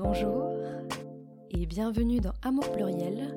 Bonjour 0.00 0.52
et 1.50 1.66
bienvenue 1.66 2.20
dans 2.20 2.32
Amour 2.42 2.70
pluriel, 2.70 3.36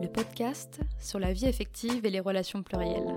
le 0.00 0.06
podcast 0.06 0.78
sur 1.00 1.18
la 1.18 1.32
vie 1.32 1.48
affective 1.48 2.06
et 2.06 2.10
les 2.10 2.20
relations 2.20 2.62
plurielles. 2.62 3.16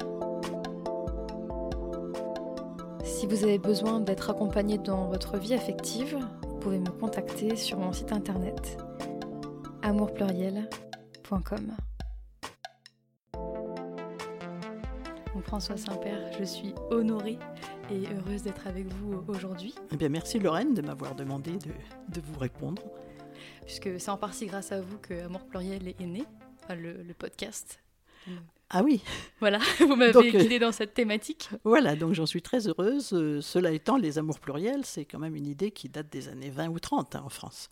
Si 3.03 3.28
vous 3.28 3.43
avez 3.43 3.60
besoin 3.60 3.99
d'être 3.99 4.31
accompagné 4.31 4.79
dans 4.79 5.07
votre 5.10 5.38
vie 5.38 5.53
affective, 5.53 6.17
vous 6.47 6.57
pouvez 6.57 6.79
me 6.79 6.89
contacter 6.89 7.56
sur 7.56 7.78
mon 7.78 7.93
site 7.93 8.12
internet 8.12 8.79
amourpluriel.com. 9.84 11.71
François 15.46 15.78
Saint-Père, 15.78 16.31
je 16.39 16.43
suis 16.43 16.73
honorée 16.89 17.38
et 17.91 18.03
heureuse 18.13 18.44
d'être 18.44 18.67
avec 18.67 18.88
vous 18.88 19.23
aujourd'hui. 19.27 19.75
Eh 19.91 19.98
bien, 19.98 20.09
merci 20.09 20.39
Lorraine 20.39 20.73
de 20.73 20.81
m'avoir 20.81 21.16
demandé 21.16 21.52
de, 21.52 22.21
vous 22.21 22.39
répondre. 22.39 22.81
Puisque 23.66 23.99
c'est 23.99 24.09
en 24.09 24.17
partie 24.17 24.45
grâce 24.45 24.71
à 24.71 24.81
vous 24.81 24.98
que 24.98 25.13
Amour 25.26 25.45
Pluriel 25.45 25.88
est 25.88 26.05
né, 26.05 26.23
le, 26.70 27.13
podcast. 27.13 27.79
Ah 28.70 28.81
oui. 28.84 29.02
Voilà, 29.40 29.59
vous 29.79 29.95
m'avez 29.95 30.31
guidée 30.31 30.59
dans 30.59 30.71
cette 30.71 30.93
thématique. 30.93 31.49
Voilà, 31.63 31.95
donc 31.95 32.13
j'en 32.13 32.26
suis 32.26 32.41
très 32.41 32.67
heureuse. 32.67 33.13
Euh, 33.13 33.41
cela 33.41 33.71
étant, 33.71 33.98
les 33.98 34.17
amours 34.17 34.40
pluriels, 34.40 34.85
c'est 34.85 35.05
quand 35.05 35.20
même 35.20 35.35
une 35.35 35.48
idée 35.48 35.71
qui 35.71 35.90
date 35.90 36.12
des 36.12 36.27
années 36.29 36.49
20 36.49 36.70
ou 36.70 36.79
30 36.79 37.15
hein, 37.15 37.23
en 37.26 37.29
France. 37.29 37.70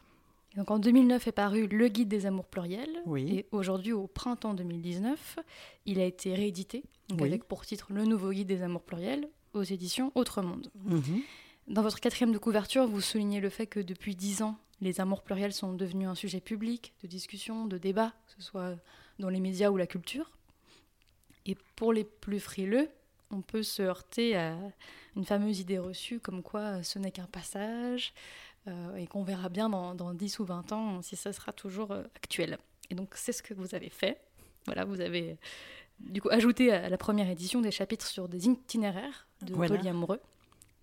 Donc 0.55 0.69
en 0.69 0.77
2009 0.77 1.27
est 1.27 1.31
paru 1.31 1.67
Le 1.67 1.87
Guide 1.87 2.09
des 2.09 2.27
amours 2.27 2.45
pluriels. 2.45 3.01
Oui. 3.07 3.37
Et 3.37 3.45
aujourd'hui, 3.51 3.91
au 3.91 4.05
printemps 4.05 4.53
2019, 4.53 5.39
il 5.87 5.99
a 5.99 6.05
été 6.05 6.35
réédité 6.35 6.83
avec 7.19 7.45
pour 7.45 7.65
titre 7.65 7.87
Le 7.89 8.05
Nouveau 8.05 8.31
Guide 8.31 8.47
des 8.47 8.61
amours 8.61 8.83
pluriels 8.83 9.27
aux 9.53 9.63
éditions 9.63 10.11
Autre 10.15 10.41
Monde. 10.41 10.69
Mhm. 10.83 11.21
Dans 11.67 11.81
votre 11.81 11.99
quatrième 11.99 12.31
de 12.31 12.37
couverture, 12.37 12.87
vous 12.87 13.01
soulignez 13.01 13.39
le 13.39 13.49
fait 13.49 13.67
que 13.67 13.79
depuis 13.79 14.15
dix 14.15 14.41
ans, 14.41 14.57
les 14.81 14.99
amours 14.99 15.21
pluriels 15.21 15.53
sont 15.53 15.73
devenus 15.73 16.09
un 16.09 16.15
sujet 16.15 16.41
public 16.41 16.93
de 17.03 17.07
discussion, 17.07 17.65
de 17.67 17.77
débat, 17.77 18.13
que 18.27 18.33
ce 18.33 18.41
soit 18.41 18.75
dans 19.19 19.29
les 19.29 19.39
médias 19.39 19.69
ou 19.69 19.77
la 19.77 19.87
culture. 19.87 20.31
Et 21.45 21.55
pour 21.75 21.93
les 21.93 22.03
plus 22.03 22.39
frileux, 22.39 22.89
on 23.31 23.41
peut 23.41 23.63
se 23.63 23.81
heurter 23.81 24.35
à 24.35 24.57
une 25.15 25.25
fameuse 25.25 25.59
idée 25.59 25.79
reçue 25.79 26.19
comme 26.19 26.43
quoi 26.43 26.83
ce 26.83 26.99
n'est 26.99 27.11
qu'un 27.11 27.27
passage, 27.27 28.13
euh, 28.67 28.95
et 28.95 29.07
qu'on 29.07 29.23
verra 29.23 29.49
bien 29.49 29.67
dans, 29.67 29.93
dans, 29.93 30.13
10 30.13 30.39
ou 30.39 30.45
20 30.45 30.71
ans 30.71 31.01
si 31.01 31.17
ça 31.17 31.33
sera 31.33 31.51
toujours 31.51 31.91
euh, 31.91 32.03
actuel. 32.15 32.57
Et 32.89 32.95
donc 32.95 33.13
c'est 33.15 33.33
ce 33.33 33.43
que 33.43 33.53
vous 33.53 33.75
avez 33.75 33.89
fait. 33.89 34.21
Voilà, 34.65 34.85
vous 34.85 35.01
avez 35.01 35.37
du 35.99 36.21
coup 36.21 36.29
ajouté 36.31 36.71
à 36.71 36.89
la 36.89 36.97
première 36.97 37.29
édition 37.29 37.61
des 37.61 37.71
chapitres 37.71 38.07
sur 38.07 38.27
des 38.27 38.47
itinéraires 38.47 39.27
de 39.41 39.53
polyamoureux 39.53 40.19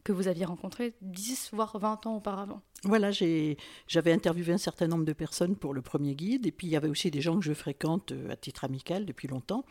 que 0.05 0.13
vous 0.13 0.29
aviez 0.29 0.45
rencontrés 0.45 0.95
10 1.03 1.51
voire 1.53 1.79
20 1.79 2.07
ans 2.07 2.17
auparavant. 2.17 2.63
Voilà, 2.85 3.11
j'avais 3.11 4.13
interviewé 4.13 4.53
un 4.53 4.59
certain 4.59 4.89
nombre 4.89 5.05
de 5.05 5.13
personnes 5.13 5.57
pour 5.57 5.75
le 5.75 5.83
premier 5.83 6.15
guide, 6.15 6.47
et 6.47 6.53
puis 6.53 6.67
il 6.67 6.71
y 6.71 6.77
avait 6.77 6.89
aussi 6.89 7.11
des 7.11 7.21
gens 7.21 7.39
que 7.39 7.45
je 7.45 7.53
fréquente 7.53 8.13
euh, 8.13 8.31
à 8.31 8.37
titre 8.37 8.65
amical 8.65 9.05
depuis 9.05 9.29
longtemps. 9.29 9.65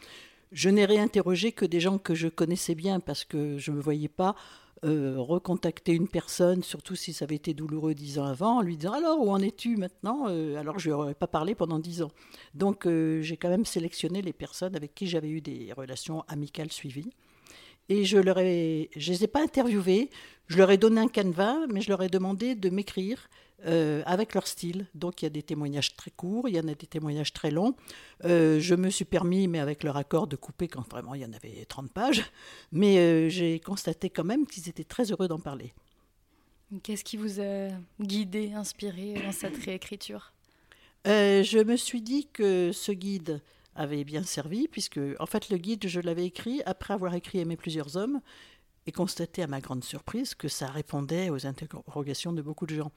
Je 0.52 0.70
n'ai 0.70 0.86
réinterrogé 0.86 1.52
que 1.52 1.66
des 1.66 1.80
gens 1.80 1.98
que 1.98 2.16
je 2.16 2.28
connaissais 2.28 2.76
bien 2.76 3.00
parce 3.00 3.23
que 3.23 3.58
je 3.58 3.72
ne 3.72 3.78
me 3.78 3.82
voyais 3.82 4.08
pas 4.08 4.36
euh, 4.85 5.16
recontacter 5.17 5.94
une 5.94 6.08
personne, 6.08 6.63
surtout 6.63 6.95
si 6.95 7.11
ça 7.11 7.25
avait 7.25 7.35
été 7.35 7.53
douloureux 7.53 7.94
dix 7.94 8.17
ans 8.17 8.25
avant, 8.25 8.59
en 8.59 8.61
lui 8.61 8.77
disant 8.77 8.94
alors 8.94 9.19
où 9.19 9.30
en 9.30 9.41
es-tu 9.41 9.75
maintenant 9.75 10.27
euh, 10.30 10.55
Alors 10.55 10.80
je 10.80 10.89
n'aurais 10.89 11.16
pas 11.16 11.27
parlé 11.27 11.53
pendant 11.53 11.80
dix 11.80 12.02
ans. 12.02 12.11
Donc 12.53 12.86
euh, 12.86 13.21
j'ai 13.21 13.36
quand 13.36 13.49
même 13.49 13.66
sélectionné 13.66 14.21
les 14.21 14.31
personnes 14.31 14.75
avec 14.75 14.95
qui 14.95 15.08
j'avais 15.08 15.30
eu 15.30 15.41
des 15.41 15.73
relations 15.73 16.23
amicales 16.30 16.71
suivies. 16.71 17.11
Et 17.90 18.06
je 18.06 18.18
leur 18.18 18.38
ai, 18.38 18.90
je 18.95 19.12
les 19.12 19.23
ai 19.23 19.28
pas 19.28 19.42
interviewés, 19.42 20.09
je 20.48 20.58
leur 20.58 20.72
ai 20.72 20.78
donné 20.78 21.02
un 21.02 21.08
canevas, 21.08 21.68
mais 21.68 21.82
je 21.82 21.90
leur 21.90 22.02
ai 22.02 22.09
demandé 22.09 22.56
de 22.56 22.70
m'écrire 22.70 23.30
euh, 23.66 24.04
avec 24.06 24.36
leur 24.36 24.48
style. 24.48 24.86
Donc 24.95 25.22
il 25.22 25.26
y 25.26 25.28
a 25.28 25.30
des 25.30 25.44
témoignages 25.44 25.95
très 25.95 26.11
courts, 26.11 26.48
il 26.48 26.55
y 26.55 26.60
en 26.60 26.67
a 26.67 26.76
des 26.76 26.88
témoignages 26.88 27.33
très 27.33 27.52
longs. 27.52 27.76
Euh, 28.23 28.60
je 28.60 28.73
me 28.73 28.89
suis 28.89 29.05
permis, 29.05 29.49
mais 29.49 29.60
avec 29.60 29.83
leur 29.83 29.98
accord, 29.98 30.28
de 30.28 30.38
couper 30.38 30.67
quand 30.70 30.88
vraiment 30.89 31.14
il 31.14 31.22
y 31.22 31.26
en 31.26 31.33
avait 31.33 31.66
30 31.67 31.92
pages. 31.92 32.23
Mais 32.72 32.98
euh, 32.99 33.28
j'ai 33.28 33.60
constaté 33.60 34.10
quand 34.10 34.23
même 34.23 34.48
qu'ils 34.48 34.70
étaient 34.70 34.86
très 34.86 35.11
heureux 35.11 35.28
d'en 35.28 35.39
parler. 35.39 35.73
Qu'est-ce 36.83 37.04
qui 37.04 37.17
vous 37.17 37.42
a 37.42 37.70
guidé, 37.99 38.54
inspiré 38.54 39.16
dans 39.23 39.32
cette 39.32 39.58
réécriture? 39.58 40.32
Je 41.05 41.64
me 41.64 41.76
suis 41.76 42.02
dit 42.02 42.28
que 42.32 42.72
ce 42.72 42.92
guide 42.92 43.42
avait 43.75 44.03
bien 44.03 44.23
servi, 44.23 44.67
puisque 44.67 44.99
en 45.19 45.25
fait 45.25 45.49
le 45.49 45.57
guide, 45.57 45.87
je 45.87 45.99
l'avais 45.99 46.25
écrit 46.25 46.61
après 46.65 46.93
avoir 46.93 47.13
écrit 47.13 47.39
Aimer 47.39 47.57
plusieurs 47.57 47.97
hommes, 47.97 48.21
et 48.89 48.91
constaté 48.91 49.43
à 49.43 49.47
ma 49.47 49.61
grande 49.61 49.83
surprise 49.83 50.33
que 50.33 50.47
ça 50.47 50.67
répondait 50.67 51.30
aux 51.30 51.45
interrogations 51.45 52.33
de 52.33 52.41
beaucoup 52.41 52.65
de 52.65 52.75
gens. 52.75 52.91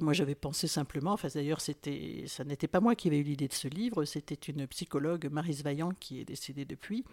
Moi, 0.00 0.12
j'avais 0.12 0.36
pensé 0.36 0.68
simplement, 0.68 1.12
enfin 1.12 1.26
d'ailleurs, 1.34 1.60
c'était, 1.60 2.24
ça 2.28 2.44
n'était 2.44 2.68
pas 2.68 2.78
moi 2.78 2.94
qui 2.94 3.08
avais 3.08 3.18
eu 3.18 3.24
l'idée 3.24 3.48
de 3.48 3.52
ce 3.52 3.66
livre, 3.66 4.04
c'était 4.04 4.36
une 4.36 4.68
psychologue, 4.68 5.28
Marise 5.32 5.64
Vaillant, 5.64 5.90
qui 5.98 6.20
est 6.20 6.24
décédée 6.24 6.64
depuis, 6.64 7.04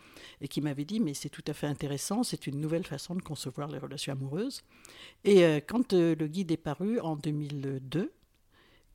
et 0.41 0.47
qui 0.47 0.61
m'avait 0.61 0.85
dit, 0.85 0.99
mais 0.99 1.15
c'est 1.15 1.29
tout 1.29 1.43
à 1.47 1.53
fait 1.53 1.65
intéressant, 1.65 2.21
c'est 2.21 2.45
une 2.45 2.61
nouvelle 2.61 2.85
façon 2.85 3.15
de 3.15 3.23
concevoir 3.23 3.69
les 3.69 3.79
relations 3.79 4.13
amoureuses. 4.13 4.61
Et 5.23 5.43
euh, 5.43 5.59
quand 5.65 5.93
euh, 5.93 6.15
le 6.15 6.27
guide 6.27 6.51
est 6.51 6.57
paru 6.57 6.99
en 6.99 7.15
2002, 7.15 8.11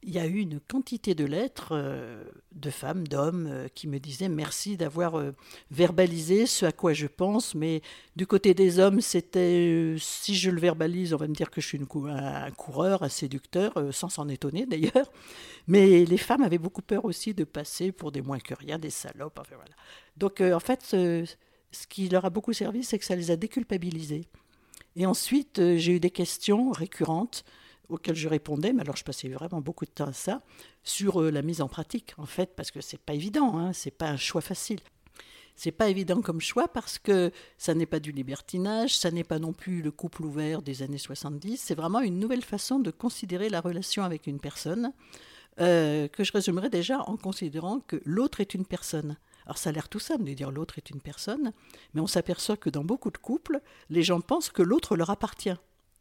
il 0.07 0.13
y 0.13 0.19
a 0.19 0.27
eu 0.27 0.39
une 0.39 0.61
quantité 0.61 1.15
de 1.15 1.25
lettres 1.25 1.71
euh, 1.73 2.23
de 2.53 2.71
femmes, 2.71 3.09
d'hommes 3.09 3.49
euh, 3.51 3.69
qui 3.75 3.89
me 3.89 3.99
disaient 3.99 4.29
merci 4.29 4.77
d'avoir 4.77 5.19
euh, 5.19 5.33
verbalisé 5.71 6.47
ce 6.47 6.67
à 6.67 6.73
quoi 6.73 6.93
je 6.93 7.07
pense, 7.07 7.55
mais 7.55 7.81
du 8.15 8.27
côté 8.27 8.53
des 8.53 8.79
hommes, 8.79 9.01
c'était 9.01 9.97
si 9.99 10.35
je 10.35 10.51
le 10.51 10.61
verbalise, 10.61 11.15
on 11.15 11.17
va 11.17 11.27
me 11.27 11.35
dire 11.35 11.51
que 11.51 11.61
je 11.61 11.67
suis 11.67 11.81
un 11.81 12.51
coureur, 12.51 13.03
un 13.03 13.09
séducteur, 13.09 13.73
sans 13.93 14.11
s'en 14.11 14.29
étonner 14.29 14.67
d'ailleurs. 14.67 15.11
Mais 15.67 16.05
les 16.05 16.19
femmes 16.19 16.43
avaient 16.43 16.59
beaucoup 16.59 16.83
peur 16.83 17.07
aussi 17.07 17.33
de 17.33 17.45
passer 17.45 17.91
pour 17.91 18.13
des 18.13 18.21
moins 18.21 18.39
que 18.39 18.55
rien, 18.55 18.79
des 18.79 18.91
salopes. 18.91 19.39
Enfin, 19.39 19.57
voilà. 19.57 19.75
Donc 20.17 20.41
en 20.41 20.61
fait, 20.61 20.83
ce, 20.83 21.25
qui 21.89 22.09
leur 22.09 22.27
a 22.27 22.31
beaucoup 22.31 22.53
servi, 22.53 22.85
c'est 22.85 22.99
que 22.99 23.05
ça 23.05 23.17
les 23.17 23.31
a 23.31 23.37
déculpabilisés. 23.37 24.27
Et 24.97 25.07
ensuite, 25.07 25.61
j'ai 25.77 25.93
eu 25.93 26.01
des 26.01 26.11
questions 26.11 26.71
récurrentes 26.71 27.45
auxquelles 27.89 28.17
je 28.17 28.29
répondais, 28.29 28.73
mais 28.73 28.83
alors 28.83 28.97
je 28.97 29.05
passais 29.05 29.29
vraiment 29.29 29.61
beaucoup 29.61 29.85
de 29.85 29.91
temps 29.91 30.09
à 30.09 30.13
ça, 30.13 30.43
sur 30.83 31.21
euh, 31.21 31.31
la 31.31 31.43
mise 31.43 31.61
en 31.61 31.69
pratique, 31.69 32.15
en 32.19 32.27
fait, 32.27 32.55
parce 32.57 32.71
que 32.71 32.81
c'est 32.81 33.01
pas 33.01 33.15
évident, 33.15 33.59
hein, 33.59 33.73
c'est 33.73 33.91
pas 33.91 34.09
un 34.09 34.17
choix 34.17 34.41
facile. 34.41 34.81
C'est 35.57 35.73
pas 35.73 35.89
évident 35.89 36.21
comme 36.21 36.41
choix 36.41 36.67
parce 36.67 36.99
que 36.99 37.31
ça 37.59 37.75
n'est 37.75 37.87
pas 37.87 38.01
du 38.01 38.11
libertinage, 38.11 38.97
ça 38.97 39.13
n'est 39.13 39.25
pas 39.25 39.39
non 39.39 39.53
plus 39.53 39.83
le 39.83 39.93
couple 39.93 40.25
ouvert 40.25 40.63
des 40.63 40.83
années 40.83 40.99
70, 40.99 41.59
c'est 41.59 41.77
vraiment 41.77 42.01
une 42.01 42.19
nouvelle 42.19 42.43
façon 42.43 42.81
de 42.81 42.91
considérer 42.91 43.49
la 43.49 43.61
relation 43.61 44.03
avec 44.03 44.27
une 44.27 44.41
personne, 44.41 44.93
euh, 45.61 46.09
que 46.09 46.25
je 46.25 46.33
résumerai 46.33 46.71
déjà 46.71 47.03
en 47.03 47.17
considérant 47.17 47.79
que 47.79 48.03
l'autre 48.05 48.41
est 48.41 48.55
une 48.55 48.67
personne. 48.67 49.17
Alors 49.47 49.59
ça 49.59 49.71
a 49.71 49.73
l'air 49.73 49.89
tout 49.89 50.01
simple 50.01 50.25
de 50.25 50.33
dire 50.33 50.51
l'autre 50.51 50.79
est 50.79 50.91
une 50.91 51.01
personne, 51.01 51.53
mais 51.93 52.01
on 52.01 52.07
s'aperçoit 52.09 52.57
que 52.57 52.71
dans 52.71 52.85
beaucoup 52.85 53.11
de 53.11 53.19
couples, 53.19 53.61
les 53.91 54.03
gens 54.03 54.21
pensent 54.21 54.51
que 54.51 54.63
l'autre 54.63 54.97
leur 54.97 55.11
appartient. 55.11 55.55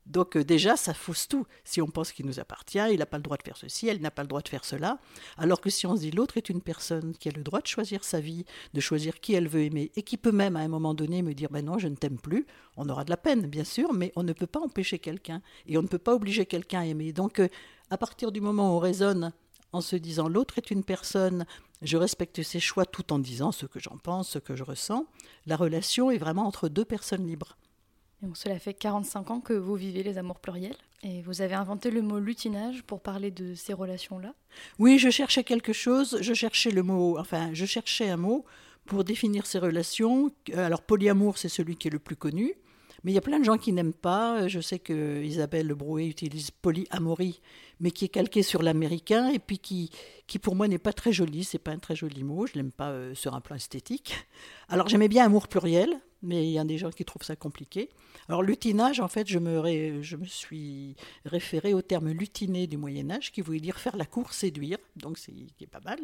Donc 0.05 0.35
euh, 0.35 0.43
déjà, 0.43 0.75
ça 0.75 0.93
fausse 0.93 1.27
tout. 1.27 1.45
Si 1.63 1.81
on 1.81 1.87
pense 1.87 2.11
qu'il 2.11 2.25
nous 2.25 2.39
appartient, 2.39 2.79
il 2.91 2.99
n'a 2.99 3.05
pas 3.05 3.17
le 3.17 3.23
droit 3.23 3.37
de 3.37 3.43
faire 3.43 3.57
ceci, 3.57 3.87
elle 3.87 4.01
n'a 4.01 4.11
pas 4.11 4.23
le 4.23 4.27
droit 4.27 4.41
de 4.41 4.49
faire 4.49 4.65
cela. 4.65 4.99
Alors 5.37 5.61
que 5.61 5.69
si 5.69 5.87
on 5.87 5.95
se 5.95 6.01
dit 6.01 6.11
l'autre 6.11 6.37
est 6.37 6.49
une 6.49 6.61
personne 6.61 7.13
qui 7.13 7.29
a 7.29 7.31
le 7.31 7.43
droit 7.43 7.61
de 7.61 7.67
choisir 7.67 8.03
sa 8.03 8.19
vie, 8.19 8.45
de 8.73 8.81
choisir 8.81 9.19
qui 9.21 9.33
elle 9.33 9.47
veut 9.47 9.61
aimer, 9.61 9.91
et 9.95 10.03
qui 10.03 10.17
peut 10.17 10.31
même 10.31 10.55
à 10.55 10.59
un 10.59 10.67
moment 10.67 10.93
donné 10.93 11.21
me 11.21 11.33
dire 11.33 11.49
ben 11.49 11.63
non, 11.63 11.79
je 11.79 11.87
ne 11.87 11.95
t'aime 11.95 12.17
plus, 12.17 12.45
on 12.75 12.89
aura 12.89 13.05
de 13.05 13.09
la 13.09 13.17
peine, 13.17 13.47
bien 13.47 13.63
sûr, 13.63 13.93
mais 13.93 14.11
on 14.15 14.23
ne 14.23 14.33
peut 14.33 14.47
pas 14.47 14.59
empêcher 14.59 14.99
quelqu'un, 14.99 15.41
et 15.67 15.77
on 15.77 15.81
ne 15.81 15.87
peut 15.87 15.97
pas 15.97 16.13
obliger 16.13 16.45
quelqu'un 16.45 16.81
à 16.81 16.85
aimer. 16.85 17.13
Donc 17.13 17.39
euh, 17.39 17.47
à 17.89 17.97
partir 17.97 18.31
du 18.31 18.41
moment 18.41 18.73
où 18.73 18.77
on 18.77 18.79
raisonne 18.79 19.31
en 19.71 19.81
se 19.81 19.95
disant 19.95 20.27
l'autre 20.27 20.57
est 20.57 20.69
une 20.69 20.83
personne, 20.83 21.45
je 21.81 21.97
respecte 21.97 22.43
ses 22.43 22.59
choix 22.59 22.85
tout 22.85 23.11
en 23.13 23.19
disant 23.19 23.51
ce 23.51 23.65
que 23.65 23.79
j'en 23.79 23.97
pense, 23.97 24.29
ce 24.29 24.39
que 24.39 24.55
je 24.55 24.63
ressens, 24.63 25.05
la 25.45 25.55
relation 25.55 26.11
est 26.11 26.17
vraiment 26.17 26.45
entre 26.45 26.69
deux 26.69 26.85
personnes 26.85 27.25
libres 27.25 27.57
cela 28.33 28.59
fait 28.59 28.73
45 28.73 29.31
ans 29.31 29.39
que 29.41 29.53
vous 29.53 29.75
vivez 29.75 30.03
les 30.03 30.17
amours 30.17 30.39
pluriels 30.39 30.75
et 31.03 31.21
vous 31.21 31.41
avez 31.41 31.55
inventé 31.55 31.91
le 31.91 32.01
mot 32.01 32.19
lutinage 32.19 32.83
pour 32.83 33.01
parler 33.01 33.31
de 33.31 33.55
ces 33.55 33.73
relations-là. 33.73 34.33
Oui, 34.79 34.97
je 34.97 35.09
cherchais 35.09 35.43
quelque 35.43 35.73
chose, 35.73 36.17
je 36.21 36.33
cherchais 36.33 36.71
le 36.71 36.83
mot, 36.83 37.19
enfin, 37.19 37.49
je 37.53 37.65
cherchais 37.65 38.09
un 38.09 38.17
mot 38.17 38.45
pour 38.85 39.03
définir 39.03 39.45
ces 39.45 39.59
relations. 39.59 40.31
Alors, 40.55 40.81
polyamour, 40.81 41.37
c'est 41.37 41.49
celui 41.49 41.75
qui 41.75 41.87
est 41.87 41.91
le 41.91 41.99
plus 41.99 42.15
connu. 42.15 42.53
Mais 43.03 43.11
il 43.11 43.15
y 43.15 43.17
a 43.17 43.21
plein 43.21 43.39
de 43.39 43.43
gens 43.43 43.57
qui 43.57 43.73
n'aiment 43.73 43.93
pas. 43.93 44.47
Je 44.47 44.61
sais 44.61 44.79
que 44.79 45.21
Isabelle 45.21 45.73
Brouet 45.73 46.07
utilise 46.07 46.51
polyamorie, 46.51 47.41
mais 47.81 47.91
qui 47.91 48.05
est 48.05 48.09
calqué 48.09 48.43
sur 48.43 48.63
l'américain 48.63 49.29
et 49.29 49.39
puis 49.39 49.59
qui, 49.59 49.89
qui 50.25 50.39
pour 50.39 50.55
moi 50.55 50.69
n'est 50.69 50.77
pas 50.77 50.93
très 50.93 51.11
joli. 51.11 51.43
C'est 51.43 51.59
pas 51.59 51.71
un 51.71 51.79
très 51.79 51.97
joli 51.97 52.23
mot. 52.23 52.47
Je 52.47 52.53
l'aime 52.53 52.71
pas 52.71 52.91
euh, 52.91 53.13
sur 53.13 53.35
un 53.35 53.41
plan 53.41 53.57
esthétique. 53.57 54.15
Alors 54.69 54.87
j'aimais 54.87 55.09
bien 55.09 55.25
amour 55.25 55.49
pluriel, 55.49 55.99
mais 56.23 56.45
il 56.45 56.51
y 56.51 56.59
a 56.59 56.63
des 56.63 56.77
gens 56.77 56.89
qui 56.89 57.05
trouvent 57.05 57.23
ça 57.23 57.35
compliqué. 57.35 57.89
Alors 58.29 58.41
lutinage, 58.41 58.99
en 58.99 59.07
fait, 59.07 59.27
je 59.27 59.37
me, 59.37 60.01
suis 60.25 60.95
référé 61.25 61.73
au 61.73 61.81
terme 61.81 62.09
lutiné 62.11 62.65
du 62.65 62.77
Moyen 62.77 63.11
Âge, 63.11 63.31
qui 63.31 63.41
voulait 63.41 63.59
dire 63.59 63.77
faire 63.77 63.97
la 63.97 64.05
cour, 64.05 64.33
séduire, 64.33 64.77
donc 64.95 65.17
c'est 65.17 65.67
pas 65.69 65.81
mal. 65.81 65.99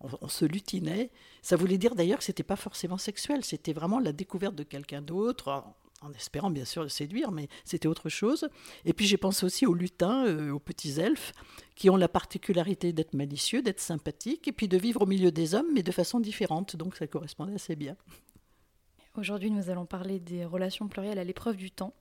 On, 0.00 0.28
se 0.28 0.44
lutinait. 0.44 1.10
Ça 1.42 1.56
voulait 1.56 1.78
dire 1.78 1.94
d'ailleurs 1.94 2.18
que 2.18 2.24
c'était 2.24 2.42
pas 2.42 2.56
forcément 2.56 2.98
sexuel, 2.98 3.44
c'était 3.44 3.72
vraiment 3.72 3.98
la 3.98 4.12
découverte 4.12 4.54
de 4.54 4.62
quelqu'un 4.62 5.02
d'autre 5.02 5.64
en 6.00 6.12
espérant 6.12 6.50
bien 6.50 6.64
sûr 6.64 6.82
le 6.82 6.88
séduire, 6.88 7.32
mais 7.32 7.48
c'était 7.64 7.88
autre 7.88 8.08
chose. 8.08 8.48
Et 8.84 8.92
puis 8.92 9.06
j'ai 9.06 9.16
pensé 9.16 9.44
aussi 9.44 9.66
aux 9.66 9.74
lutins, 9.74 10.26
euh, 10.26 10.52
aux 10.52 10.60
petits 10.60 11.00
elfes, 11.00 11.32
qui 11.74 11.90
ont 11.90 11.96
la 11.96 12.08
particularité 12.08 12.92
d'être 12.92 13.14
malicieux, 13.14 13.62
d'être 13.62 13.80
sympathiques, 13.80 14.46
et 14.48 14.52
puis 14.52 14.68
de 14.68 14.76
vivre 14.76 15.02
au 15.02 15.06
milieu 15.06 15.32
des 15.32 15.54
hommes, 15.54 15.66
mais 15.72 15.82
de 15.82 15.92
façon 15.92 16.20
différente. 16.20 16.76
Donc 16.76 16.96
ça 16.96 17.06
correspondait 17.06 17.54
assez 17.54 17.76
bien. 17.76 17.96
Aujourd'hui, 19.18 19.50
nous 19.50 19.68
allons 19.68 19.84
parler 19.84 20.20
des 20.20 20.44
relations 20.44 20.86
plurielles 20.86 21.18
à 21.18 21.24
l'épreuve 21.24 21.56
du 21.56 21.72
temps. 21.72 21.92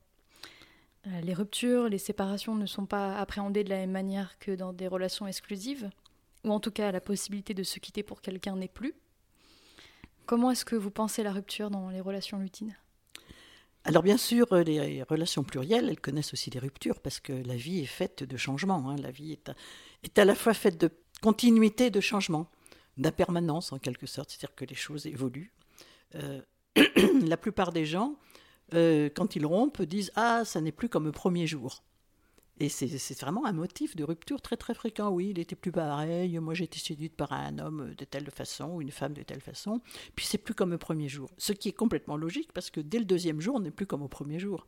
Euh, 1.07 1.21
les 1.21 1.33
ruptures, 1.33 1.89
les 1.89 1.97
séparations 1.97 2.53
ne 2.53 2.67
sont 2.67 2.85
pas 2.85 3.17
appréhendées 3.17 3.63
de 3.63 3.71
la 3.71 3.77
même 3.77 3.89
manière 3.89 4.37
que 4.37 4.51
dans 4.51 4.71
des 4.71 4.87
relations 4.87 5.25
exclusives, 5.25 5.89
ou 6.43 6.51
en 6.51 6.59
tout 6.59 6.69
cas 6.69 6.91
la 6.91 7.01
possibilité 7.01 7.55
de 7.55 7.63
se 7.63 7.79
quitter 7.79 8.03
pour 8.03 8.21
quelqu'un 8.21 8.55
n'est 8.55 8.67
plus. 8.67 8.93
Comment 10.27 10.51
est-ce 10.51 10.63
que 10.63 10.75
vous 10.75 10.91
pensez 10.91 11.23
la 11.23 11.31
rupture 11.31 11.71
dans 11.71 11.89
les 11.89 12.01
relations 12.01 12.37
lutines? 12.37 12.77
Alors 13.83 14.03
bien 14.03 14.17
sûr, 14.17 14.53
euh, 14.53 14.61
les 14.61 15.01
relations 15.01 15.43
plurielles, 15.43 15.89
elles 15.89 15.99
connaissent 15.99 16.33
aussi 16.33 16.51
des 16.51 16.59
ruptures 16.59 16.99
parce 16.99 17.19
que 17.19 17.33
la 17.33 17.55
vie 17.55 17.79
est 17.79 17.87
faite 17.87 18.23
de 18.23 18.37
changements. 18.37 18.91
Hein. 18.91 18.95
La 18.97 19.09
vie 19.09 19.35
est 20.03 20.19
à, 20.19 20.25
la 20.25 20.35
fois 20.35 20.53
faite 20.53 20.79
de 20.79 20.91
continuité, 21.23 21.89
de 21.89 21.99
changement, 21.99 22.47
d'impermanence 22.97 23.71
en 23.71 23.79
quelque 23.79 24.05
sorte, 24.05 24.29
c'est-à-dire 24.29 24.53
que 24.53 24.65
les 24.65 24.75
choses 24.75 25.07
évoluent. 25.07 25.51
Euh, 26.13 26.41
la 27.27 27.37
plupart 27.37 27.71
des 27.71 27.85
gens, 27.85 28.15
euh, 28.73 29.09
quand 29.13 29.35
ils 29.35 29.45
rompent, 29.45 29.81
disent 29.81 30.11
Ah, 30.15 30.43
ça 30.45 30.61
n'est 30.61 30.71
plus 30.71 30.89
comme 30.89 31.07
au 31.07 31.11
premier 31.11 31.47
jour. 31.47 31.83
Et 32.59 32.69
c'est 32.69 33.19
vraiment 33.21 33.45
un 33.45 33.53
motif 33.53 33.95
de 33.95 34.03
rupture 34.03 34.41
très 34.41 34.57
très 34.57 34.73
fréquent. 34.73 35.09
Oui, 35.09 35.29
il 35.29 35.37
était 35.37 35.55
plus 35.55 35.71
pareil. 35.71 36.39
Moi, 36.39 36.55
j'ai 36.55 36.63
été 36.63 36.79
séduite 36.79 37.15
par 37.15 37.31
un 37.31 37.59
homme 37.59 37.93
de 37.95 38.03
telle 38.03 38.31
façon 38.31 38.69
ou 38.69 38.81
une 38.81 38.89
femme 38.89 39.13
de 39.13 39.21
telle 39.21 39.41
façon. 39.41 39.79
Puis 40.15 40.25
c'est 40.25 40.39
plus 40.39 40.55
comme 40.55 40.73
au 40.73 40.77
premier 40.79 41.07
jour. 41.07 41.29
Ce 41.37 41.53
qui 41.53 41.69
est 41.69 41.73
complètement 41.73 42.17
logique 42.17 42.51
parce 42.53 42.71
que 42.71 42.81
dès 42.81 42.97
le 42.97 43.05
deuxième 43.05 43.41
jour, 43.41 43.55
on 43.57 43.59
n'est 43.59 43.69
plus 43.69 43.85
comme 43.85 44.01
au 44.01 44.07
premier 44.07 44.39
jour. 44.39 44.65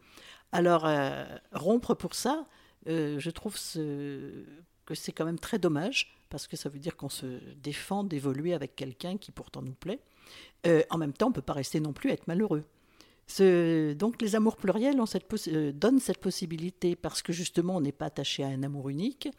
Alors, 0.52 0.86
euh, 0.86 1.26
rompre 1.52 1.96
pour 1.96 2.14
ça, 2.14 2.48
euh, 2.88 3.18
je 3.20 3.30
trouve 3.32 3.56
que 3.56 4.94
c'est 4.94 5.12
quand 5.12 5.26
même 5.26 5.40
très 5.40 5.58
dommage 5.58 6.19
parce 6.30 6.48
que 6.48 6.58
ça 6.58 6.70
veut 6.70 6.80
dire 6.80 6.96
qu'on 6.96 7.10
se 7.10 7.26
défend 7.56 8.04
d'évoluer 8.04 8.54
avec 8.54 8.76
quelqu'un 8.76 9.18
qui 9.18 9.32
pourtant 9.32 9.62
nous 9.62 9.74
plaît. 9.74 10.00
Euh, 10.68 10.84
en 10.90 10.98
même 10.98 11.14
temps, 11.14 11.28
on 11.28 11.30
ne 11.30 11.36
peut 11.36 11.42
pas 11.42 11.54
rester 11.54 11.80
non 11.80 11.94
plus 11.94 12.10
à 12.10 12.14
être 12.14 12.28
malheureux 12.28 12.64
donc 13.38 14.22
les 14.22 14.36
amours 14.36 14.58
pluriels 14.58 15.00
euh, 15.00 15.72
donnent 15.72 16.00
cette 16.00 16.18
possibilité 16.18 16.96
parce 16.96 17.22
que 17.22 17.32
justement 17.32 17.78
on 17.78 17.82
n'est 17.82 17.92
pas 17.92 18.08
attaché 18.08 18.44
à 18.44 18.48
un 18.48 18.64
amour 18.64 18.90
unique, 18.90 19.30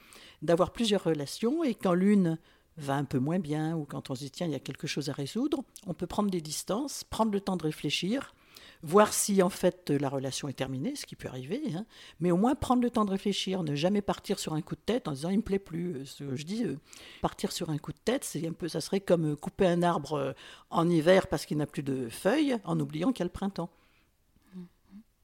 d'avoir 0.42 0.72
plusieurs 0.72 1.04
relations 1.04 1.64
et 1.64 1.74
quand 1.74 1.94
l'une 1.94 2.38
va 2.76 2.94
un 2.94 3.04
peu 3.04 3.18
moins 3.18 3.40
bien 3.40 3.76
ou 3.76 3.84
quand 3.84 4.10
on 4.10 4.14
se 4.14 4.20
dit 4.20 4.30
tiens 4.30 4.46
il 4.46 4.52
y 4.52 4.56
a 4.56 4.60
quelque 4.60 4.86
chose 4.86 5.10
à 5.10 5.12
résoudre, 5.12 5.64
on 5.86 5.94
peut 5.94 6.06
prendre 6.06 6.30
des 6.30 6.40
distances, 6.40 7.04
prendre 7.04 7.32
le 7.32 7.40
temps 7.40 7.56
de 7.56 7.64
réfléchir, 7.64 8.34
voir 8.82 9.12
si 9.12 9.42
en 9.42 9.50
fait 9.50 9.90
la 9.90 10.08
relation 10.08 10.48
est 10.48 10.54
terminée, 10.54 10.94
ce 10.96 11.06
qui 11.06 11.16
peut 11.16 11.28
arriver, 11.28 11.60
hein, 11.74 11.84
mais 12.20 12.30
au 12.30 12.36
moins 12.36 12.54
prendre 12.54 12.82
le 12.82 12.90
temps 12.90 13.04
de 13.04 13.10
réfléchir, 13.10 13.62
ne 13.62 13.74
jamais 13.74 14.02
partir 14.02 14.38
sur 14.38 14.54
un 14.54 14.62
coup 14.62 14.74
de 14.74 14.80
tête 14.80 15.08
en 15.08 15.12
disant 15.12 15.30
il 15.30 15.38
me 15.38 15.42
plaît 15.42 15.58
plus. 15.58 15.96
Euh, 15.96 16.04
ce 16.04 16.36
je 16.36 16.44
dis, 16.44 16.64
euh, 16.64 16.78
partir 17.20 17.52
sur 17.52 17.70
un 17.70 17.78
coup 17.78 17.92
de 17.92 17.98
tête, 18.04 18.24
c'est 18.24 18.46
un 18.46 18.52
peu, 18.52 18.68
ça 18.68 18.80
serait 18.80 19.00
comme 19.00 19.36
couper 19.36 19.66
un 19.66 19.82
arbre 19.82 20.34
en 20.70 20.88
hiver 20.88 21.26
parce 21.26 21.46
qu'il 21.46 21.58
n'a 21.58 21.66
plus 21.66 21.82
de 21.82 22.08
feuilles 22.08 22.56
en 22.64 22.78
oubliant 22.80 23.12
qu'il 23.12 23.20
y 23.20 23.22
a 23.22 23.24
le 23.24 23.30
printemps. 23.30 23.70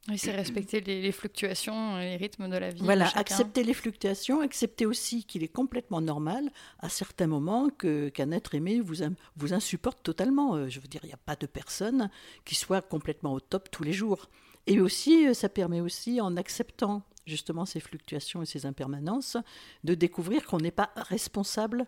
Oui, 0.09 0.19
c'est 0.19 0.31
respecter 0.31 0.81
les, 0.81 1.13
fluctuations, 1.13 1.97
les 1.99 2.17
rythmes 2.17 2.49
de 2.49 2.57
la 2.57 2.71
vie. 2.71 2.83
Voilà, 2.83 3.09
accepter 3.17 3.65
les 3.65 3.75
fluctuations, 3.75 4.41
accepter 4.41 4.87
aussi 4.87 5.25
qu'il 5.25 5.43
est 5.43 5.49
complètement 5.49 6.01
normal 6.01 6.51
à 6.79 6.89
certains 6.89 7.27
moments 7.27 7.69
que, 7.71 8.09
qu'un 8.11 8.31
être 8.31 8.55
aimé 8.55 8.81
vous, 8.81 9.05
vous 9.37 9.53
insupporte 9.53 10.03
totalement. 10.03 10.55
Euh, 10.55 10.69
je 10.69 10.79
veux 10.79 10.87
dire, 10.87 11.01
il 11.03 11.09
n'y 11.09 11.13
a 11.13 11.19
pas 11.19 11.35
de 11.35 11.47
personne 11.47 12.11
qui 12.45 12.55
soit 12.55 12.83
complètement 12.83 13.33
au 13.33 13.41
top 13.41 13.69
tous 13.71 13.83
les 13.83 13.93
jours. 13.93 14.29
Et 14.69 14.81
aussi, 14.81 15.27
euh, 15.27 15.35
ça 15.35 15.49
permet 15.49 15.81
aussi, 15.81 16.21
en 16.21 16.37
acceptant 16.37 17.03
justement 17.27 17.67
ces 17.67 17.81
fluctuations 17.81 18.43
et 18.43 18.47
ces 18.47 18.67
impermanences, 18.67 19.37
de 19.83 19.95
découvrir 19.95 20.45
qu'on 20.47 20.59
n'est 20.59 20.71
pas 20.71 20.93
responsable 20.97 21.87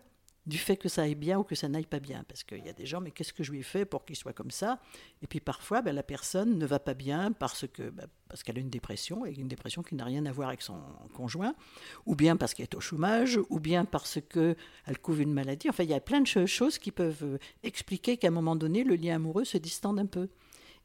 du 0.49 0.57
fait 0.57 0.75
que 0.75 0.89
ça 0.89 1.03
aille 1.03 1.15
bien 1.15 1.39
ou 1.39 1.43
que 1.43 1.55
ça 1.55 1.69
n'aille 1.69 1.85
pas 1.85 1.99
bien. 1.99 2.25
Parce 2.27 2.43
qu'il 2.43 2.65
y 2.65 2.69
a 2.69 2.73
des 2.73 2.85
gens, 2.85 2.99
mais 2.99 3.11
qu'est-ce 3.11 3.31
que 3.31 3.43
je 3.43 3.51
lui 3.51 3.59
ai 3.59 3.63
fait 3.63 3.85
pour 3.85 4.03
qu'il 4.03 4.15
soit 4.15 4.33
comme 4.33 4.51
ça? 4.51 4.79
Et 5.21 5.27
puis 5.27 5.39
parfois, 5.39 5.81
ben, 5.81 5.93
la 5.93 6.03
personne 6.03 6.57
ne 6.57 6.65
va 6.65 6.79
pas 6.79 6.95
bien 6.95 7.29
ben, 7.29 7.47
parce 8.27 8.43
qu'elle 8.43 8.57
a 8.57 8.59
une 8.59 8.69
dépression, 8.69 9.25
et 9.25 9.31
une 9.31 9.47
dépression 9.47 9.83
qui 9.83 9.95
n'a 9.95 10.03
rien 10.03 10.25
à 10.25 10.31
voir 10.31 10.49
avec 10.49 10.61
son 10.61 10.81
conjoint, 11.13 11.53
ou 12.05 12.15
bien 12.15 12.35
parce 12.35 12.53
qu'elle 12.53 12.65
est 12.65 12.75
au 12.75 12.81
chômage, 12.81 13.39
ou 13.49 13.59
bien 13.59 13.85
parce 13.85 14.19
qu'elle 14.27 14.55
couvre 15.01 15.21
une 15.21 15.33
maladie. 15.33 15.69
Enfin, 15.69 15.83
il 15.83 15.89
y 15.89 15.93
a 15.93 16.01
plein 16.01 16.21
de 16.21 16.45
choses 16.47 16.79
qui 16.79 16.91
peuvent 16.91 17.23
euh, 17.23 17.37
expliquer 17.63 18.17
qu'à 18.17 18.27
un 18.29 18.31
moment 18.31 18.55
donné, 18.55 18.83
le 18.83 18.95
lien 18.95 19.15
amoureux 19.15 19.45
se 19.45 19.57
distende 19.57 19.99
un 19.99 20.07
peu. 20.07 20.29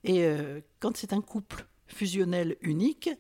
Et 0.05 0.25
euh, 0.25 0.61
quand 0.79 0.97
c'est 0.97 1.15
un 1.15 1.23
couple 1.23 1.67
fusionnel 1.87 2.57
unique, 2.61 3.11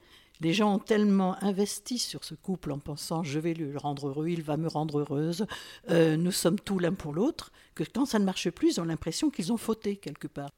les 0.41 0.53
gens 0.53 0.75
ont 0.75 0.79
tellement 0.79 1.43
investi 1.43 1.99
sur 1.99 2.25
ce 2.25 2.35
couple 2.35 2.73
en 2.73 2.79
pensant 2.79 3.23
je 3.23 3.39
vais 3.39 3.55
le 3.55 3.77
rendre 3.77 4.09
heureux, 4.09 4.29
il 4.29 4.43
va 4.43 4.57
me 4.57 4.69
rendre 4.69 5.01
heureuse, 5.01 5.47
euh, 5.91 6.17
nous 6.17 6.33
sommes 6.33 6.59
tout 6.59 6.79
l'un 6.79 6.95
pour 6.95 7.13
l'autre, 7.13 7.53
que 7.75 7.85
quand 7.85 8.07
ça 8.07 8.19
ne 8.19 8.25
marche 8.25 8.51
plus, 8.51 8.77
ils 8.77 8.81
ont 8.81 8.85
l'impression 8.85 9.31
qu'ils 9.31 9.53
ont 9.53 9.57
fauté 9.57 9.97
quelque 9.97 10.29
part. 10.29 10.51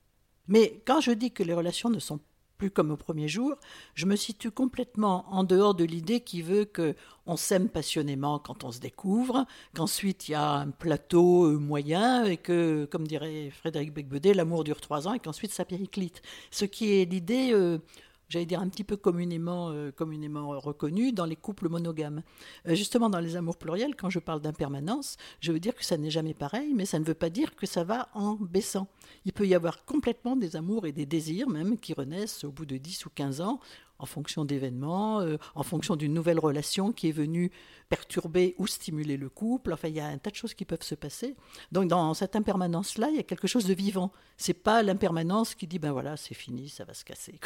Mais 0.48 0.82
quand 0.86 1.00
je 1.00 1.10
dis 1.10 1.32
que 1.32 1.42
les 1.42 1.54
relations 1.54 1.90
ne 1.90 1.98
sont 1.98 2.20
plus 2.56 2.70
comme 2.70 2.90
au 2.90 2.96
premier 2.96 3.28
jour, 3.28 3.56
je 3.94 4.06
me 4.06 4.16
situe 4.16 4.50
complètement 4.50 5.26
en 5.30 5.44
dehors 5.44 5.74
de 5.74 5.84
l'idée 5.84 6.20
qui 6.20 6.42
veut 6.42 6.64
que 6.64 6.94
on 7.26 7.36
s'aime 7.36 7.68
passionnément 7.68 8.38
quand 8.38 8.64
on 8.64 8.72
se 8.72 8.80
découvre, 8.80 9.46
qu'ensuite 9.74 10.28
il 10.28 10.32
y 10.32 10.34
a 10.34 10.52
un 10.52 10.70
plateau 10.70 11.44
euh, 11.44 11.58
moyen 11.58 12.24
et 12.24 12.36
que, 12.36 12.86
comme 12.90 13.06
dirait 13.06 13.50
Frédéric 13.50 13.92
Becbaudet, 13.92 14.32
l'amour 14.32 14.64
dure 14.64 14.80
trois 14.80 15.08
ans 15.08 15.14
et 15.14 15.18
qu'ensuite 15.18 15.52
ça 15.52 15.64
périclite. 15.64 16.22
Ce 16.50 16.64
qui 16.64 16.94
est 16.94 17.04
l'idée 17.04 17.50
euh, 17.52 17.78
j'allais 18.28 18.46
dire 18.46 18.60
un 18.60 18.68
petit 18.68 18.84
peu 18.84 18.96
communément, 18.96 19.70
euh, 19.70 19.90
communément 19.90 20.48
reconnu 20.58 21.12
dans 21.12 21.26
les 21.26 21.36
couples 21.36 21.68
monogames. 21.68 22.22
Euh, 22.66 22.74
justement, 22.74 23.08
dans 23.10 23.20
les 23.20 23.36
amours 23.36 23.56
pluriels, 23.56 23.96
quand 23.96 24.10
je 24.10 24.18
parle 24.18 24.40
d'impermanence, 24.40 25.16
je 25.40 25.52
veux 25.52 25.60
dire 25.60 25.74
que 25.74 25.84
ça 25.84 25.96
n'est 25.96 26.10
jamais 26.10 26.34
pareil, 26.34 26.72
mais 26.74 26.86
ça 26.86 26.98
ne 26.98 27.04
veut 27.04 27.14
pas 27.14 27.30
dire 27.30 27.54
que 27.56 27.66
ça 27.66 27.84
va 27.84 28.08
en 28.14 28.34
baissant. 28.34 28.88
Il 29.24 29.32
peut 29.32 29.46
y 29.46 29.54
avoir 29.54 29.84
complètement 29.84 30.36
des 30.36 30.56
amours 30.56 30.86
et 30.86 30.92
des 30.92 31.06
désirs 31.06 31.48
même 31.48 31.78
qui 31.78 31.94
renaissent 31.94 32.44
au 32.44 32.50
bout 32.50 32.66
de 32.66 32.76
10 32.76 33.06
ou 33.06 33.10
15 33.10 33.40
ans 33.40 33.60
en 33.98 34.06
fonction 34.06 34.44
d'événements, 34.44 35.20
euh, 35.20 35.36
en 35.54 35.62
fonction 35.62 35.96
d'une 35.96 36.12
nouvelle 36.12 36.38
relation 36.38 36.92
qui 36.92 37.08
est 37.08 37.12
venue 37.12 37.50
perturber 37.88 38.54
ou 38.58 38.66
stimuler 38.66 39.16
le 39.16 39.28
couple. 39.28 39.72
Enfin, 39.72 39.88
il 39.88 39.94
y 39.94 40.00
a 40.00 40.06
un 40.06 40.18
tas 40.18 40.30
de 40.30 40.36
choses 40.36 40.54
qui 40.54 40.64
peuvent 40.64 40.82
se 40.82 40.94
passer. 40.94 41.34
Donc, 41.72 41.88
dans 41.88 42.12
cette 42.14 42.36
impermanence-là, 42.36 43.08
il 43.10 43.16
y 43.16 43.20
a 43.20 43.22
quelque 43.22 43.46
chose 43.46 43.66
de 43.66 43.74
vivant. 43.74 44.12
C'est 44.36 44.54
pas 44.54 44.82
l'impermanence 44.82 45.54
qui 45.54 45.66
dit 45.66 45.78
ben 45.78 45.92
voilà, 45.92 46.16
c'est 46.16 46.34
fini, 46.34 46.68
ça 46.68 46.84
va 46.84 46.94
se 46.94 47.04
casser. 47.04 47.40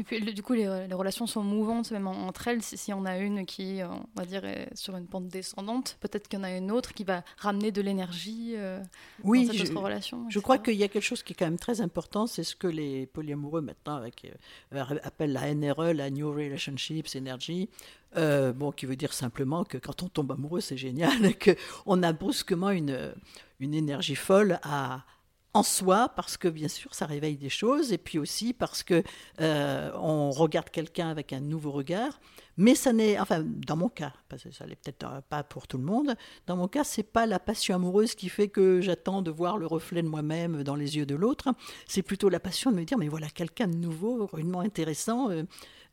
Et 0.00 0.02
puis, 0.02 0.32
du 0.32 0.42
coup, 0.42 0.54
les, 0.54 0.66
relations 0.94 1.26
sont 1.26 1.42
mouvantes, 1.42 1.90
même 1.90 2.06
entre 2.06 2.48
elles. 2.48 2.62
Si, 2.62 2.90
on 2.94 3.04
a 3.04 3.18
une 3.18 3.44
qui, 3.44 3.80
on 3.84 4.18
va 4.18 4.24
dire, 4.24 4.46
est 4.46 4.74
sur 4.74 4.96
une 4.96 5.06
pente 5.06 5.28
descendante, 5.28 5.98
peut-être 6.00 6.26
qu'il 6.26 6.38
y 6.38 6.40
en 6.40 6.44
a 6.44 6.56
une 6.56 6.70
autre 6.70 6.94
qui 6.94 7.04
va 7.04 7.22
ramener 7.36 7.70
de 7.70 7.82
l'énergie 7.82 8.54
euh, 8.56 8.80
oui, 9.24 9.44
dans 9.44 9.52
cette 9.52 9.66
je, 9.66 9.72
autre 9.72 9.82
relation. 9.82 10.24
Je 10.30 10.38
crois 10.38 10.56
qu'il 10.56 10.76
y 10.76 10.84
a 10.84 10.88
quelque 10.88 11.02
chose 11.02 11.22
qui 11.22 11.34
est 11.34 11.36
quand 11.36 11.44
même 11.44 11.58
très 11.58 11.82
important, 11.82 12.26
c'est 12.26 12.44
ce 12.44 12.56
que 12.56 12.66
les 12.66 13.04
polyamoureux 13.04 13.60
maintenant 13.60 13.96
avec, 13.96 14.24
euh, 14.72 14.84
appellent 15.02 15.34
la 15.34 15.54
NRE, 15.54 15.92
la 15.92 16.08
New 16.08 16.30
Relationships 16.30 17.14
Energy. 17.14 17.68
Euh, 18.16 18.52
bon, 18.52 18.72
qui 18.72 18.86
veut 18.86 18.96
dire 18.96 19.12
simplement 19.12 19.64
que 19.64 19.78
quand 19.78 20.02
on 20.02 20.08
tombe 20.08 20.32
amoureux, 20.32 20.60
c'est 20.60 20.78
génial, 20.78 21.12
qu'on 21.84 22.02
a 22.02 22.12
brusquement 22.12 22.70
une, 22.70 23.12
une 23.60 23.74
énergie 23.74 24.16
folle 24.16 24.58
à, 24.62 25.04
en 25.52 25.62
soi, 25.62 26.10
parce 26.14 26.36
que 26.36 26.48
bien 26.48 26.68
sûr, 26.68 26.94
ça 26.94 27.06
réveille 27.06 27.36
des 27.36 27.48
choses, 27.48 27.92
et 27.92 27.98
puis 27.98 28.18
aussi 28.18 28.52
parce 28.52 28.82
que 28.82 29.02
euh, 29.40 29.90
on 29.94 30.30
regarde 30.30 30.70
quelqu'un 30.70 31.08
avec 31.08 31.32
un 31.32 31.40
nouveau 31.40 31.72
regard. 31.72 32.20
Mais 32.60 32.74
ça 32.74 32.92
n'est, 32.92 33.18
enfin, 33.18 33.42
dans 33.42 33.76
mon 33.76 33.88
cas, 33.88 34.12
parce 34.28 34.42
que 34.42 34.50
ça 34.50 34.66
n'est 34.66 34.76
peut-être 34.76 35.06
euh, 35.06 35.22
pas 35.26 35.42
pour 35.42 35.66
tout 35.66 35.78
le 35.78 35.84
monde. 35.84 36.14
Dans 36.46 36.56
mon 36.56 36.68
cas, 36.68 36.84
c'est 36.84 37.02
pas 37.02 37.24
la 37.24 37.38
passion 37.38 37.74
amoureuse 37.74 38.14
qui 38.14 38.28
fait 38.28 38.48
que 38.48 38.82
j'attends 38.82 39.22
de 39.22 39.30
voir 39.30 39.56
le 39.56 39.66
reflet 39.66 40.02
de 40.02 40.08
moi-même 40.08 40.62
dans 40.62 40.74
les 40.74 40.98
yeux 40.98 41.06
de 41.06 41.14
l'autre. 41.14 41.48
C'est 41.88 42.02
plutôt 42.02 42.28
la 42.28 42.38
passion 42.38 42.70
de 42.70 42.76
me 42.76 42.84
dire, 42.84 42.98
mais 42.98 43.08
voilà, 43.08 43.30
quelqu'un 43.30 43.66
de 43.66 43.76
nouveau, 43.76 44.26
rudement 44.26 44.60
intéressant. 44.60 45.30
Euh, 45.30 45.44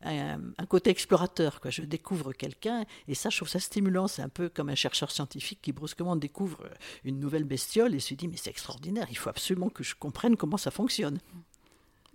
un, 0.02 0.66
côté 0.68 0.90
explorateur. 0.90 1.58
Je 1.64 1.80
découvre 1.80 2.34
quelqu'un 2.34 2.84
et 3.08 3.14
ça, 3.14 3.30
je 3.30 3.38
trouve 3.38 3.48
ça 3.48 3.60
stimulant. 3.60 4.06
C'est 4.06 4.20
un 4.22 4.28
peu 4.28 4.50
comme 4.50 4.68
un 4.68 4.74
chercheur 4.74 5.10
scientifique 5.10 5.60
qui 5.62 5.72
brusquement 5.72 6.16
découvre 6.16 6.68
une 7.02 7.18
nouvelle 7.18 7.44
bestiole 7.44 7.94
et 7.94 7.98
se 7.98 8.12
dit 8.12 8.28
mais 8.28 8.36
c'est 8.36 8.50
extraordinaire, 8.50 9.06
il 9.10 9.16
faut 9.16 9.30
absolument 9.30 9.70
que 9.70 9.82
je 9.82 9.94
comprenne 9.94 10.36
comment 10.36 10.58
ça 10.58 10.70
fonctionne. 10.70 11.18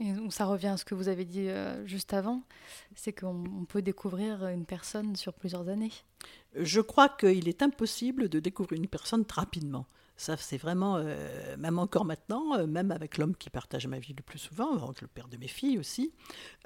Et 0.03 0.13
ça 0.31 0.45
revient 0.45 0.67
à 0.67 0.77
ce 0.77 0.83
que 0.83 0.95
vous 0.95 1.07
avez 1.07 1.23
dit 1.23 1.47
euh, 1.47 1.85
juste 1.87 2.13
avant, 2.13 2.41
c'est 2.93 3.13
qu'on 3.13 3.65
peut 3.69 3.81
découvrir 3.81 4.45
une 4.47 4.65
personne 4.65 5.15
sur 5.15 5.33
plusieurs 5.33 5.69
années. 5.69 5.93
Je 6.55 6.81
crois 6.81 7.07
qu'il 7.07 7.47
est 7.47 7.61
impossible 7.61 8.27
de 8.27 8.41
découvrir 8.41 8.81
une 8.81 8.89
personne 8.89 9.23
rapidement. 9.29 9.85
Ça, 10.15 10.37
c'est 10.37 10.57
vraiment, 10.57 10.97
euh, 10.97 11.57
même 11.57 11.79
encore 11.79 12.05
maintenant, 12.05 12.57
euh, 12.57 12.67
même 12.67 12.91
avec 12.91 13.17
l'homme 13.17 13.35
qui 13.35 13.49
partage 13.49 13.87
ma 13.87 13.99
vie 13.99 14.13
le 14.15 14.23
plus 14.23 14.39
souvent, 14.39 14.77
avec 14.83 15.01
le 15.01 15.07
père 15.07 15.27
de 15.27 15.37
mes 15.37 15.47
filles 15.47 15.79
aussi, 15.79 16.13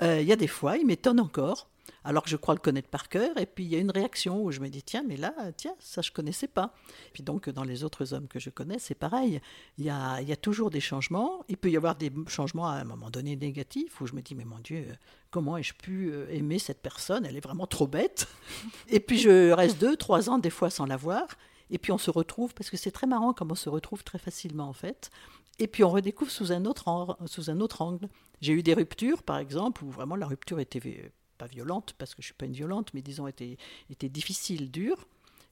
euh, 0.02 0.22
il 0.22 0.28
y 0.28 0.34
a 0.34 0.36
des 0.36 0.48
fois, 0.48 0.78
il 0.78 0.86
m'étonne 0.86 1.20
encore 1.20 1.70
alors 2.04 2.24
que 2.24 2.30
je 2.30 2.38
crois 2.38 2.54
le 2.54 2.60
connaître 2.60 2.90
par 2.90 3.10
cœur, 3.10 3.38
et 3.38 3.46
puis 3.46 3.64
il 3.64 3.70
y 3.70 3.76
a 3.76 3.80
une 3.80 3.92
réaction 3.92 4.44
où 4.44 4.52
je 4.52 4.60
me 4.60 4.70
dis 4.70 4.84
tiens, 4.84 5.04
mais 5.08 5.18
là, 5.18 5.34
tiens, 5.56 5.74
ça 5.80 6.02
je 6.02 6.12
connaissais 6.12 6.48
pas. 6.48 6.74
Puis 7.14 7.24
donc 7.24 7.50
dans 7.50 7.64
les 7.64 7.84
autres 7.84 8.14
hommes 8.14 8.28
que 8.28 8.40
je 8.40 8.50
connais, 8.50 8.80
c'est 8.80 8.96
pareil. 8.96 9.42
Il 9.78 9.86
y, 9.86 9.90
a, 9.90 10.22
y 10.22 10.32
a 10.32 10.36
toujours 10.36 10.70
des 10.70 10.80
changements. 10.80 11.44
Il 11.50 11.58
peut 11.58 11.70
y 11.70 11.78
avoir 11.78 11.96
des 11.96 12.12
changements 12.28 12.68
à 12.68 12.76
un 12.76 12.84
moment 12.84 13.10
donné 13.10 13.36
négatifs 13.36 14.00
où 14.02 14.08
je 14.08 14.14
me 14.14 14.22
dis 14.22 14.36
mais 14.36 14.46
mon 14.46 14.60
Dieu, 14.60 14.86
comment 15.32 15.58
ai-je 15.58 15.74
pu 15.74 16.12
euh, 16.12 16.28
aimer 16.30 16.60
cette 16.60 16.82
personne 16.82 17.26
Elle 17.26 17.38
est 17.38 17.44
vraiment 17.44 17.68
trop 17.68 17.88
bête. 17.88 18.28
Et 18.90 19.00
puis 19.00 19.18
je 19.18 19.52
reste 19.52 19.80
deux, 19.80 19.96
trois 19.96 20.30
ans 20.30 20.38
des 20.38 20.50
fois 20.50 20.70
sans 20.70 20.86
la 20.86 20.98
voir. 20.98 21.28
Et 21.70 21.78
puis 21.78 21.92
on 21.92 21.98
se 21.98 22.12
retrouve, 22.12 22.54
parce 22.54 22.70
que 22.70 22.78
c'est 22.78 22.92
très 22.92 23.08
marrant 23.08 23.34
comme 23.34 23.52
on 23.52 23.56
se 23.56 23.70
retrouve 23.70 24.04
très 24.04 24.20
facilement 24.20 24.70
en 24.70 24.74
fait. 24.74 25.10
Et 25.60 25.68
puis 25.68 25.84
on 25.84 25.90
redécouvre 25.90 26.32
sous 26.32 26.52
un 26.52 26.66
autre, 26.66 27.18
sous 27.26 27.50
un 27.50 27.60
autre 27.60 27.82
angle. 27.82 28.08
J'ai 28.42 28.54
eu 28.54 28.64
des 28.64 28.74
ruptures, 28.74 29.24
par 29.24 29.38
exemple, 29.38 29.84
où 29.84 29.90
vraiment 29.90 30.16
la 30.16 30.28
rupture 30.28 30.60
était 30.60 31.12
pas 31.38 31.48
violente, 31.48 31.94
parce 31.98 32.16
que 32.16 32.22
je 32.22 32.28
suis 32.28 32.34
pas 32.34 32.46
une 32.46 32.54
violente, 32.54 32.94
mais 32.94 33.02
disons 33.02 33.28
était, 33.28 33.58
était 33.90 34.10
difficile, 34.10 34.72
dure. 34.72 35.08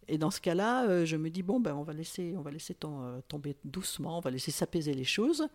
Et 0.07 0.17
dans 0.17 0.29
ce 0.29 0.39
cas-là, 0.39 0.88
euh, 0.88 1.05
je 1.05 1.17
me 1.17 1.29
dis 1.29 1.41
bon 1.41 1.60
ben 1.60 1.74
on 1.74 1.84
va 1.84 1.93
laisser, 1.93 2.36
on 2.38 2.41
va 2.41 2.51
laisser 2.51 2.77
euh, 2.84 3.22
tomber 3.27 3.55
doucement, 3.63 4.17
on 4.19 4.22
va 4.22 4.29
laisser 4.29 4.51
s'apaiser 4.51 4.93
les 4.93 5.03
choses. 5.03 5.48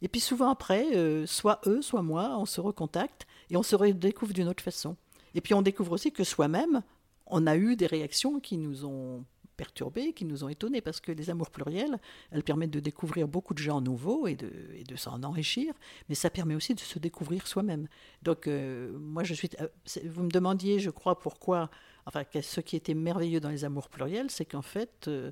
Et 0.00 0.08
puis 0.08 0.20
souvent 0.20 0.48
après, 0.48 0.96
euh, 0.96 1.26
soit 1.26 1.60
eux, 1.66 1.82
soit 1.82 2.02
moi, 2.02 2.36
on 2.38 2.46
se 2.46 2.60
recontacte 2.60 3.26
et 3.50 3.56
on 3.56 3.62
se 3.62 3.76
redécouvre 3.76 4.32
d'une 4.32 4.48
autre 4.48 4.62
façon. 4.62 4.96
Et 5.34 5.40
puis 5.40 5.52
on 5.52 5.60
découvre 5.60 5.92
aussi 5.92 6.10
que 6.10 6.24
soi-même, 6.24 6.82
on 7.26 7.46
a 7.46 7.56
eu 7.56 7.76
des 7.76 7.86
réactions 7.86 8.40
qui 8.40 8.56
nous 8.56 8.86
ont 8.86 9.24
perturbés, 9.58 10.14
qui 10.14 10.24
nous 10.24 10.44
ont 10.44 10.48
étonnés, 10.48 10.80
parce 10.80 11.00
que 11.00 11.12
les 11.12 11.28
amours 11.28 11.50
pluriels, 11.50 11.98
elles 12.30 12.44
permettent 12.44 12.70
de 12.70 12.80
découvrir 12.80 13.28
beaucoup 13.28 13.52
de 13.52 13.58
gens 13.58 13.82
nouveaux 13.82 14.26
et 14.26 14.36
de, 14.36 14.50
et 14.74 14.84
de 14.84 14.96
s'en 14.96 15.22
enrichir, 15.24 15.74
mais 16.08 16.14
ça 16.14 16.30
permet 16.30 16.54
aussi 16.54 16.74
de 16.74 16.80
se 16.80 16.98
découvrir 16.98 17.46
soi-même. 17.46 17.88
Donc, 18.22 18.46
euh, 18.46 18.96
moi, 18.98 19.24
je 19.24 19.34
suis. 19.34 19.50
Euh, 19.60 19.68
vous 20.06 20.22
me 20.22 20.30
demandiez, 20.30 20.78
je 20.78 20.90
crois, 20.90 21.18
pourquoi. 21.18 21.70
Enfin, 22.06 22.22
ce 22.40 22.60
qui 22.60 22.76
était 22.76 22.94
merveilleux 22.94 23.40
dans 23.40 23.50
les 23.50 23.64
amours 23.66 23.90
pluriels, 23.90 24.30
c'est 24.30 24.46
qu'en 24.46 24.62
fait, 24.62 25.08
euh, 25.08 25.30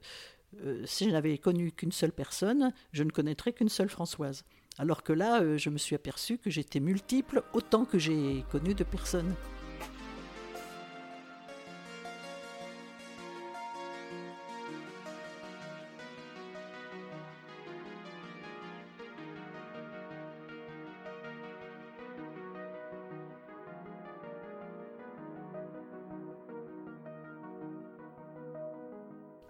si 0.84 1.06
je 1.06 1.10
n'avais 1.10 1.38
connu 1.38 1.72
qu'une 1.72 1.92
seule 1.92 2.12
personne, 2.12 2.72
je 2.92 3.02
ne 3.02 3.10
connaîtrais 3.10 3.52
qu'une 3.54 3.70
seule 3.70 3.88
Françoise. 3.88 4.44
Alors 4.76 5.02
que 5.02 5.14
là, 5.14 5.56
je 5.56 5.70
me 5.70 5.78
suis 5.78 5.94
aperçu 5.94 6.36
que 6.36 6.50
j'étais 6.50 6.80
multiple 6.80 7.42
autant 7.54 7.86
que 7.86 7.98
j'ai 7.98 8.44
connu 8.50 8.74
de 8.74 8.84
personnes. 8.84 9.34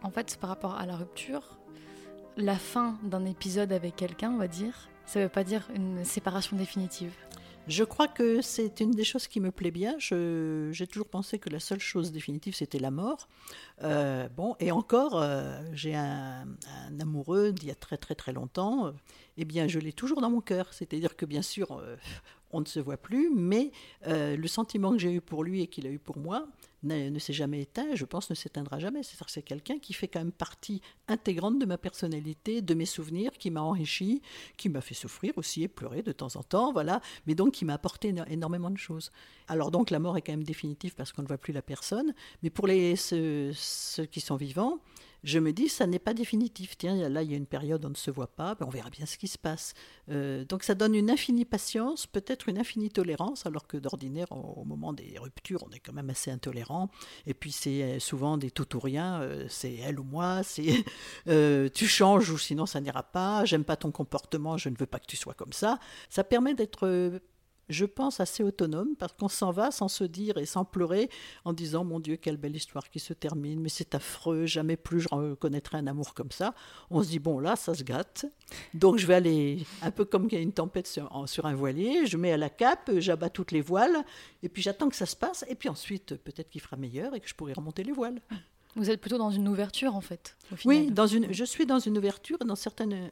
En 0.06 0.10
fait, 0.10 0.36
par 0.40 0.50
rapport 0.50 0.76
à 0.76 0.86
la 0.86 0.94
rupture, 0.94 1.58
la 2.36 2.54
fin 2.54 2.96
d'un 3.02 3.25
épisode 3.25 3.72
avec 3.72 3.96
quelqu'un, 3.96 4.30
on 4.30 4.36
va 4.36 4.46
dire, 4.46 4.88
ça 5.04 5.18
ne 5.18 5.25
veut 5.25 5.30
pas 5.30 5.42
dire 5.42 5.68
une 5.75 6.04
séparation 6.04 6.56
définitive. 6.56 7.12
Je 7.66 7.82
crois 7.82 8.06
que 8.06 8.40
c'est 8.40 8.78
une 8.78 8.92
des 8.92 9.02
choses 9.02 9.26
qui 9.26 9.40
me 9.40 9.50
plaît 9.50 9.72
bien. 9.72 9.96
J'ai 9.98 10.86
toujours 10.86 11.08
pensé 11.08 11.40
que 11.40 11.50
la 11.50 11.58
seule 11.58 11.80
chose 11.80 12.12
définitive, 12.12 12.54
c'était 12.54 12.78
la 12.78 12.92
mort. 12.92 13.26
Euh, 13.82 14.28
bon, 14.28 14.54
et 14.60 14.70
encore, 14.70 15.20
euh, 15.20 15.60
j'ai 15.72 15.96
un, 15.96 16.46
amoureux 17.00 17.50
d'il 17.50 17.66
y 17.66 17.72
a 17.72 17.75
très 17.75 17.96
très 17.96 18.14
très 18.14 18.32
longtemps. 18.32 18.92
eh 19.36 19.44
bien, 19.44 19.66
je 19.66 19.80
l'ai 19.80 19.92
toujours 19.92 20.20
dans 20.20 20.30
mon 20.30 20.40
cœur. 20.40 20.72
C'est-à-dire 20.72 21.16
que 21.16 21.26
bien 21.26 21.42
sûr, 21.42 21.72
euh, 21.72 21.96
on 22.56 22.60
ne 22.60 22.66
se 22.66 22.80
voit 22.80 22.96
plus, 22.96 23.30
mais 23.34 23.70
le 24.06 24.46
sentiment 24.46 24.92
que 24.92 24.98
j'ai 24.98 25.12
eu 25.12 25.20
pour 25.20 25.44
lui 25.44 25.62
et 25.62 25.66
qu'il 25.66 25.86
a 25.86 25.90
eu 25.90 25.98
pour 25.98 26.18
moi, 26.18 26.48
ne, 26.86 27.18
s'est 27.18 27.32
jamais 27.32 27.62
éteint 27.62 27.94
je 27.94 28.04
pense 28.04 28.30
ne 28.30 28.34
s'éteindra 28.34 28.78
jamais. 28.78 29.02
C'est-à-dire 29.02 29.28
c'est 29.28 29.42
quelqu'un 29.42 29.78
qui 29.78 29.92
fait 29.92 30.08
quand 30.08 30.20
même 30.20 30.32
partie 30.32 30.80
intégrante 31.08 31.58
de 31.58 31.66
ma 31.66 31.78
personnalité, 31.78 32.62
de 32.62 32.75
mes 32.75 32.86
souvenirs, 32.86 33.32
qui 33.32 33.50
m'a 33.50 33.62
enrichi, 33.62 34.22
qui 34.56 34.68
m'a 34.68 34.80
fait 34.80 34.94
souffrir 34.94 35.32
aussi 35.36 35.62
et 35.62 35.68
pleurer 35.68 36.02
de 36.02 36.12
temps 36.12 36.36
en 36.36 36.42
temps, 36.42 36.72
voilà, 36.72 37.00
mais 37.26 37.34
donc 37.34 37.54
qui 37.54 37.64
m'a 37.64 37.75
apporté 37.75 38.14
énormément 38.28 38.70
de 38.70 38.78
choses. 38.78 39.10
Alors 39.48 39.70
donc 39.70 39.90
la 39.90 39.98
mort 39.98 40.16
est 40.16 40.22
quand 40.22 40.32
même 40.32 40.44
définitive 40.44 40.94
parce 40.94 41.12
qu'on 41.12 41.22
ne 41.22 41.28
voit 41.28 41.38
plus 41.38 41.52
la 41.52 41.62
personne, 41.62 42.14
mais 42.42 42.50
pour 42.50 42.66
les, 42.66 42.96
ceux 42.96 43.52
qui 44.10 44.20
sont 44.20 44.36
vivants, 44.36 44.80
je 45.26 45.40
me 45.40 45.52
dis, 45.52 45.68
ça 45.68 45.88
n'est 45.88 45.99
pas 45.99 46.14
définitif. 46.14 46.78
Tiens, 46.78 47.09
là, 47.09 47.21
il 47.25 47.30
y 47.30 47.35
a 47.35 47.37
une 47.37 47.47
période 47.47 47.85
où 47.85 47.88
on 47.88 47.90
ne 47.90 47.97
se 47.97 48.12
voit 48.12 48.28
pas, 48.28 48.54
ben, 48.54 48.64
on 48.64 48.71
verra 48.71 48.90
bien 48.90 49.06
ce 49.06 49.18
qui 49.18 49.26
se 49.26 49.37
passe. 49.37 49.75
Euh, 50.09 50.45
donc 50.45 50.62
ça 50.62 50.76
donne 50.76 50.95
une 50.95 51.11
infinie 51.11 51.45
patience, 51.45 52.06
peut-être 52.06 52.49
une 52.49 52.59
infinie 52.59 52.90
tolérance, 52.90 53.45
alors 53.45 53.66
que 53.66 53.76
d'ordinaire, 53.76 54.30
au, 54.30 54.64
moment 54.64 54.92
des 54.92 55.18
ruptures, 55.18 55.64
on 55.68 55.71
est 55.73 55.80
quand 55.80 55.92
même 55.92 56.11
assez 56.11 56.30
intolérant. 56.30 56.90
Et 57.26 57.35
puis 57.35 57.50
c'est 57.50 57.83
euh, 57.83 57.99
souvent 57.99 58.38
des 58.38 58.52
tout 58.52 58.76
ou 58.76 58.78
rien, 58.78 59.21
euh, 59.21 59.47
c'est 59.49 59.75
elle 59.75 59.99
ou 59.99 60.04
moi, 60.04 60.45
c'est 60.45 60.85
tu 61.75 61.87
changes 61.88 62.30
ou 62.30 62.38
sinon 62.38 62.64
ça 62.64 62.80
n'ira 62.80 63.02
pas, 63.02 63.45
j'aime 63.45 63.64
pas 63.64 63.76
ton 63.76 63.90
comportement, 63.90 64.56
je 64.56 64.68
ne 64.68 64.76
veux 64.78 64.87
pas 64.87 65.00
que 65.00 65.06
tu 65.06 65.16
sois 65.16 65.35
comme 65.35 65.52
ça. 65.52 65.80
Ça 66.09 66.23
permet 66.23 66.54
d'être 66.54 67.21
je 67.68 67.85
pense, 67.85 68.20
assez 68.20 68.42
autonome, 68.42 68.96
parce 68.96 69.12
qu'on 69.12 69.28
s'en 69.28 69.50
va 69.50 69.70
sans 69.70 69.88
se 69.88 70.04
dire 70.04 70.38
et 70.38 70.46
sans 70.46 70.64
pleurer, 70.64 71.11
en 71.44 71.52
disant 71.52 71.85
Mon 71.85 72.00
Dieu, 72.00 72.16
quelle 72.16 72.37
belle 72.37 72.56
histoire 72.56 72.88
qui 72.90 73.00
se 73.00 73.12
termine, 73.12 73.61
mais 73.61 73.68
c'est 73.68 73.94
affreux, 73.94 74.46
jamais 74.46 74.76
plus 74.76 75.00
je 75.00 75.08
reconnaîtrai 75.11 75.78
un 75.78 75.87
amour 75.87 76.14
comme 76.14 76.30
ça. 76.30 76.54
On 76.90 77.02
se 77.02 77.08
dit 77.08 77.18
Bon, 77.18 77.38
là, 77.38 77.56
ça 77.56 77.75
se 77.75 77.82
gâte. 77.82 78.26
Donc 78.75 78.99
je 78.99 79.06
vais 79.06 79.14
aller, 79.14 79.66
un 79.82 79.90
peu 79.90 80.04
comme 80.04 80.28
qu'il 80.28 80.38
y 80.38 80.40
a 80.40 80.44
une 80.44 80.52
tempête 80.52 80.87
sur, 80.87 81.11
sur 81.28 81.46
un 81.46 81.54
voilier, 81.54 82.06
je 82.06 82.16
mets 82.16 82.32
à 82.32 82.37
la 82.37 82.50
cape, 82.50 82.90
j'abats 82.99 83.30
toutes 83.30 83.52
les 83.52 83.61
voiles, 83.61 84.04
et 84.42 84.49
puis 84.49 84.62
j'attends 84.62 84.88
que 84.88 84.96
ça 84.96 85.06
se 85.06 85.16
passe, 85.16 85.44
et 85.49 85.54
puis 85.54 85.68
ensuite, 85.68 86.16
peut-être 86.16 86.50
qu'il 86.50 86.61
fera 86.61 86.76
meilleur 86.76 87.14
et 87.14 87.20
que 87.20 87.28
je 87.28 87.35
pourrai 87.35 87.52
remonter 87.52 87.82
les 87.82 87.92
voiles. 87.92 88.20
Vous 88.76 88.90
êtes 88.90 89.00
plutôt 89.00 89.16
dans 89.16 89.30
une 89.30 89.49
ouverture 89.49 89.97
en 89.97 90.02
fait. 90.02 90.37
Oui, 90.66 90.90
dans 90.90 91.06
une, 91.06 91.33
je 91.33 91.45
suis 91.45 91.64
dans 91.64 91.78
une 91.78 91.97
ouverture 91.97 92.37
dans 92.38 92.54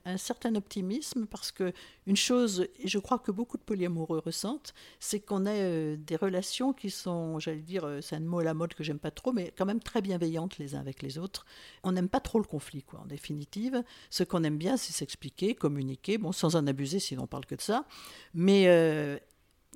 un 0.05 0.17
certain 0.19 0.55
optimisme 0.55 1.25
parce 1.25 1.51
que 1.53 1.73
une 2.07 2.17
chose, 2.17 2.69
et 2.79 2.87
je 2.87 2.99
crois 2.99 3.19
que 3.19 3.31
beaucoup 3.31 3.57
de 3.57 3.63
polyamoureux 3.63 4.21
ressentent, 4.25 4.75
c'est 5.01 5.21
qu'on 5.21 5.47
a 5.47 5.53
euh, 5.53 5.97
des 5.97 6.17
relations 6.17 6.75
qui 6.75 6.91
sont, 6.91 7.39
j'allais 7.39 7.63
dire, 7.63 7.85
euh, 7.85 8.03
c'est 8.03 8.17
un 8.17 8.21
mot 8.21 8.41
à 8.41 8.45
la 8.45 8.53
mode 8.53 8.75
que 8.75 8.85
j'aime 8.85 8.99
pas 8.99 9.11
trop, 9.11 9.33
mais 9.33 9.55
quand 9.57 9.65
même 9.65 9.81
très 9.81 10.03
bienveillantes 10.03 10.59
les 10.59 10.75
uns 10.75 10.81
avec 10.81 11.01
les 11.01 11.17
autres. 11.17 11.47
On 11.83 11.93
n'aime 11.93 12.11
pas 12.11 12.21
trop 12.21 12.39
le 12.39 12.45
conflit, 12.45 12.83
quoi. 12.83 13.01
En 13.01 13.07
définitive, 13.07 13.83
ce 14.11 14.23
qu'on 14.23 14.45
aime 14.45 14.59
bien, 14.59 14.77
c'est 14.77 14.93
s'expliquer, 14.93 15.55
communiquer, 15.55 16.19
bon, 16.19 16.33
sans 16.33 16.57
en 16.57 16.67
abuser, 16.67 16.99
sinon 16.99 17.23
on 17.23 17.27
parle 17.27 17.47
que 17.47 17.55
de 17.55 17.63
ça, 17.63 17.87
mais 18.35 18.65
euh, 18.67 19.19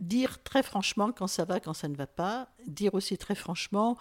dire 0.00 0.42
très 0.42 0.62
franchement 0.62 1.12
quand 1.12 1.28
ça 1.28 1.47
va, 1.47 1.61
quand 1.61 1.73
ça 1.73 1.88
ne 1.88 1.97
va 1.97 2.07
pas, 2.07 2.50
dire 2.66 2.92
aussi 2.92 3.16
très 3.16 3.35
franchement 3.35 3.97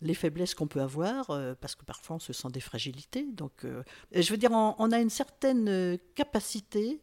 les 0.00 0.14
faiblesses 0.14 0.54
qu'on 0.54 0.66
peut 0.66 0.80
avoir, 0.80 1.30
euh, 1.30 1.54
parce 1.60 1.74
que 1.74 1.84
parfois 1.84 2.16
on 2.16 2.18
se 2.18 2.32
sent 2.32 2.48
des 2.52 2.60
fragilités. 2.60 3.26
Donc, 3.32 3.64
euh, 3.64 3.82
je 4.12 4.30
veux 4.30 4.36
dire, 4.36 4.50
on, 4.52 4.92
a 4.92 5.00
une 5.00 5.10
certaine 5.10 5.68
euh, 5.68 5.96
capacité 6.14 7.00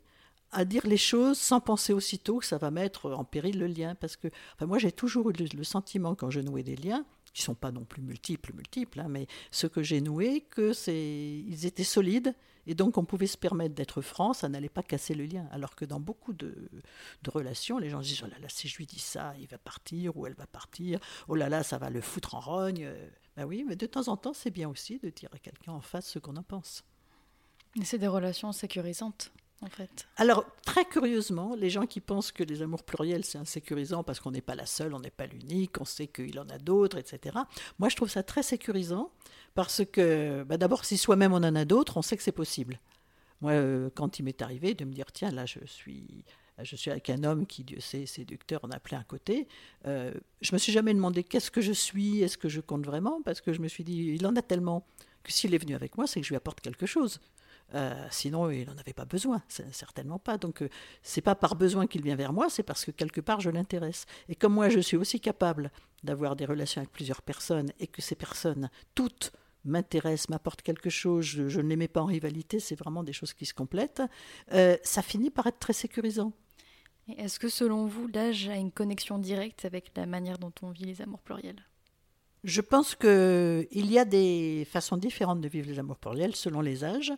à 0.51 0.63
dire 0.63 0.87
les 0.87 0.97
choses 0.97 1.37
sans 1.37 1.59
penser 1.59 1.91
aussitôt 1.91 2.39
que 2.39 2.45
ça 2.45 2.57
va 2.57 2.71
mettre 2.71 3.11
en 3.11 3.25
péril 3.25 3.59
le 3.59 3.67
lien. 3.67 3.95
Parce 3.95 4.15
que 4.15 4.29
moi, 4.61 4.77
j'ai 4.77 4.91
toujours 4.91 5.29
eu 5.29 5.33
le, 5.33 5.63
sentiment, 5.63 6.15
quand 6.15 6.29
je 6.29 6.39
nouais 6.39 6.63
des 6.63 6.77
liens, 6.77 7.05
qui 7.33 7.41
sont 7.41 7.55
pas 7.55 7.71
non 7.71 7.83
plus 7.83 8.01
multiples, 8.01 8.53
multiples, 8.53 9.01
hein, 9.01 9.07
mais 9.09 9.27
ce 9.51 9.67
que 9.67 9.83
j'ai 9.83 9.99
noué, 9.99 10.45
que 10.49 10.71
c'est, 10.71 10.95
ils 10.95 11.65
étaient 11.65 11.83
solides 11.83 12.33
et 12.67 12.75
donc 12.75 12.97
on 12.97 13.05
pouvait 13.05 13.27
se 13.27 13.37
permettre 13.37 13.75
d'être 13.75 14.01
franc, 14.01 14.33
ça 14.33 14.49
n'allait 14.49 14.69
pas 14.69 14.83
casser 14.83 15.13
le 15.13 15.25
lien. 15.25 15.47
Alors 15.51 15.75
que 15.75 15.85
dans 15.85 15.99
beaucoup 15.99 16.33
de, 16.33 16.69
relations, 17.27 17.77
les 17.77 17.89
gens 17.89 18.01
se 18.01 18.07
disent 18.07 18.23
oh 18.23 18.27
là 18.27 18.39
là, 18.39 18.49
si 18.49 18.67
je 18.67 18.77
lui 18.77 18.85
dis 18.85 18.99
ça, 18.99 19.33
il 19.39 19.47
va 19.47 19.57
partir 19.57 20.15
ou 20.17 20.25
elle 20.25 20.35
va 20.35 20.47
partir. 20.47 20.99
Oh 21.27 21.35
là 21.35 21.49
là, 21.49 21.63
ça 21.63 21.77
va 21.77 21.89
le 21.89 22.01
foutre 22.01 22.35
en 22.35 22.39
rogne. 22.39 22.89
Ben 23.35 23.45
oui, 23.45 23.65
mais 23.67 23.75
de 23.75 23.85
temps 23.85 24.07
en 24.07 24.17
temps, 24.17 24.33
c'est 24.33 24.51
bien 24.51 24.69
aussi 24.69 24.99
de 24.99 25.09
dire 25.09 25.29
à 25.33 25.39
quelqu'un 25.39 25.73
en 25.73 25.81
face 25.81 26.07
ce 26.07 26.19
qu'on 26.19 26.35
en 26.37 26.43
pense. 26.43 26.83
c'est 27.83 27.97
des 27.97 28.07
relations 28.07 28.51
sécurisantes. 28.51 29.31
Alors, 30.17 30.45
très 30.65 30.85
curieusement, 30.85 31.55
les 31.55 31.69
gens 31.69 31.85
qui 31.85 32.01
pensent 32.01 32.31
que 32.31 32.43
les 32.43 32.61
amours 32.61 32.83
pluriels, 32.83 33.25
c'est 33.25 33.37
insécurisant 33.37 34.03
parce 34.03 34.19
qu'on 34.19 34.31
n'est 34.31 34.41
pas 34.41 34.55
la 34.55 34.65
seule, 34.65 34.93
on 34.93 34.99
n'est 34.99 35.09
pas 35.09 35.25
l'unique, 35.25 35.79
on 35.79 35.85
sait 35.85 36.07
qu'il 36.07 36.39
en 36.39 36.47
a 36.49 36.57
d'autres, 36.57 36.97
etc. 36.97 37.37
Moi, 37.79 37.89
je 37.89 37.95
trouve 37.95 38.09
ça 38.09 38.23
très 38.23 38.43
sécurisant 38.43 39.11
parce 39.53 39.83
que, 39.85 40.43
bah, 40.43 40.57
d'abord, 40.57 40.85
si 40.85 40.97
soi-même 40.97 41.33
on 41.33 41.37
en 41.37 41.55
a 41.55 41.65
d'autres, 41.65 41.97
on 41.97 42.01
sait 42.01 42.17
que 42.17 42.23
c'est 42.23 42.31
possible. 42.31 42.79
Moi, 43.41 43.51
euh, 43.51 43.89
quand 43.95 44.19
il 44.19 44.23
m'est 44.23 44.41
arrivé 44.41 44.73
de 44.73 44.85
me 44.85 44.93
dire, 44.93 45.11
tiens, 45.11 45.31
là, 45.31 45.45
je 45.45 45.59
suis, 45.65 46.25
je 46.61 46.75
suis 46.75 46.91
avec 46.91 47.09
un 47.09 47.23
homme 47.23 47.45
qui, 47.45 47.63
Dieu 47.63 47.79
sait, 47.79 48.05
séducteur, 48.05 48.59
on 48.63 48.71
a 48.71 48.79
plein 48.79 48.99
à 48.99 49.03
côté, 49.03 49.47
euh, 49.87 50.13
je 50.41 50.53
me 50.53 50.57
suis 50.57 50.71
jamais 50.71 50.93
demandé 50.93 51.23
qu'est-ce 51.23 51.51
que 51.51 51.61
je 51.61 51.73
suis, 51.73 52.21
est-ce 52.21 52.37
que 52.37 52.49
je 52.49 52.61
compte 52.61 52.85
vraiment, 52.85 53.21
parce 53.23 53.41
que 53.41 53.53
je 53.53 53.61
me 53.61 53.67
suis 53.67 53.83
dit, 53.83 54.13
il 54.15 54.25
en 54.27 54.35
a 54.35 54.41
tellement 54.41 54.85
que 55.23 55.31
s'il 55.31 55.53
est 55.53 55.57
venu 55.57 55.75
avec 55.75 55.97
moi, 55.97 56.07
c'est 56.07 56.21
que 56.21 56.25
je 56.25 56.31
lui 56.31 56.37
apporte 56.37 56.61
quelque 56.61 56.85
chose. 56.85 57.19
Euh, 57.73 57.93
sinon, 58.11 58.49
il 58.51 58.65
n'en 58.67 58.77
avait 58.77 58.93
pas 58.93 59.05
besoin, 59.05 59.41
certainement 59.47 60.19
pas. 60.19 60.37
Donc, 60.37 60.61
euh, 60.61 60.69
c'est 61.01 61.21
pas 61.21 61.35
par 61.35 61.55
besoin 61.55 61.87
qu'il 61.87 62.03
vient 62.03 62.15
vers 62.15 62.31
moi, 62.31 62.49
c'est 62.49 62.63
parce 62.63 62.85
que 62.85 62.91
quelque 62.91 63.21
part 63.21 63.41
je 63.41 63.49
l'intéresse. 63.49 64.05
Et 64.29 64.35
comme 64.35 64.53
moi, 64.53 64.69
je 64.69 64.79
suis 64.79 64.97
aussi 64.97 65.19
capable 65.19 65.71
d'avoir 66.03 66.35
des 66.35 66.45
relations 66.45 66.81
avec 66.81 66.91
plusieurs 66.91 67.21
personnes 67.21 67.71
et 67.79 67.87
que 67.87 68.01
ces 68.01 68.15
personnes, 68.15 68.69
toutes, 68.93 69.31
m'intéresse, 69.65 70.29
m'apporte 70.29 70.61
quelque 70.61 70.89
chose, 70.89 71.25
je, 71.25 71.59
ne 71.59 71.67
les 71.67 71.75
mets 71.75 71.87
pas 71.87 72.01
en 72.01 72.05
rivalité, 72.05 72.59
c'est 72.59 72.75
vraiment 72.75 73.03
des 73.03 73.13
choses 73.13 73.33
qui 73.33 73.45
se 73.45 73.53
complètent, 73.53 74.03
euh, 74.53 74.77
ça 74.83 75.01
finit 75.01 75.31
par 75.31 75.47
être 75.47 75.59
très 75.59 75.73
sécurisant. 75.73 76.31
Est-ce 77.17 77.39
que 77.39 77.49
selon 77.49 77.85
vous, 77.85 78.07
l'âge 78.07 78.47
a 78.47 78.55
une 78.55 78.71
connexion 78.71 79.17
directe 79.17 79.65
avec 79.65 79.91
la 79.95 80.05
manière 80.05 80.37
dont 80.37 80.53
on 80.61 80.69
vit 80.69 80.85
les 80.85 81.01
amours 81.01 81.21
pluriels? 81.21 81.63
Je 82.43 82.61
pense 82.61 82.93
qu'il 82.93 83.91
y 83.91 83.97
a 83.97 84.05
des 84.05 84.67
façons 84.69 84.97
différentes 84.97 85.41
de 85.41 85.47
vivre 85.47 85.67
les 85.67 85.79
amours 85.79 85.97
pluriels 85.97 86.35
selon 86.35 86.61
les 86.61 86.83
âges. 86.83 87.11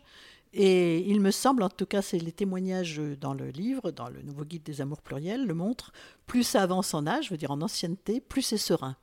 Et 0.54 1.00
il 1.00 1.20
me 1.20 1.30
semble, 1.30 1.62
en 1.62 1.68
tout 1.68 1.86
cas, 1.86 2.02
c'est 2.02 2.18
les 2.18 2.32
témoignages 2.32 3.00
dans 3.20 3.34
le 3.34 3.50
livre, 3.50 3.90
dans 3.90 4.08
le 4.08 4.22
nouveau 4.22 4.44
guide 4.44 4.62
des 4.62 4.80
amours 4.80 5.02
pluriels, 5.02 5.46
le 5.46 5.54
montrent, 5.54 5.92
plus 6.26 6.42
ça 6.42 6.62
avance 6.62 6.94
en 6.94 7.06
âge, 7.06 7.26
je 7.26 7.30
veux 7.30 7.36
dire 7.36 7.50
en 7.50 7.60
ancienneté, 7.60 8.20
plus 8.20 8.42
c'est 8.42 8.56
serein. 8.56 8.96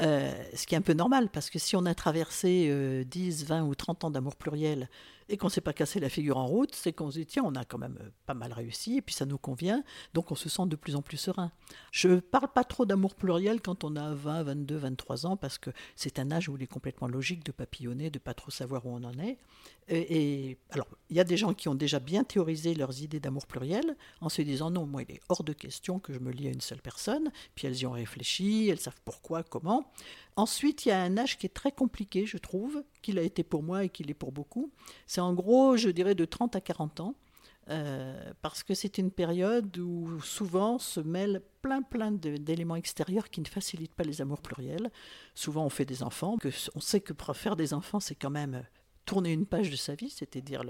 Euh, 0.00 0.32
ce 0.54 0.66
qui 0.66 0.74
est 0.74 0.78
un 0.78 0.82
peu 0.82 0.92
normal, 0.92 1.28
parce 1.28 1.50
que 1.50 1.58
si 1.58 1.76
on 1.76 1.84
a 1.84 1.94
traversé 1.94 3.04
10, 3.06 3.42
euh, 3.42 3.46
20 3.46 3.62
ou 3.64 3.74
30 3.74 4.04
ans 4.04 4.10
d'amour 4.10 4.36
pluriel 4.36 4.88
et 5.30 5.36
qu'on 5.36 5.46
ne 5.46 5.52
s'est 5.52 5.60
pas 5.60 5.72
cassé 5.72 6.00
la 6.00 6.08
figure 6.08 6.36
en 6.36 6.46
route, 6.46 6.74
c'est 6.74 6.92
qu'on 6.92 7.10
se 7.10 7.18
dit, 7.18 7.26
tiens, 7.26 7.44
on 7.46 7.54
a 7.54 7.64
quand 7.64 7.78
même 7.78 7.96
euh, 8.00 8.10
pas 8.26 8.34
mal 8.34 8.52
réussi, 8.52 8.96
et 8.96 9.02
puis 9.02 9.14
ça 9.14 9.26
nous 9.26 9.38
convient, 9.38 9.84
donc 10.12 10.32
on 10.32 10.34
se 10.34 10.48
sent 10.48 10.66
de 10.66 10.76
plus 10.76 10.96
en 10.96 11.02
plus 11.02 11.16
serein. 11.16 11.52
Je 11.92 12.08
ne 12.08 12.20
parle 12.20 12.48
pas 12.52 12.64
trop 12.64 12.84
d'amour 12.84 13.14
pluriel 13.14 13.62
quand 13.62 13.84
on 13.84 13.94
a 13.94 14.12
20, 14.12 14.42
22, 14.42 14.76
23 14.76 15.26
ans, 15.26 15.36
parce 15.36 15.56
que 15.56 15.70
c'est 15.94 16.18
un 16.18 16.32
âge 16.32 16.48
où 16.48 16.56
il 16.56 16.64
est 16.64 16.66
complètement 16.66 17.06
logique 17.06 17.44
de 17.44 17.52
papillonner, 17.52 18.10
de 18.10 18.18
pas 18.18 18.34
trop 18.34 18.50
savoir 18.50 18.84
où 18.86 18.90
on 18.90 19.04
en 19.04 19.18
est. 19.18 19.38
Et, 19.88 20.56
alors, 20.70 20.86
il 21.08 21.16
y 21.16 21.20
a 21.20 21.24
des 21.24 21.36
gens 21.36 21.52
qui 21.52 21.68
ont 21.68 21.74
déjà 21.74 21.98
bien 21.98 22.22
théorisé 22.22 22.74
leurs 22.74 23.02
idées 23.02 23.18
d'amour 23.18 23.46
pluriel, 23.46 23.96
en 24.20 24.28
se 24.28 24.42
disant, 24.42 24.70
non, 24.70 24.86
moi, 24.86 25.02
il 25.02 25.16
est 25.16 25.20
hors 25.28 25.42
de 25.42 25.52
question 25.52 25.98
que 25.98 26.12
je 26.12 26.18
me 26.18 26.30
lie 26.30 26.46
à 26.46 26.50
une 26.50 26.60
seule 26.60 26.80
personne, 26.80 27.32
puis 27.54 27.66
elles 27.66 27.76
y 27.76 27.86
ont 27.86 27.92
réfléchi, 27.92 28.68
elles 28.68 28.78
savent 28.78 29.00
pourquoi, 29.04 29.42
comment. 29.42 29.90
Ensuite, 30.36 30.86
il 30.86 30.90
y 30.90 30.92
a 30.92 31.02
un 31.02 31.18
âge 31.18 31.38
qui 31.38 31.46
est 31.46 31.54
très 31.54 31.72
compliqué, 31.72 32.24
je 32.24 32.38
trouve, 32.38 32.84
qu'il 33.00 33.18
a 33.18 33.22
été 33.22 33.42
pour 33.42 33.62
moi 33.62 33.84
et 33.84 33.88
qu'il 33.88 34.10
est 34.10 34.14
pour 34.14 34.32
beaucoup. 34.32 34.70
C'est 35.06 35.20
en 35.20 35.34
gros, 35.34 35.76
je 35.76 35.88
dirais, 35.90 36.14
de 36.14 36.24
30 36.24 36.56
à 36.56 36.60
40 36.60 37.00
ans. 37.00 37.14
Euh, 37.68 38.32
parce 38.42 38.64
que 38.64 38.74
c'est 38.74 38.98
une 38.98 39.12
période 39.12 39.76
où 39.78 40.20
souvent 40.22 40.78
se 40.78 40.98
mêlent 40.98 41.42
plein 41.62 41.82
plein 41.82 42.10
d'éléments 42.10 42.74
extérieurs 42.74 43.28
qui 43.30 43.40
ne 43.40 43.46
facilitent 43.46 43.94
pas 43.94 44.02
les 44.02 44.20
amours 44.20 44.40
pluriels. 44.40 44.90
Souvent 45.34 45.66
on 45.66 45.68
fait 45.68 45.84
des 45.84 46.02
enfants, 46.02 46.36
que 46.38 46.48
on 46.74 46.80
sait 46.80 47.00
que 47.00 47.12
faire 47.32 47.54
des 47.54 47.72
enfants 47.72 48.00
c'est 48.00 48.16
quand 48.16 48.30
même 48.30 48.64
tourner 49.10 49.32
une 49.32 49.44
page 49.44 49.70
de 49.70 49.76
sa 49.76 49.96
vie, 49.96 50.08
c'est-à-dire 50.08 50.62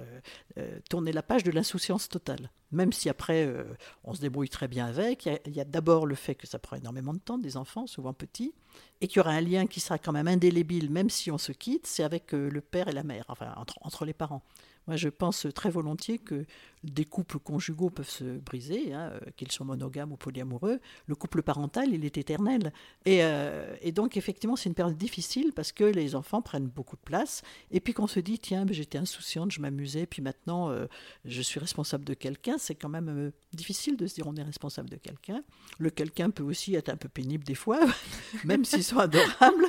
euh, 0.57 0.79
tourner 0.89 1.13
la 1.13 1.23
page 1.23 1.45
de 1.45 1.51
l'insouciance 1.51 2.09
totale. 2.09 2.51
Même 2.73 2.91
si 2.91 3.11
après, 3.11 3.45
euh, 3.45 3.65
on 4.03 4.15
se 4.15 4.23
débrouille 4.23 4.49
très 4.49 4.67
bien 4.67 4.87
avec, 4.87 5.27
il 5.27 5.55
y 5.55 5.61
a, 5.61 5.65
d'abord 5.67 6.07
le 6.07 6.15
fait 6.15 6.35
que 6.35 6.47
ça 6.47 6.59
prend 6.59 6.77
énormément 6.77 7.13
de 7.13 7.19
temps, 7.19 7.37
des 7.37 7.59
enfants, 7.59 7.87
souvent 7.87 8.15
petits, 8.15 8.55
et 9.03 9.09
qu'il 9.09 9.19
y 9.19 9.21
aura 9.21 9.33
un 9.33 9.43
lien 9.43 9.67
qui 9.67 9.79
sera 9.79 9.99
quand 9.99 10.13
même 10.13 10.27
indélébile, 10.27 10.89
même 10.89 11.11
si 11.11 11.31
on 11.31 11.37
se 11.37 11.53
quitte, 11.53 11.87
c'est 11.87 12.03
avec 12.03 12.33
euh, 12.33 12.49
le 12.49 12.63
père 12.63 12.89
et 12.89 12.93
la 12.93 13.03
mère, 13.03 13.27
enfin 13.29 13.53
entre 13.83 14.07
les 14.07 14.15
parents. 14.15 14.43
Moi, 14.87 14.97
je 14.97 15.11
pense 15.11 15.47
très 15.55 15.69
volontiers 15.69 16.17
que 16.17 16.47
des 16.83 17.05
couples 17.05 17.39
conjugaux 17.39 17.91
peuvent 17.91 18.09
se 18.09 18.39
briser, 18.39 18.95
hein, 18.95 19.11
euh, 19.13 19.31
qu'ils 19.37 19.53
soient 19.53 19.67
monogames 19.67 20.13
ou 20.13 20.17
polyamoureux. 20.17 20.81
Le 21.07 21.15
couple 21.15 21.43
parental, 21.43 21.93
il 21.93 22.05
est 22.05 22.17
éternel. 22.17 22.73
Et, 23.05 23.19
euh, 23.23 23.77
donc, 23.93 24.17
effectivement, 24.17 24.57
c'est 24.57 24.69
une 24.69 24.75
période 24.75 24.97
difficile 24.97 25.53
parce 25.55 25.73
que 25.73 25.85
les 25.85 26.15
enfants 26.15 26.41
prennent 26.41 26.69
beaucoup 26.69 26.97
de 26.97 27.03
place. 27.03 27.43
Et 27.71 27.81
puis 27.81 27.93
qu'on 27.93 28.07
se 28.07 28.21
dit, 28.21 28.39
tiens, 28.39 28.65
j'étais 28.71 28.97
insouciante, 28.97 29.51
je 29.51 29.61
m'amusais, 29.61 30.07
puis 30.07 30.23
maintenant, 30.23 30.71
euh, 30.71 30.87
je 31.27 31.43
suis 31.43 31.61
responsable 31.61 32.05
de 32.05 32.15
quelqu'un. 32.15 32.57
C'est 32.57 32.75
quand 32.75 32.89
même 32.89 33.31
difficile 33.53 33.97
de 33.97 34.07
se 34.07 34.15
dire, 34.15 34.27
on 34.27 34.37
est 34.37 34.43
responsable 34.43 34.89
de 34.89 34.97
quelqu'un. 34.97 35.43
Le 35.79 35.91
quelqu'un 35.91 36.31
peut 36.31 36.45
aussi 36.45 36.75
être 36.75 36.89
un 36.89 36.97
peu 36.97 37.09
pénible 37.09 37.45
des 37.45 37.55
fois, 37.55 37.81
même 38.45 38.65
s'ils 38.65 38.85
sont 38.85 38.99
adorables. 38.99 39.67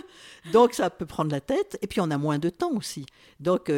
Donc, 0.53 0.73
ça 0.73 0.89
peut 0.89 1.05
prendre 1.05 1.31
la 1.31 1.41
tête. 1.41 1.77
Et 1.81 1.87
puis, 1.87 1.99
on 1.99 2.09
a 2.09 2.17
moins 2.17 2.39
de 2.39 2.49
temps 2.49 2.71
aussi. 2.71 3.05
Donc, 3.41 3.69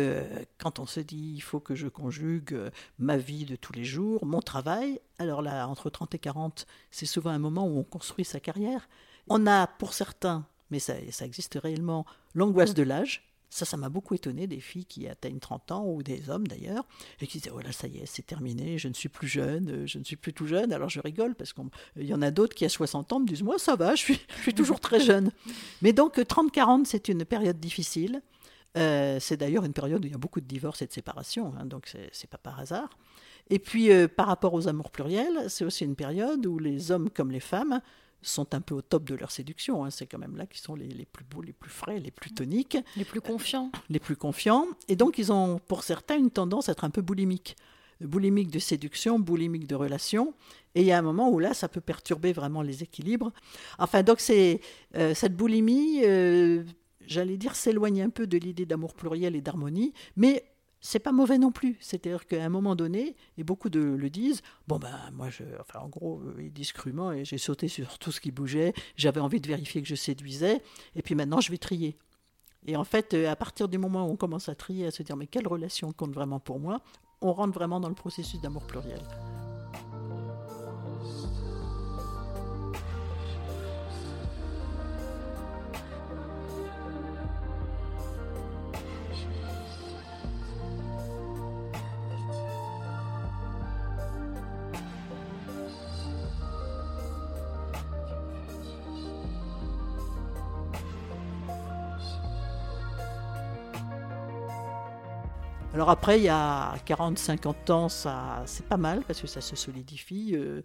quand 0.60 0.80
on 0.80 0.86
se 0.86 1.00
dit, 1.00 1.34
il 1.36 1.42
faut 1.42 1.60
que 1.60 1.74
je 1.74 1.88
conjugue 1.88 2.56
ma 3.00 3.18
de 3.24 3.56
tous 3.56 3.74
les 3.74 3.86
jours, 3.86 4.26
mon 4.26 4.42
travail. 4.42 5.00
Alors 5.18 5.42
là, 5.42 5.68
entre 5.68 5.90
30 5.90 6.16
et 6.16 6.20
40, 6.20 6.68
c'est 6.92 7.06
souvent 7.06 7.32
un 7.32 7.40
moment 7.40 7.66
où 7.66 7.80
on 7.80 7.84
construit 7.84 8.26
sa 8.26 8.40
carrière. 8.40 8.90
On 9.30 9.48
a, 9.48 9.68
pour 9.68 9.94
certains, 9.94 10.46
mais 10.70 10.80
ça, 10.80 10.96
existe 11.22 11.58
réellement, 11.62 12.06
l'angoisse 12.36 12.74
de 12.74 12.84
l'âge. 12.84 13.24
Ça, 13.50 13.66
ça 13.66 13.78
m'a 13.78 13.90
beaucoup 13.90 14.16
étonné, 14.16 14.48
des 14.48 14.60
filles 14.60 14.86
qui 14.86 15.08
atteignent 15.08 15.40
30 15.40 15.72
ans, 15.72 15.86
ou 15.86 16.04
des 16.04 16.30
hommes 16.30 16.48
d'ailleurs, 16.48 16.86
et 17.22 17.28
qui 17.28 17.38
disaient, 17.38 17.52
voilà, 17.52 17.72
ça 17.72 17.88
y 17.88 18.00
est, 18.00 18.06
c'est 18.06 18.26
terminé, 18.26 18.78
je 18.78 18.88
ne 18.88 18.94
suis 18.94 19.10
plus 19.10 19.28
jeune, 19.28 19.70
euh, 19.70 19.88
je 19.88 20.00
ne 20.00 20.04
suis 20.04 20.16
plus 20.16 20.34
tout 20.34 20.48
jeune. 20.48 20.74
Alors 20.74 20.90
je 20.90 21.00
rigole, 21.00 21.36
parce 21.36 21.54
qu'il 21.54 22.06
y 22.06 22.14
en 22.14 22.22
a 22.22 22.32
d'autres 22.32 22.56
qui, 22.56 22.66
à 22.66 22.70
60 22.70 23.14
ans, 23.14 23.20
me 23.20 23.28
disent, 23.28 23.44
moi, 23.44 23.60
ça 23.60 23.76
va, 23.76 23.96
je 23.96 24.02
suis, 24.02 24.20
je 24.38 24.42
suis 24.42 24.54
toujours 24.54 24.80
très 24.80 25.00
jeune. 25.00 25.32
Mais 25.82 25.94
donc, 25.94 26.18
30-40, 26.18 26.86
c'est 26.86 27.08
une 27.08 27.24
période 27.24 27.60
difficile. 27.60 28.22
Euh, 28.76 29.20
c'est 29.20 29.38
d'ailleurs 29.38 29.66
une 29.66 29.74
période 29.74 30.04
où 30.04 30.08
il 30.08 30.12
y 30.12 30.16
a 30.16 30.18
beaucoup 30.18 30.42
de 30.42 30.48
divorces 30.48 30.82
et 30.82 30.88
de 30.88 30.92
séparations, 30.92 31.54
hein, 31.60 31.66
donc 31.66 31.92
c'est 32.12 32.30
pas 32.30 32.40
par 32.40 32.60
hasard. 32.60 32.90
Et 33.50 33.60
puis, 33.60 33.92
euh, 33.92 34.08
par 34.08 34.28
rapport 34.28 34.54
aux 34.54 34.68
amours 34.68 34.92
pluriels, 34.92 35.46
c'est 35.50 35.66
aussi 35.66 35.86
une 35.86 35.96
période 35.96 36.46
où 36.46 36.60
les 36.60 36.92
hommes 36.92 37.10
comme 37.10 37.32
les 37.32 37.40
femmes 37.40 37.82
sont 38.22 38.56
un 38.56 38.62
peu 38.62 38.76
au 38.76 38.82
top 38.82 39.04
de 39.04 39.16
leur 39.16 39.32
séduction. 39.32 39.84
Hein. 39.84 39.90
C'est 39.90 40.06
quand 40.06 40.18
même 40.18 40.38
là 40.38 40.46
qu'ils 40.46 40.62
sont 40.62 40.76
les, 40.76 40.88
les, 40.88 41.06
plus 41.06 41.26
beaux, 41.26 41.42
les 41.42 41.54
plus 41.54 41.70
frais, 41.70 42.00
les 42.00 42.12
plus 42.12 42.32
toniques. 42.32 42.78
Les 42.96 43.06
plus 43.06 43.22
confiants. 43.22 43.72
Les 43.90 44.00
plus 44.00 44.16
confiants. 44.16 44.68
Et 44.88 44.96
donc, 44.96 45.18
ils 45.18 45.32
ont, 45.32 45.60
pour 45.68 45.84
certains, 45.84 46.18
une 46.18 46.32
tendance 46.32 46.70
à 46.70 46.72
être 46.72 46.84
un 46.84 46.90
peu 46.90 47.02
boulimiques. 47.02 47.56
Boulimique 48.02 48.50
de 48.50 48.60
séduction, 48.60 49.20
boulimique 49.20 49.68
de 49.68 49.76
relation. 49.76 50.34
Et 50.76 50.82
il 50.82 50.88
y 50.88 50.92
a 50.92 50.98
un 50.98 51.04
moment 51.04 51.30
où 51.30 51.40
là, 51.40 51.54
ça 51.54 51.70
peut 51.70 51.82
perturber 51.82 52.34
vraiment 52.34 52.62
les 52.62 52.84
équilibres. 52.84 53.32
Enfin, 53.78 54.04
donc, 54.04 54.20
c'est 54.20 54.62
euh, 54.96 55.14
cette 55.14 55.36
boulimie, 55.36 56.02
euh, 56.04 56.64
j'allais 57.06 57.38
dire, 57.38 57.56
s'éloigne 57.56 58.02
un 58.02 58.10
peu 58.10 58.26
de 58.26 58.38
l'idée 58.38 58.66
d'amour 58.66 58.94
pluriel 58.94 59.36
et 59.36 59.42
d'harmonie, 59.42 59.94
mais 60.16 60.44
c'est 60.84 61.00
pas 61.00 61.14
mauvais 61.14 61.38
non 61.40 61.52
plus. 61.52 61.78
C'est-à-dire 61.80 62.28
qu'à 62.28 62.44
un 62.44 62.50
moment 62.50 62.76
donné, 62.76 63.16
et 63.38 63.44
beaucoup 63.44 63.70
de 63.70 63.80
le 63.80 64.10
disent, 64.10 64.42
bon 64.68 64.78
ben 64.78 64.94
moi, 65.14 65.30
je, 65.30 65.44
enfin 65.62 65.80
en 65.80 65.88
gros, 65.88 66.20
euh, 66.20 66.36
ils 66.44 66.52
disent 66.52 66.74
crûment, 66.74 67.14
et 67.14 67.26
j'ai 67.26 67.38
sauté 67.38 67.70
sur 67.70 67.98
tout 67.98 68.12
ce 68.12 68.20
qui 68.20 68.32
bougeait, 68.32 68.74
j'avais 68.98 69.22
envie 69.22 69.40
de 69.40 69.48
vérifier 69.48 69.82
que 69.82 69.88
je 69.88 69.96
séduisais, 69.96 70.62
et 70.96 71.02
puis 71.02 71.16
maintenant 71.16 71.40
je 71.40 71.50
vais 71.52 71.58
trier. 71.58 71.98
Et 72.66 72.76
en 72.76 72.84
fait, 72.84 73.14
euh, 73.14 73.32
à 73.32 73.36
partir 73.38 73.70
du 73.70 73.78
moment 73.78 74.06
où 74.06 74.12
on 74.12 74.16
commence 74.18 74.50
à 74.50 74.56
trier, 74.56 74.86
à 74.86 74.92
se 74.92 75.04
dire 75.04 75.16
mais 75.16 75.28
quelle 75.28 75.48
relation 75.48 75.94
compte 75.94 76.14
vraiment 76.14 76.42
pour 76.42 76.60
moi, 76.60 76.82
on 77.22 77.32
rentre 77.32 77.54
vraiment 77.54 77.80
dans 77.80 77.90
le 77.90 77.96
processus 77.96 78.42
d'amour 78.42 78.68
pluriel. 78.68 79.02
Alors 105.84 105.92
après, 105.92 106.18
il 106.18 106.24
y 106.24 106.30
a 106.30 106.78
40-50 106.88 107.72
ans, 107.74 107.90
ça, 107.90 108.42
c'est 108.46 108.66
pas 108.66 108.78
mal 108.78 109.04
parce 109.06 109.20
que 109.20 109.28
ça 109.28 109.42
se 109.42 109.58
solidifie. 109.58 110.32
Euh, 110.34 110.62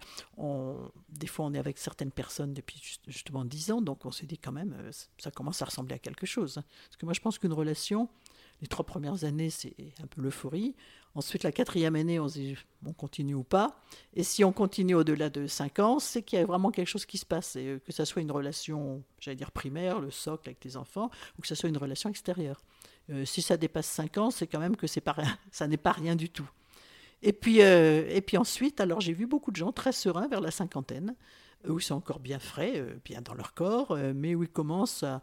des 1.09 1.27
fois, 1.27 1.47
on 1.47 1.55
est 1.55 1.59
avec 1.59 1.77
certaines 1.79 2.13
personnes 2.13 2.55
depuis 2.55 3.01
justement 3.09 3.45
10 3.45 3.73
ans, 3.73 3.83
donc 3.83 4.07
on 4.07 4.13
se 4.13 4.25
dit 4.27 4.39
quand 4.39 4.53
même, 4.53 4.77
euh, 4.79 4.93
ça 5.19 5.33
commence 5.33 5.61
à 5.61 5.65
ressembler 5.65 5.97
à 5.97 5.99
quelque 5.99 6.25
chose. 6.25 6.55
Parce 6.55 6.97
que 6.99 7.05
moi, 7.05 7.15
je 7.15 7.21
pense 7.21 7.37
qu'une 7.41 7.53
relation, 7.53 8.09
les 8.61 8.69
trois 8.69 8.87
premières 8.87 9.25
années, 9.25 9.51
c'est 9.51 9.75
un 10.01 10.07
peu 10.07 10.23
l'euphorie. 10.23 10.77
Ensuite, 11.17 11.43
la 11.43 11.51
quatrième 11.51 11.97
année, 11.97 12.21
on 12.21 12.29
se 12.29 12.39
dit, 12.39 12.57
on 12.87 12.93
continue 12.93 13.35
ou 13.35 13.43
pas. 13.43 13.81
Et 14.15 14.23
si 14.23 14.45
on 14.45 14.53
continue 14.53 14.95
au-delà 14.95 15.31
de 15.31 15.49
5 15.49 15.81
ans, 15.81 15.99
c'est 15.99 16.23
qu'il 16.23 16.39
y 16.39 16.43
a 16.43 16.47
vraiment 16.47 16.71
quelque 16.71 16.87
chose 16.87 17.07
qui 17.07 17.19
se 17.19 17.27
passe. 17.27 17.57
Euh, 17.57 17.81
que 17.81 17.91
ça 17.91 18.05
soit 18.05 18.23
une 18.23 18.31
relation, 18.31 19.03
j'allais 19.19 19.35
dire 19.35 19.51
primaire, 19.51 19.99
le 19.99 20.13
socle 20.13 20.49
avec 20.49 20.61
tes 20.61 20.77
enfants, 20.77 21.11
ou 21.37 21.43
que 21.43 21.49
ça 21.49 21.57
soit 21.57 21.69
une 21.69 21.77
relation 21.77 22.09
extérieure. 22.09 22.61
Euh, 23.11 23.25
si 23.25 23.43
ça 23.43 23.57
dépasse 23.57 23.87
5 23.87 24.19
ans, 24.19 24.31
c'est 24.31 24.47
quand 24.47 24.59
même 24.59 24.77
que 24.77 24.87
pas 25.01 25.17
ça 25.51 25.67
n'est 25.67 25.77
pas 25.77 25.93
rien 25.93 26.17
du 26.17 26.29
tout. 26.29 26.49
Et 27.23 27.33
puis, 27.33 27.63
euh, 27.63 28.07
et 28.09 28.21
puis 28.21 28.37
ensuite, 28.37 28.81
alors 28.81 29.01
j'ai 29.01 29.13
vu 29.13 29.27
beaucoup 29.27 29.51
de 29.51 29.57
gens 29.57 29.73
très 29.73 29.93
sereins 29.93 30.29
vers 30.29 30.41
la 30.41 30.51
cinquantaine, 30.51 31.17
où 31.67 31.79
ils 31.79 31.83
sont 31.83 31.97
encore 31.97 32.21
bien 32.21 32.39
frais, 32.39 32.75
euh, 32.77 32.95
bien 33.05 33.23
dans 33.23 33.35
leur 33.35 33.55
corps, 33.55 33.97
mais 34.15 34.35
où 34.35 34.43
ils 34.45 34.49
commencent 34.49 35.03
à, 35.03 35.21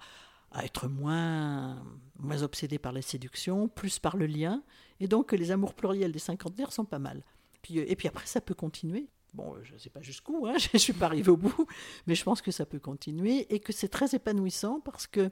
être 0.63 0.87
moins, 0.87 1.83
moins 2.17 2.41
obsédés 2.41 2.79
par 2.79 2.93
la 2.93 3.01
séduction, 3.01 3.67
plus 3.67 3.99
par 3.99 4.15
le 4.15 4.25
lien. 4.25 4.63
Et 4.99 5.07
donc 5.07 5.31
les 5.33 5.51
amours 5.51 5.73
pluriels 5.73 6.13
des 6.13 6.19
cinquantenaires 6.19 6.71
sont 6.71 6.85
pas 6.85 6.99
mal. 6.99 7.23
Puis, 7.61 7.79
et 7.79 7.95
puis 7.95 8.07
après, 8.07 8.25
ça 8.25 8.41
peut 8.41 8.53
continuer. 8.53 9.07
Bon, 9.33 9.53
je 9.63 9.73
ne 9.73 9.77
sais 9.77 9.89
pas 9.89 10.01
jusqu'où, 10.01 10.47
hein, 10.47 10.55
je 10.57 10.69
ne 10.73 10.79
suis 10.79 10.93
pas 10.93 11.07
arrivé 11.07 11.29
au 11.29 11.35
bout, 11.35 11.67
mais 12.07 12.15
je 12.15 12.23
pense 12.23 12.41
que 12.41 12.51
ça 12.51 12.65
peut 12.65 12.79
continuer 12.79 13.53
et 13.53 13.59
que 13.59 13.73
c'est 13.73 13.89
très 13.89 14.15
épanouissant 14.15 14.79
parce 14.79 15.07
que 15.07 15.29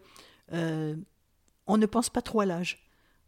on 1.68 1.78
ne 1.78 1.86
pense 1.86 2.10
pas 2.10 2.22
trop 2.22 2.42
à 2.42 2.46
l'âge. 2.46 2.80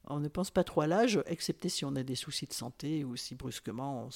On 0.08 0.20
ne 0.20 0.28
pense 0.28 0.52
pas 0.52 0.64
trop 0.64 0.82
à 0.82 0.88
l'âge, 0.88 1.20
excepté 1.26 1.68
si 1.68 1.84
on 1.84 1.96
a 1.96 2.04
des 2.04 2.16
soucis 2.16 2.46
de 2.46 2.54
santé 2.54 3.04
ou 3.04 3.16
si 3.16 3.34
brusquement, 3.34 4.10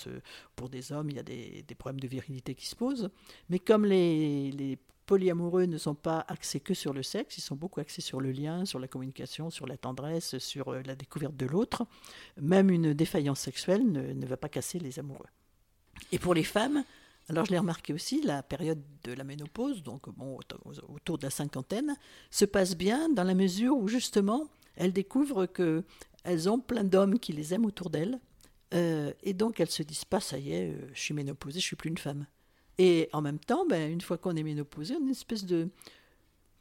pour 0.55 0.69
des 0.69 0.91
hommes, 0.91 1.09
il 1.09 1.15
y 1.15 1.19
a 1.19 1.23
des, 1.23 1.75
problèmes 1.77 1.99
de 1.99 2.07
virilité 2.07 2.53
qui 2.53 2.67
se 2.67 2.75
posent. 2.75 3.09
Mais 3.49 3.57
comme 3.57 3.85
les, 3.85 4.77
polyamoureux 5.07 5.65
ne 5.65 5.79
sont 5.79 5.95
pas 5.95 6.23
axés 6.27 6.59
que 6.59 6.75
sur 6.75 6.93
le 6.93 7.01
sexe, 7.01 7.39
ils 7.39 7.41
sont 7.41 7.55
beaucoup 7.55 7.79
axés 7.79 8.01
sur 8.01 8.21
le 8.21 8.31
lien, 8.31 8.65
sur 8.65 8.77
la 8.77 8.87
communication, 8.87 9.49
sur 9.49 9.65
la 9.65 9.75
tendresse, 9.75 10.37
sur 10.37 10.67
euh, 10.67 10.83
la 10.85 10.93
découverte 10.93 11.35
de 11.35 11.47
l'autre, 11.47 11.87
même 12.39 12.69
une 12.69 12.93
défaillance 12.93 13.39
sexuelle 13.39 13.91
ne, 13.91 14.13
ne 14.13 14.25
va 14.27 14.37
pas 14.37 14.49
casser 14.49 14.77
les 14.77 14.99
amoureux. 14.99 15.25
Et 16.11 16.19
pour 16.19 16.35
les 16.35 16.43
femmes, 16.43 16.83
Alors 17.29 17.45
je 17.45 17.51
l'ai 17.51 17.59
remarqué 17.59 17.93
aussi, 17.93 18.21
la 18.23 18.41
période 18.41 18.81
de 19.03 19.13
la 19.13 19.23
ménopause, 19.23 19.83
donc 19.83 20.09
bon, 20.09 20.39
autour 20.87 21.19
de 21.19 21.23
la 21.23 21.29
cinquantaine, 21.29 21.95
se 22.31 22.43
passe 22.43 22.75
bien 22.75 23.07
dans 23.09 23.23
la 23.23 23.35
mesure 23.35 23.77
où 23.77 23.87
justement 23.87 24.47
elles 24.75 24.93
découvrent 24.93 25.45
que 25.45 25.83
elles 26.23 26.49
ont 26.49 26.59
plein 26.59 26.83
d'hommes 26.83 27.19
qui 27.19 27.31
les 27.31 27.53
aiment 27.53 27.65
autour 27.65 27.91
d'elles, 27.91 28.19
euh, 28.73 29.13
et 29.23 29.33
donc 29.33 29.59
elles 29.59 29.69
se 29.69 29.83
disent 29.83 30.05
pas 30.05 30.19
ça 30.19 30.39
y 30.39 30.51
est, 30.51 30.73
euh, 30.73 30.89
je 30.93 30.99
suis 30.99 31.13
ménopausée, 31.13 31.59
je 31.59 31.65
suis 31.65 31.75
plus 31.75 31.89
une 31.89 31.97
femme. 31.97 32.25
Et 32.79 33.09
en 33.13 33.21
même 33.21 33.39
temps, 33.39 33.65
ben, 33.67 33.91
une 33.91 34.01
fois 34.01 34.17
qu'on 34.17 34.35
est 34.35 34.43
ménopausée, 34.43 34.95
on 34.95 35.01
a 35.01 35.03
une 35.03 35.09
espèce 35.09 35.45
de 35.45 35.69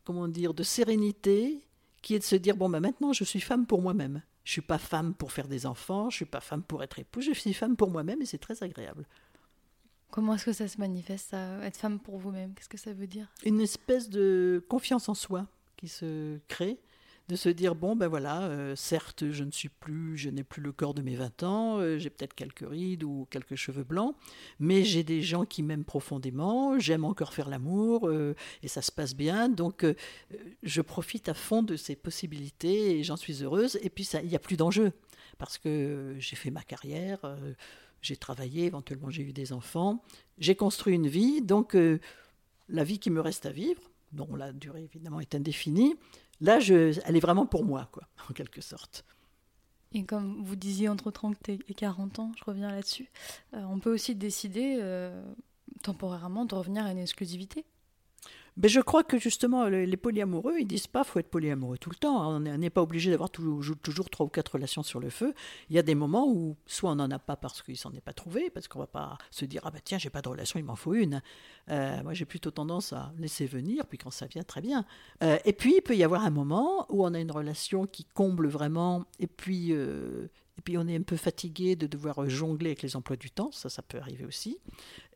comment 0.04 0.28
dire 0.28 0.52
de 0.52 0.62
sérénité 0.62 1.64
qui 2.02 2.14
est 2.14 2.18
de 2.18 2.24
se 2.24 2.36
dire 2.36 2.56
bon 2.56 2.68
ben 2.68 2.80
maintenant 2.80 3.12
je 3.12 3.24
suis 3.24 3.40
femme 3.40 3.66
pour 3.66 3.80
moi-même. 3.80 4.22
Je 4.44 4.52
suis 4.52 4.62
pas 4.62 4.78
femme 4.78 5.12
pour 5.14 5.32
faire 5.32 5.46
des 5.48 5.66
enfants, 5.66 6.08
je 6.08 6.16
suis 6.16 6.24
pas 6.24 6.40
femme 6.40 6.62
pour 6.62 6.82
être 6.82 6.98
épouse, 6.98 7.24
je 7.26 7.32
suis 7.32 7.52
femme 7.52 7.76
pour 7.76 7.90
moi-même 7.90 8.22
et 8.22 8.26
c'est 8.26 8.38
très 8.38 8.62
agréable. 8.62 9.06
Comment 10.10 10.34
est-ce 10.34 10.46
que 10.46 10.52
ça 10.52 10.68
se 10.68 10.78
manifeste, 10.78 11.34
être 11.34 11.76
femme 11.76 12.00
pour 12.00 12.18
vous-même? 12.18 12.54
Qu'est-ce 12.54 12.68
que 12.68 12.78
ça 12.78 12.92
veut 12.92 13.06
dire? 13.06 13.28
Une 13.44 13.60
espèce 13.60 14.08
de 14.08 14.64
confiance 14.68 15.08
en 15.08 15.14
soi 15.14 15.46
qui 15.76 15.88
se 15.88 16.38
crée, 16.48 16.80
de 17.28 17.36
se 17.36 17.48
dire 17.50 17.74
bon 17.74 17.94
ben 17.94 18.08
voilà, 18.08 18.44
euh, 18.44 18.74
certes 18.74 19.30
je 19.30 19.44
ne 19.44 19.50
suis 19.50 19.68
plus, 19.68 20.16
je 20.16 20.30
n'ai 20.30 20.42
plus 20.42 20.62
le 20.62 20.72
corps 20.72 20.94
de 20.94 21.02
mes 21.02 21.14
20 21.14 21.42
ans, 21.42 21.78
euh, 21.78 21.98
j'ai 21.98 22.08
peut-être 22.08 22.34
quelques 22.34 22.66
rides 22.66 23.04
ou 23.04 23.26
quelques 23.30 23.54
cheveux 23.54 23.84
blancs, 23.84 24.16
mais 24.58 24.82
j'ai 24.82 25.02
des 25.02 25.20
gens 25.20 25.44
qui 25.44 25.62
m'aiment 25.62 25.84
profondément, 25.84 26.78
j'aime 26.78 27.04
encore 27.04 27.34
faire 27.34 27.50
l'amour 27.50 28.08
euh, 28.08 28.34
et 28.62 28.68
ça 28.68 28.80
se 28.80 28.90
passe 28.90 29.14
bien, 29.14 29.50
donc 29.50 29.84
je 30.62 30.80
profite 30.80 31.28
à 31.28 31.34
fond 31.34 31.62
de 31.62 31.76
ces 31.76 31.96
possibilités 31.96 32.98
et 32.98 33.04
j'en 33.04 33.16
suis 33.16 33.42
heureuse. 33.42 33.78
Et 33.82 33.90
puis 33.90 34.08
il 34.22 34.28
n'y 34.28 34.36
a 34.36 34.40
plus 34.40 34.56
d'enjeu 34.56 34.92
parce 35.36 35.58
que 35.58 36.16
j'ai 36.18 36.36
fait 36.36 36.50
ma 36.50 36.62
carrière 36.62 37.20
j'ai 38.02 38.16
travaillé, 38.16 38.66
éventuellement 38.66 39.10
j'ai 39.10 39.22
eu 39.22 39.32
des 39.32 39.52
enfants, 39.52 40.02
j'ai 40.38 40.54
construit 40.54 40.94
une 40.94 41.08
vie, 41.08 41.42
donc 41.42 41.74
euh, 41.74 42.00
la 42.68 42.84
vie 42.84 42.98
qui 42.98 43.10
me 43.10 43.20
reste 43.20 43.46
à 43.46 43.50
vivre, 43.50 43.82
dont 44.12 44.36
la 44.36 44.52
durée 44.52 44.84
évidemment 44.84 45.20
est 45.20 45.34
indéfinie, 45.34 45.96
là, 46.40 46.58
elle 46.60 47.16
est 47.16 47.20
vraiment 47.20 47.46
pour 47.46 47.64
moi, 47.64 47.88
quoi, 47.92 48.08
en 48.30 48.32
quelque 48.32 48.60
sorte. 48.60 49.04
Et 49.92 50.04
comme 50.04 50.44
vous 50.44 50.56
disiez 50.56 50.88
entre 50.88 51.10
30 51.10 51.48
et 51.48 51.58
40 51.58 52.18
ans, 52.18 52.32
je 52.36 52.44
reviens 52.44 52.70
là-dessus, 52.70 53.10
euh, 53.54 53.62
on 53.70 53.78
peut 53.78 53.92
aussi 53.92 54.14
décider 54.14 54.78
euh, 54.80 55.22
temporairement 55.82 56.44
de 56.44 56.54
revenir 56.54 56.84
à 56.84 56.92
une 56.92 56.98
exclusivité 56.98 57.64
ben, 58.58 58.68
je 58.68 58.80
crois 58.80 59.04
que 59.04 59.18
justement, 59.18 59.66
les 59.68 59.96
polyamoureux, 59.96 60.56
ils 60.58 60.66
disent 60.66 60.88
pas 60.88 61.04
faut 61.04 61.20
être 61.20 61.30
polyamoureux 61.30 61.78
tout 61.78 61.90
le 61.90 61.94
temps. 61.94 62.28
On 62.28 62.40
n'est 62.40 62.70
pas 62.70 62.82
obligé 62.82 63.12
d'avoir 63.12 63.30
toujours, 63.30 63.62
toujours 63.80 64.10
trois 64.10 64.26
ou 64.26 64.28
quatre 64.28 64.54
relations 64.54 64.82
sur 64.82 64.98
le 64.98 65.10
feu. 65.10 65.32
Il 65.70 65.76
y 65.76 65.78
a 65.78 65.82
des 65.82 65.94
moments 65.94 66.26
où 66.26 66.56
soit 66.66 66.90
on 66.90 66.96
n'en 66.96 67.08
a 67.12 67.20
pas 67.20 67.36
parce 67.36 67.62
qu'il 67.62 67.76
s'en 67.76 67.92
est 67.92 68.00
pas 68.00 68.12
trouvé, 68.12 68.50
parce 68.50 68.66
qu'on 68.66 68.80
va 68.80 68.88
pas 68.88 69.16
se 69.30 69.44
dire 69.44 69.60
ah 69.64 69.70
ben 69.70 69.80
tiens 69.84 69.98
j'ai 69.98 70.10
pas 70.10 70.22
de 70.22 70.28
relation, 70.28 70.58
il 70.58 70.64
m'en 70.64 70.74
faut 70.74 70.94
une. 70.94 71.22
Euh, 71.70 72.02
moi 72.02 72.14
j'ai 72.14 72.24
plutôt 72.24 72.50
tendance 72.50 72.92
à 72.92 73.12
laisser 73.16 73.46
venir, 73.46 73.86
puis 73.86 73.96
quand 73.96 74.10
ça 74.10 74.26
vient 74.26 74.42
très 74.42 74.60
bien. 74.60 74.84
Euh, 75.22 75.38
et 75.44 75.52
puis 75.52 75.76
il 75.76 75.80
peut 75.80 75.96
y 75.96 76.02
avoir 76.02 76.24
un 76.24 76.30
moment 76.30 76.84
où 76.88 77.04
on 77.04 77.14
a 77.14 77.20
une 77.20 77.30
relation 77.30 77.86
qui 77.86 78.04
comble 78.04 78.48
vraiment, 78.48 79.04
et 79.20 79.28
puis 79.28 79.68
euh, 79.70 80.26
et 80.58 80.60
puis 80.60 80.76
on 80.76 80.86
est 80.88 80.96
un 80.96 81.02
peu 81.02 81.16
fatigué 81.16 81.76
de 81.76 81.86
devoir 81.86 82.28
jongler 82.28 82.70
avec 82.70 82.82
les 82.82 82.96
emplois 82.96 83.16
du 83.16 83.30
temps, 83.30 83.50
ça, 83.52 83.68
ça 83.68 83.80
peut 83.80 83.98
arriver 83.98 84.24
aussi. 84.24 84.58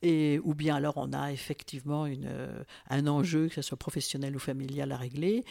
Et, 0.00 0.40
ou 0.44 0.54
bien 0.54 0.76
alors 0.76 0.94
on 0.96 1.12
a 1.12 1.32
effectivement 1.32 2.06
une, 2.06 2.26
euh, 2.26 2.62
un 2.88 3.06
enjeu, 3.08 3.48
que 3.48 3.56
ce 3.56 3.62
soit 3.62 3.76
professionnel 3.76 4.36
ou 4.36 4.38
familial, 4.38 4.92
à 4.92 4.96
régler. 4.96 5.44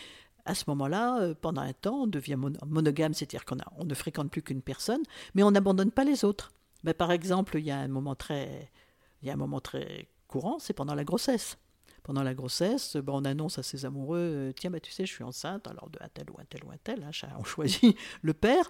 À 0.46 0.56
ce 0.56 0.64
moment-là, 0.68 1.22
euh, 1.22 1.34
pendant 1.40 1.62
un 1.62 1.74
temps, 1.74 2.04
on 2.04 2.08
devient 2.08 2.38
monogame, 2.66 3.14
c'est-à-dire 3.14 3.46
qu'on 3.46 3.58
on 3.78 3.84
ne 3.84 3.94
fréquente 3.94 4.32
plus 4.32 4.42
qu'une 4.42 4.62
personne, 4.62 5.02
mais 5.36 5.44
on 5.44 5.52
n'abandonne 5.52 5.92
pas 5.92 6.06
les 6.06 6.24
autres. 6.24 6.54
Mais 6.84 6.94
par 6.94 7.12
exemple, 7.12 7.58
il 7.60 7.66
y 7.66 7.72
a 7.72 7.78
un 7.78 7.88
il 7.88 9.28
y 9.28 9.30
a 9.30 9.34
un 9.34 9.38
moment 9.38 9.60
très 9.60 10.08
courant, 10.28 10.58
c'est 10.58 10.74
pendant 10.74 10.96
la 10.96 11.04
grossesse 11.04 11.58
pendant 12.04 12.24
la 12.24 12.34
grossesse, 12.34 12.98
ben, 12.98 13.14
on 13.14 13.26
annonce 13.26 13.60
à 13.60 13.64
ses 13.64 13.86
amoureux 13.86 14.20
euh, 14.20 14.52
Tiens, 14.54 14.72
ben, 14.72 14.80
tu 14.80 14.92
sais, 14.92 15.06
je 15.06 15.12
suis 15.12 15.24
enceinte, 15.24 15.68
alors 15.68 15.90
de 15.90 16.00
un 16.02 16.10
tel 16.10 16.30
ou 16.30 16.40
un 16.40 16.46
tel 16.46 16.64
ou 16.66 16.72
un 16.72 16.78
tel, 16.84 17.04
hein, 17.04 17.28
on 17.40 17.44
choisit 17.46 17.96
le 18.22 18.34
père. 18.34 18.70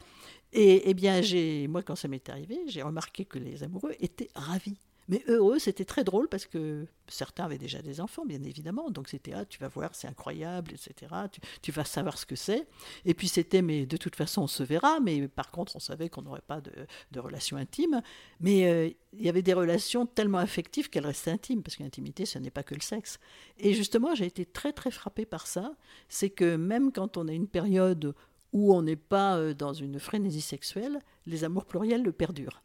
Et 0.53 0.89
eh 0.89 0.93
bien, 0.93 1.21
moi, 1.69 1.81
quand 1.81 1.95
ça 1.95 2.07
m'est 2.07 2.27
arrivé, 2.29 2.59
j'ai 2.67 2.81
remarqué 2.81 3.25
que 3.25 3.39
les 3.39 3.63
amoureux 3.63 3.95
étaient 3.99 4.29
ravis. 4.35 4.77
Mais 5.11 5.21
eux, 5.27 5.59
c'était 5.59 5.83
très 5.83 6.05
drôle 6.05 6.29
parce 6.29 6.45
que 6.45 6.87
certains 7.09 7.43
avaient 7.43 7.57
déjà 7.57 7.81
des 7.81 7.99
enfants, 7.99 8.25
bien 8.25 8.41
évidemment. 8.43 8.89
Donc 8.89 9.09
c'était, 9.09 9.33
ah, 9.33 9.43
tu 9.43 9.59
vas 9.59 9.67
voir, 9.67 9.93
c'est 9.93 10.07
incroyable, 10.07 10.71
etc. 10.71 11.13
Tu, 11.61 11.73
vas 11.73 11.83
savoir 11.83 12.17
ce 12.17 12.25
que 12.25 12.37
c'est. 12.37 12.65
Et 13.03 13.13
puis 13.13 13.27
c'était, 13.27 13.61
mais 13.61 13.85
de 13.85 13.97
toute 13.97 14.15
façon, 14.15 14.43
on 14.43 14.47
se 14.47 14.63
verra. 14.63 15.01
Mais 15.01 15.27
par 15.27 15.51
contre, 15.51 15.75
on 15.75 15.79
savait 15.79 16.07
qu'on 16.07 16.21
n'aurait 16.21 16.39
pas 16.39 16.61
de, 16.61 16.71
de 17.11 17.19
relations 17.19 17.57
intimes. 17.57 18.01
Mais 18.39 18.65
euh, 18.71 18.89
il 19.11 19.25
y 19.25 19.27
avait 19.27 19.41
des 19.41 19.53
relations 19.53 20.05
tellement 20.05 20.37
affectives 20.37 20.89
qu'elles 20.89 21.05
restaient 21.05 21.31
intimes, 21.31 21.61
parce 21.61 21.75
que 21.75 21.83
l'intimité, 21.83 22.25
ce 22.25 22.39
n'est 22.39 22.49
pas 22.49 22.63
que 22.63 22.73
le 22.73 22.81
sexe. 22.81 23.19
Et 23.57 23.73
justement, 23.73 24.15
j'ai 24.15 24.27
été 24.27 24.45
très, 24.45 24.71
très 24.71 24.91
frappée 24.91 25.25
par 25.25 25.45
ça. 25.45 25.73
C'est 26.07 26.29
que 26.29 26.55
même 26.55 26.93
quand 26.93 27.17
on 27.17 27.27
a 27.27 27.33
une 27.33 27.49
période 27.49 28.15
où 28.53 28.73
on 28.73 28.81
n'est 28.81 28.95
pas 28.95 29.35
euh, 29.35 29.53
dans 29.53 29.73
une 29.73 29.99
frénésie 29.99 30.39
sexuelle, 30.39 30.99
les 31.25 31.43
amours 31.43 31.65
pluriels 31.65 32.03
le 32.03 32.13
perdurent. 32.13 32.61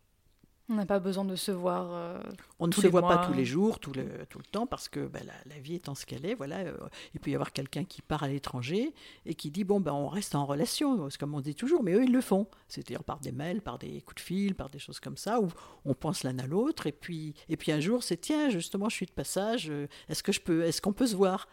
On 0.68 0.74
n'a 0.74 0.87
pas 0.87 0.98
besoin 0.98 1.24
de 1.24 1.37
se 1.37 1.52
voir. 1.52 1.92
Euh, 1.92 2.20
on 2.59 2.66
ne 2.66 2.72
se 2.72 2.88
voit 2.88 3.02
pas 3.02 3.18
tous 3.18 3.33
les 3.33 3.44
jours, 3.44 3.79
tout 3.79 3.92
le, 3.92 4.26
tout 4.29 4.38
le 4.38 4.44
temps, 4.44 4.66
parce 4.66 4.88
que 4.88 5.07
ben, 5.07 5.22
la, 5.46 5.59
vie 5.61 5.76
étant 5.76 5.94
ce 5.94 6.05
qu'elle 6.07 6.26
est, 6.26 6.35
voilà, 6.35 6.59
euh, 6.59 6.76
il 7.14 7.20
peut 7.20 7.31
y 7.31 7.35
avoir 7.35 7.52
quelqu'un 7.52 7.85
qui 7.85 8.02
part 8.02 8.24
à 8.24 8.29
l'étranger 8.29 8.92
et 9.26 9.35
qui 9.35 9.52
dit 9.52 9.62
bon 9.62 9.79
ben 9.79 9.92
on 9.92 10.09
reste 10.09 10.35
en 10.35 10.44
relation, 10.44 11.09
c'est 11.09 11.20
comme 11.20 11.35
on 11.35 11.40
dit 11.40 11.55
toujours, 11.55 11.85
mais 11.85 11.92
eux 11.92 12.02
ils 12.02 12.12
le 12.12 12.20
font, 12.20 12.48
c'est-à-dire 12.66 13.05
par 13.05 13.20
des 13.20 13.31
mails, 13.31 13.62
par 13.62 13.79
des 13.79 14.00
coups 14.00 14.16
de 14.16 14.26
fil, 14.26 14.55
par 14.57 14.68
des 14.68 14.81
choses 14.81 14.98
comme 14.98 15.16
ça, 15.16 15.40
où 15.40 15.48
on 15.85 15.94
pense 15.94 16.24
l'un 16.24 16.38
à 16.40 16.46
l'autre, 16.48 16.88
et 16.88 16.92
puis 16.92 17.35
et 17.48 17.57
puis 17.57 17.70
un 17.70 17.81
jour 17.81 18.02
c'est 18.02 18.16
tiens 18.16 18.50
justement 18.50 18.88
je 18.88 18.96
suis 18.96 19.07
de 19.07 19.12
passage, 19.12 19.70
euh, 19.70 19.87
est-ce 20.09 20.24
que 20.24 20.33
je 20.33 20.40
peux, 20.40 20.64
est-ce 20.64 20.83
qu'on 20.83 20.92
peut 20.92 21.07
se 21.07 21.16
voir? 21.16 21.46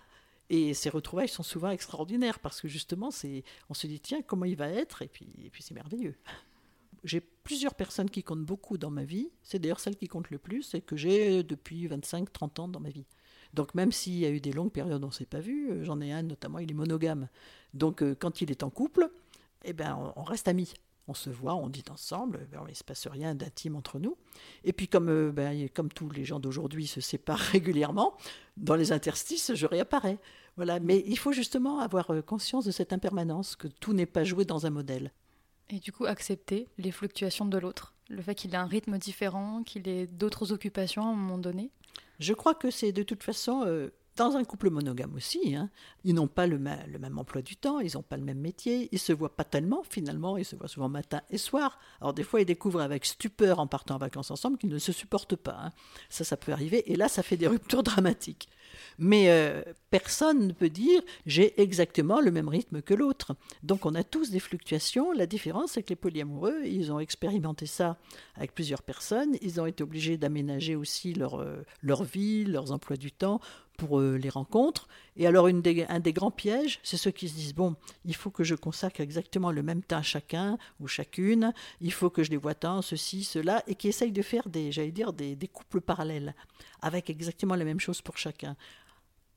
Et 0.49 0.73
ces 0.73 0.89
retrouvailles 0.89 1.29
sont 1.29 1.43
souvent 1.43 1.69
extraordinaires 1.69 2.39
parce 2.39 2.61
que 2.61 2.67
justement, 2.67 3.11
c'est, 3.11 3.43
on 3.69 3.73
se 3.73 3.87
dit 3.87 3.99
tiens 3.99 4.21
comment 4.21 4.45
il 4.45 4.55
va 4.55 4.67
être? 4.69 5.01
Et 5.01 5.07
puis, 5.07 5.27
et 5.43 5.49
puis 5.49 5.63
c'est 5.63 5.73
merveilleux 5.73 6.15
j'ai 7.03 7.21
plusieurs 7.21 7.75
personnes 7.75 8.09
qui 8.09 8.23
comptent 8.23 8.45
beaucoup 8.45 8.77
dans 8.77 8.89
ma 8.89 9.03
vie. 9.03 9.29
C'est 9.41 9.59
d'ailleurs 9.59 9.79
celle 9.79 9.95
qui 9.95 10.07
compte 10.07 10.29
le 10.29 10.37
plus 10.37 10.73
et 10.73 10.81
que 10.81 10.95
j'ai 10.95 11.43
depuis 11.43 11.87
25-30 11.87 12.61
ans 12.61 12.67
dans 12.67 12.79
ma 12.79 12.89
vie. 12.89 13.05
Donc 13.53 13.75
même 13.75 13.91
s'il 13.91 14.17
y 14.17 14.25
a 14.25 14.29
eu 14.29 14.39
des 14.39 14.51
longues 14.51 14.71
périodes 14.71 15.03
où 15.03 15.05
on 15.05 15.09
ne 15.09 15.13
s'est 15.13 15.25
pas 15.25 15.39
vu, 15.39 15.69
euh, 15.69 15.83
j'en 15.83 16.01
ai 16.01 16.11
un 16.11 16.23
notamment, 16.23 16.59
il 16.59 16.71
est 16.71 16.75
monogame. 16.75 17.27
Donc 17.73 18.01
euh, 18.01 18.15
quand 18.17 18.41
il 18.41 18.51
est 18.51 18.63
en 18.63 18.69
couple, 18.69 19.09
eh 19.63 19.73
ben, 19.73 20.13
on, 20.15 20.23
reste 20.23 20.47
amis. 20.47 20.73
On 21.07 21.13
se 21.13 21.29
voit, 21.29 21.55
on 21.55 21.67
dit 21.67 21.83
ensemble, 21.91 22.47
ben, 22.51 22.61
il 22.65 22.71
ne 22.71 22.75
se 22.75 22.83
passe 22.83 23.07
rien 23.07 23.35
d'intime 23.35 23.75
entre 23.75 23.99
nous. 23.99 24.17
Et 24.63 24.73
puis 24.73 24.87
comme, 24.87 25.09
euh, 25.09 25.31
ben, 25.31 25.69
comme 25.69 25.89
tous 25.89 26.09
les 26.09 26.25
gens 26.25 26.39
d'aujourd'hui 26.39 26.87
se 26.87 27.01
séparent 27.01 27.39
régulièrement, 27.51 28.15
dans 28.57 28.75
les 28.75 28.91
interstices, 28.91 29.53
je 29.53 29.65
réapparais. 29.67 30.17
Voilà. 30.55 30.79
Mais 30.79 31.03
il 31.05 31.17
faut 31.17 31.33
justement 31.33 31.79
avoir 31.79 32.11
conscience 32.25 32.65
de 32.65 32.71
cette 32.71 32.93
impermanence, 32.93 33.55
que 33.55 33.67
tout 33.67 33.93
n'est 33.93 34.05
pas 34.05 34.23
joué 34.23 34.45
dans 34.45 34.65
un 34.65 34.69
modèle. 34.69 35.11
Et 35.69 35.79
du 35.79 35.91
coup, 35.91 36.05
accepter 36.05 36.67
les 36.77 36.91
fluctuations 36.91 37.45
de 37.45 37.57
l'autre, 37.57 37.93
le 38.09 38.21
fait 38.21 38.35
qu'il 38.35 38.53
ait 38.53 38.57
un 38.57 38.65
rythme 38.65 38.97
différent, 38.97 39.63
qu'il 39.63 39.87
ait 39.87 40.07
d'autres 40.07 40.51
occupations 40.51 41.03
à 41.03 41.07
un 41.07 41.15
moment 41.15 41.37
donné. 41.37 41.71
Je 42.19 42.33
crois 42.33 42.53
que 42.53 42.69
c'est 42.69 42.91
de 42.91 43.03
toute 43.03 43.23
façon 43.23 43.63
euh, 43.65 43.89
dans 44.15 44.35
un 44.35 44.43
couple 44.43 44.69
monogame 44.69 45.13
aussi. 45.15 45.55
Hein. 45.55 45.69
ils 46.03 46.13
n'ont 46.13 46.27
pas 46.27 46.47
le, 46.47 46.57
même 46.57 47.17
emploi 47.17 47.41
du 47.41 47.55
temps, 47.55 47.79
ils 47.79 47.93
n'ont 47.95 48.03
pas 48.03 48.17
le 48.17 48.23
même 48.23 48.39
métier, 48.39 48.89
ils 48.91 48.99
se 48.99 49.13
voient 49.13 49.35
pas 49.35 49.43
tellement 49.43 49.83
finalement, 49.89 50.37
ils 50.37 50.45
se 50.45 50.55
voient 50.55 50.67
souvent 50.67 50.89
matin 50.89 51.21
et 51.29 51.37
soir. 51.37 51.79
Alors 52.01 52.13
des 52.13 52.23
fois, 52.23 52.41
ils 52.41 52.45
découvrent 52.45 52.81
avec 52.81 53.05
stupeur 53.05 53.59
en 53.59 53.67
partant 53.67 53.95
en 53.95 53.99
vacances 53.99 54.31
ensemble 54.31 54.57
qu'ils 54.57 54.69
ne 54.69 54.79
se 54.79 54.91
supportent 54.91 55.35
pas. 55.35 55.57
Hein. 55.59 55.71
Ça, 56.09 56.23
ça 56.23 56.37
peut 56.37 56.51
arriver, 56.51 56.91
et 56.91 56.95
là, 56.95 57.07
ça 57.07 57.23
fait 57.23 57.37
des 57.37 57.47
ruptures 57.47 57.83
dramatiques. 57.83 58.49
Mais 58.97 59.29
euh, 59.29 59.61
personne 59.89 60.47
ne 60.47 60.53
peut 60.53 60.69
dire 60.69 61.01
j'ai 61.25 61.59
exactement 61.61 62.21
le 62.21 62.31
même 62.31 62.47
rythme 62.47 62.81
que 62.81 62.93
l'autre. 62.93 63.35
Donc 63.61 63.85
on 63.85 63.95
a 63.95 64.03
tous 64.03 64.29
des 64.29 64.39
fluctuations. 64.39 65.11
La 65.11 65.25
différence, 65.25 65.71
c'est 65.73 65.83
que 65.83 65.89
les 65.89 65.95
polyamoureux, 65.95 66.61
ils 66.65 66.91
ont 66.91 66.99
expérimenté 66.99 67.65
ça 67.65 67.97
avec 68.35 68.53
plusieurs 68.53 68.81
personnes. 68.81 69.35
Ils 69.41 69.59
ont 69.61 69.65
été 69.65 69.83
obligés 69.83 70.17
d'aménager 70.17 70.75
aussi 70.75 71.13
leur, 71.13 71.41
euh, 71.41 71.63
leur 71.81 72.03
vie, 72.03 72.45
leurs 72.45 72.71
emplois 72.71 72.97
du 72.97 73.11
temps 73.11 73.39
pour 73.77 73.99
euh, 73.99 74.17
les 74.17 74.29
rencontres. 74.29 74.87
Et 75.15 75.27
alors, 75.27 75.47
un 75.47 75.99
des 75.99 76.13
grands 76.13 76.31
pièges, 76.31 76.79
c'est 76.83 76.97
ceux 76.97 77.11
qui 77.11 77.29
se 77.29 77.35
disent, 77.35 77.55
bon, 77.55 77.75
il 78.05 78.15
faut 78.15 78.31
que 78.31 78.43
je 78.43 78.55
consacre 78.55 79.01
exactement 79.01 79.51
le 79.51 79.63
même 79.63 79.83
temps 79.83 79.97
à 79.97 80.01
chacun 80.01 80.57
ou 80.79 80.87
chacune, 80.87 81.53
il 81.81 81.91
faut 81.91 82.09
que 82.09 82.23
je 82.23 82.31
les 82.31 82.37
vois 82.37 82.55
tant, 82.55 82.81
ceci, 82.81 83.23
cela, 83.23 83.63
et 83.67 83.75
qui 83.75 83.87
essayent 83.87 84.11
de 84.11 84.21
faire 84.21 84.47
des, 84.49 84.71
j'allais 84.71 84.91
dire, 84.91 85.13
des, 85.13 85.35
des 85.35 85.47
couples 85.47 85.81
parallèles, 85.81 86.35
avec 86.81 87.09
exactement 87.09 87.55
la 87.55 87.65
même 87.65 87.79
chose 87.79 88.01
pour 88.01 88.17
chacun. 88.17 88.55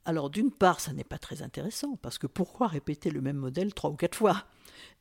Alors 0.05 0.31
d'une 0.31 0.53
part, 0.53 0.79
ça 0.79 0.93
n'est 0.93 1.03
pas 1.03 1.19
très 1.19 1.43
intéressant, 1.43 1.97
parce 1.97 2.17
que 2.17 2.29
pourquoi 2.29 2.69
répéter 2.69 3.11
le 3.11 3.21
même 3.21 3.39
modèle 3.39 3.75
trois 3.75 3.91
ou 3.91 3.97
quatre 3.97 4.17
fois? 4.17 4.45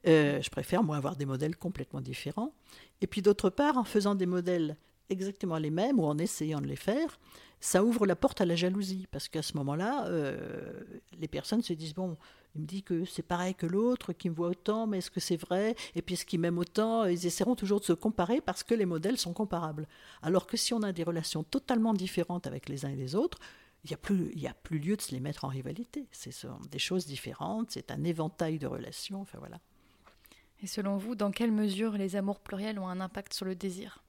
Euh, 0.07 0.41
Je 0.41 0.49
préfère, 0.49 0.83
moi, 0.83 0.97
avoir 0.97 1.15
des 1.15 1.27
modèles 1.27 1.55
complètement 1.55 2.01
différents. 2.01 2.53
Et 3.01 3.07
puis 3.07 3.21
d'autre 3.21 3.51
part, 3.51 3.77
en 3.77 3.83
faisant 3.83 4.15
des 4.15 4.25
modèles 4.25 4.77
exactement 5.09 5.59
les 5.59 5.69
mêmes 5.69 5.99
ou 5.99 6.05
en 6.05 6.17
essayant 6.17 6.59
de 6.59 6.65
les 6.65 6.75
faire, 6.75 7.19
ça 7.65 7.83
ouvre 7.83 8.05
la 8.05 8.15
porte 8.15 8.41
à 8.41 8.45
la 8.45 8.55
jalousie 8.55 9.07
parce 9.09 9.27
qu'à 9.27 9.41
ce 9.41 9.57
moment-là, 9.57 10.05
euh, 10.05 10.83
les 11.19 11.27
personnes 11.27 11.63
se 11.63 11.73
disent 11.73 11.95
bon, 11.95 12.15
il 12.53 12.61
me 12.61 12.67
dit 12.67 12.83
que 12.83 13.05
c'est 13.05 13.23
pareil 13.23 13.55
que 13.55 13.65
l'autre, 13.65 14.13
qui 14.13 14.29
me 14.29 14.35
voit 14.35 14.49
autant, 14.49 14.85
mais 14.85 14.99
est-ce 14.99 15.09
que 15.09 15.19
c'est 15.19 15.35
vrai? 15.35 15.75
Et 15.95 16.03
puis 16.03 16.13
est-ce 16.13 16.27
qu'il 16.27 16.39
m'aime 16.39 16.59
autant? 16.59 17.05
Ils 17.05 17.25
essaieront 17.25 17.55
toujours 17.55 17.79
de 17.79 17.85
se 17.85 17.93
comparer 17.93 18.39
parce 18.39 18.61
que 18.63 18.75
les 18.75 18.85
modèles 18.85 19.17
sont 19.17 19.33
comparables. 19.33 19.87
Alors 20.21 20.45
que 20.45 20.57
si 20.57 20.75
on 20.75 20.83
a 20.83 20.91
des 20.91 21.03
relations 21.03 21.43
totalement 21.43 21.95
différentes 21.95 22.45
avec 22.45 22.69
les 22.69 22.85
uns 22.85 22.89
et 22.89 22.95
les 22.95 23.15
autres, 23.15 23.39
il 23.83 23.87
n'y 23.87 23.95
a, 23.95 23.97
plus, 23.97 24.31
il 24.35 24.47
a 24.47 24.53
plus 24.53 24.77
lieu 24.77 24.95
de 24.95 25.01
se 25.01 25.11
les 25.11 25.19
mettre 25.19 25.43
en 25.43 25.47
rivalité. 25.47 26.05
Ce 26.11 26.29
sont 26.29 26.59
des 26.69 26.79
choses 26.79 27.07
différentes, 27.07 27.71
c'est 27.71 27.89
un 27.89 28.03
éventail 28.03 28.59
de 28.59 28.67
relations, 28.67 29.21
enfin 29.21 29.39
voilà. 29.39 29.59
Et 30.61 30.67
selon 30.67 30.97
vous, 30.97 31.15
dans 31.15 31.31
quelle 31.31 31.51
mesure 31.51 31.93
les 31.93 32.15
amours 32.15 32.39
pluriels 32.39 32.77
ont 32.77 32.87
un 32.87 33.01
impact 33.01 33.33
sur 33.33 33.45
le 33.45 33.55
désir? 33.55 34.03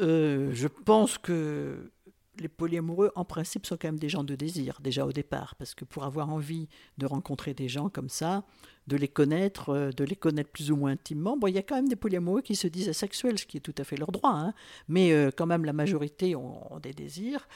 Euh, 0.00 0.50
Je 0.52 0.68
pense 0.68 1.18
que 1.18 1.90
les 2.40 2.48
polyamoureux, 2.48 3.12
en 3.14 3.24
principe, 3.24 3.66
sont 3.66 3.76
quand 3.76 3.88
même 3.88 3.98
des 3.98 4.08
gens 4.08 4.24
de 4.24 4.34
désir, 4.34 4.78
déjà 4.82 5.06
au 5.06 5.12
départ, 5.12 5.54
parce 5.56 5.74
que 5.74 5.84
pour 5.84 6.04
avoir 6.04 6.30
envie 6.30 6.68
de 6.98 7.06
rencontrer 7.06 7.54
des 7.54 7.68
gens 7.68 7.88
comme 7.88 8.08
ça, 8.08 8.44
de 8.86 8.96
les 8.96 9.08
connaître, 9.08 9.70
euh, 9.70 9.90
de 9.90 10.04
les 10.04 10.16
connaître 10.16 10.50
plus 10.50 10.70
ou 10.70 10.76
moins 10.76 10.92
intimement, 10.92 11.36
bon, 11.36 11.46
il 11.46 11.54
y 11.54 11.58
a 11.58 11.62
quand 11.62 11.76
même 11.76 11.88
des 11.88 11.96
polyamoureux 11.96 12.42
qui 12.42 12.56
se 12.56 12.66
disent 12.66 12.88
asexuels, 12.88 13.38
ce 13.38 13.46
qui 13.46 13.56
est 13.56 13.60
tout 13.60 13.74
à 13.78 13.84
fait 13.84 13.96
leur 13.96 14.12
droit, 14.12 14.32
hein, 14.32 14.52
mais 14.88 15.12
euh, 15.12 15.30
quand 15.34 15.46
même 15.46 15.64
la 15.64 15.72
majorité 15.72 16.36
ont, 16.36 16.78
des 16.82 16.92
désirs. 16.92 17.48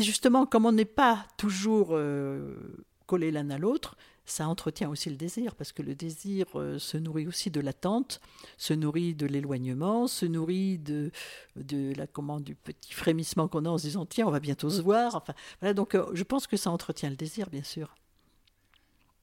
Justement, 0.00 0.46
comme 0.46 0.66
on 0.66 0.72
n'est 0.72 0.84
pas 0.84 1.26
toujours 1.36 1.88
euh, 1.90 2.56
collés 3.06 3.30
l'un 3.30 3.50
à 3.50 3.58
l'autre, 3.58 3.96
ça 4.24 4.46
entretient 4.48 4.88
aussi 4.88 5.10
le 5.10 5.16
désir, 5.16 5.54
parce 5.54 5.72
que 5.72 5.82
le 5.82 5.94
désir 5.94 6.46
euh, 6.54 6.78
se 6.78 6.96
nourrit 6.96 7.26
aussi 7.26 7.50
de 7.50 7.60
l'attente, 7.60 8.20
se 8.56 8.72
nourrit 8.72 9.14
de 9.14 9.26
l'éloignement, 9.26 10.06
se 10.06 10.26
nourrit 10.26 10.78
de, 10.78 11.10
de 11.56 11.92
la 11.96 12.06
commande 12.06 12.44
du 12.44 12.54
petit 12.54 12.92
frémissement 12.92 13.48
qu'on 13.48 13.64
a 13.64 13.68
en 13.68 13.78
se 13.78 13.84
disant 13.84 14.06
tiens, 14.06 14.26
on 14.26 14.30
va 14.30 14.40
bientôt 14.40 14.70
se 14.70 14.80
voir. 14.80 15.16
Enfin, 15.16 15.34
voilà, 15.60 15.74
donc 15.74 15.94
euh, 15.94 16.06
je 16.14 16.22
pense 16.22 16.46
que 16.46 16.56
ça 16.56 16.70
entretient 16.70 17.10
le 17.10 17.16
désir, 17.16 17.50
bien 17.50 17.64
sûr. 17.64 17.94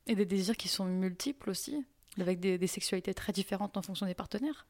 Et 0.08 0.16
des 0.16 0.26
désirs 0.26 0.58
qui 0.58 0.68
sont 0.68 0.86
multiples 0.86 1.50
aussi, 1.50 1.86
avec 2.20 2.40
des 2.40 2.68
sexualités 2.68 3.14
très 3.14 3.32
différentes 3.32 3.78
en 3.78 3.82
fonction 3.82 4.06
des 4.06 4.16
partenaires 4.16 4.66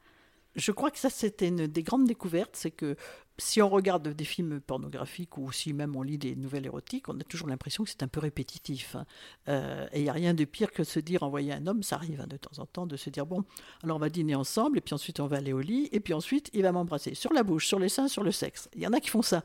je 0.56 0.72
crois 0.72 0.92
que 0.92 1.00
ça, 1.00 1.10
c'était 1.10 1.48
une 1.48 1.68
des 1.68 1.84
grandes 1.84 2.06
découvertes, 2.06 2.56
c'est 2.56 2.72
que 2.72 2.96
si 3.40 3.62
on 3.62 3.70
regarde 3.70 4.10
des 4.10 4.26
films 4.26 4.60
pornographiques 4.60 5.38
ou 5.38 5.52
si 5.52 5.74
même 5.74 5.96
on 5.96 6.02
lit 6.02 6.18
des 6.18 6.36
nouvelles 6.36 6.66
érotiques, 6.66 7.10
on 7.10 7.20
a 7.20 7.24
toujours 7.24 7.48
l'impression 7.48 7.84
que 7.84 7.90
c'est 7.90 8.04
un 8.04 8.08
peu 8.08 8.20
répétitif. 8.20 8.96
Hein. 8.96 9.06
Euh, 9.48 9.88
et 9.94 10.00
il 10.00 10.04
n'y 10.04 10.10
a 10.10 10.14
rien 10.14 10.34
de 10.34 10.44
pire 10.46 10.72
que 10.72 10.82
de 10.82 10.88
se 10.88 11.00
dire, 11.00 11.24
envoyer 11.24 11.54
un 11.54 11.66
homme, 11.68 11.84
ça 11.84 11.96
arrive 11.96 12.22
hein, 12.22 12.28
de 12.28 12.38
temps 12.38 12.62
en 12.62 12.66
temps, 12.66 12.86
de 12.86 12.98
se 12.98 13.10
dire, 13.10 13.26
bon, 13.26 13.44
alors 13.84 13.98
on 13.98 14.00
va 14.00 14.10
dîner 14.10 14.36
ensemble, 14.36 14.78
et 14.78 14.82
puis 14.82 14.94
ensuite 14.94 15.20
on 15.20 15.28
va 15.28 15.38
aller 15.38 15.54
au 15.54 15.62
lit, 15.62 15.90
et 15.92 16.00
puis 16.00 16.14
ensuite 16.14 16.50
il 16.54 16.64
va 16.64 16.72
m'embrasser 16.72 17.16
sur 17.16 17.34
la 17.34 17.44
bouche, 17.44 17.68
sur 17.68 17.80
les 17.80 17.90
seins, 17.90 18.08
sur 18.08 18.24
le 18.24 18.32
sexe. 18.32 18.70
Il 18.76 18.82
y 18.82 18.88
en 18.88 18.94
a 18.94 19.00
qui 19.00 19.10
font 19.10 19.22
ça. 19.22 19.44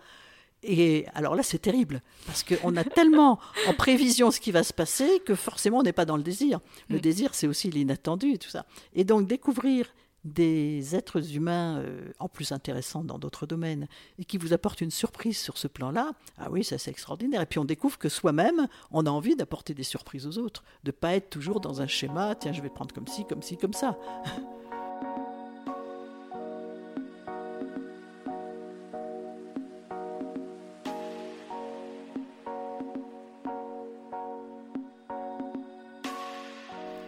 Et 0.66 1.04
alors 1.14 1.34
là, 1.34 1.42
c'est 1.42 1.58
terrible, 1.58 2.02
parce 2.26 2.42
qu'on 2.42 2.74
a 2.76 2.84
tellement 2.84 3.38
en 3.68 3.74
prévision 3.74 4.30
ce 4.30 4.40
qui 4.40 4.50
va 4.50 4.62
se 4.62 4.72
passer 4.72 5.20
que 5.24 5.34
forcément 5.34 5.78
on 5.78 5.82
n'est 5.82 5.92
pas 5.92 6.06
dans 6.06 6.16
le 6.16 6.22
désir. 6.22 6.60
Le 6.88 6.96
mm. 6.96 7.00
désir, 7.00 7.34
c'est 7.34 7.46
aussi 7.46 7.70
l'inattendu 7.70 8.32
et 8.32 8.38
tout 8.38 8.48
ça. 8.48 8.66
Et 8.94 9.04
donc 9.04 9.28
découvrir 9.28 9.86
des 10.24 10.94
êtres 10.94 11.34
humains 11.34 11.78
euh, 11.78 12.12
en 12.18 12.28
plus 12.28 12.52
intéressants 12.52 13.04
dans 13.04 13.18
d'autres 13.18 13.46
domaines 13.46 13.86
et 14.18 14.24
qui 14.24 14.38
vous 14.38 14.52
apportent 14.52 14.80
une 14.80 14.90
surprise 14.90 15.38
sur 15.38 15.58
ce 15.58 15.68
plan-là, 15.68 16.12
ah 16.38 16.48
oui, 16.50 16.64
ça 16.64 16.78
c'est 16.78 16.90
extraordinaire. 16.90 17.42
Et 17.42 17.46
puis 17.46 17.58
on 17.58 17.64
découvre 17.64 17.98
que 17.98 18.08
soi-même, 18.08 18.66
on 18.90 19.06
a 19.06 19.10
envie 19.10 19.36
d'apporter 19.36 19.74
des 19.74 19.82
surprises 19.82 20.26
aux 20.26 20.38
autres, 20.38 20.64
de 20.84 20.90
pas 20.90 21.14
être 21.14 21.30
toujours 21.30 21.60
dans 21.60 21.82
un 21.82 21.86
schéma, 21.86 22.34
tiens, 22.34 22.52
je 22.52 22.62
vais 22.62 22.70
prendre 22.70 22.94
comme 22.94 23.06
ci, 23.06 23.24
comme 23.26 23.42
ci, 23.42 23.56
comme 23.56 23.74
ça. 23.74 23.98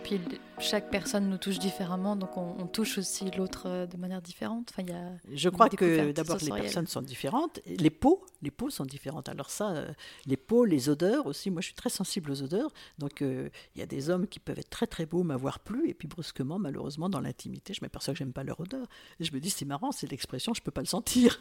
puis 0.06 0.20
chaque 0.58 0.90
personne 0.90 1.28
nous 1.28 1.38
touche 1.38 1.58
différemment, 1.58 2.16
donc 2.16 2.36
on, 2.36 2.66
touche 2.66 2.98
aussi 2.98 3.30
l'autre 3.32 3.64
euh, 3.66 3.86
de 3.86 3.96
manière 3.96 4.22
différente. 4.22 4.70
Enfin, 4.72 4.82
y 4.82 4.92
a 4.92 5.12
Je 5.32 5.48
crois 5.48 5.68
que 5.68 6.12
d'abord 6.12 6.38
les 6.40 6.50
personnes 6.50 6.86
sont 6.86 7.02
différentes, 7.02 7.60
les 7.66 7.90
peaux, 7.90 8.24
les 8.42 8.50
peaux 8.50 8.70
sont 8.70 8.84
différentes. 8.84 9.28
Alors 9.28 9.50
ça, 9.50 9.70
euh, 9.70 9.92
les 10.26 10.36
peaux, 10.36 10.64
les 10.64 10.88
odeurs 10.88 11.26
aussi. 11.26 11.50
Moi, 11.50 11.60
je 11.60 11.66
suis 11.66 11.74
très 11.74 11.90
sensible 11.90 12.30
aux 12.30 12.42
odeurs, 12.42 12.72
donc 12.98 13.22
euh, 13.22 13.48
il 13.74 13.80
y 13.80 13.82
a 13.82 13.86
des 13.86 14.10
hommes 14.10 14.26
qui 14.26 14.38
peuvent 14.38 14.58
être 14.58 14.70
très 14.70 14.86
très 14.86 15.06
beaux, 15.06 15.22
m'avoir 15.22 15.60
plu, 15.60 15.88
et 15.88 15.94
puis 15.94 16.08
brusquement, 16.08 16.58
malheureusement, 16.58 17.08
dans 17.08 17.20
l'intimité, 17.20 17.74
je 17.74 17.80
m'aperçois 17.82 18.14
que 18.14 18.18
j'aime 18.18 18.32
pas 18.32 18.44
leur 18.44 18.60
odeur. 18.60 18.86
Et 19.20 19.24
je 19.24 19.32
me 19.32 19.40
dis, 19.40 19.50
c'est 19.50 19.64
marrant, 19.64 19.92
c'est 19.92 20.10
l'expression, 20.10 20.54
je 20.54 20.62
peux 20.62 20.70
pas 20.70 20.82
le 20.82 20.86
sentir. 20.86 21.40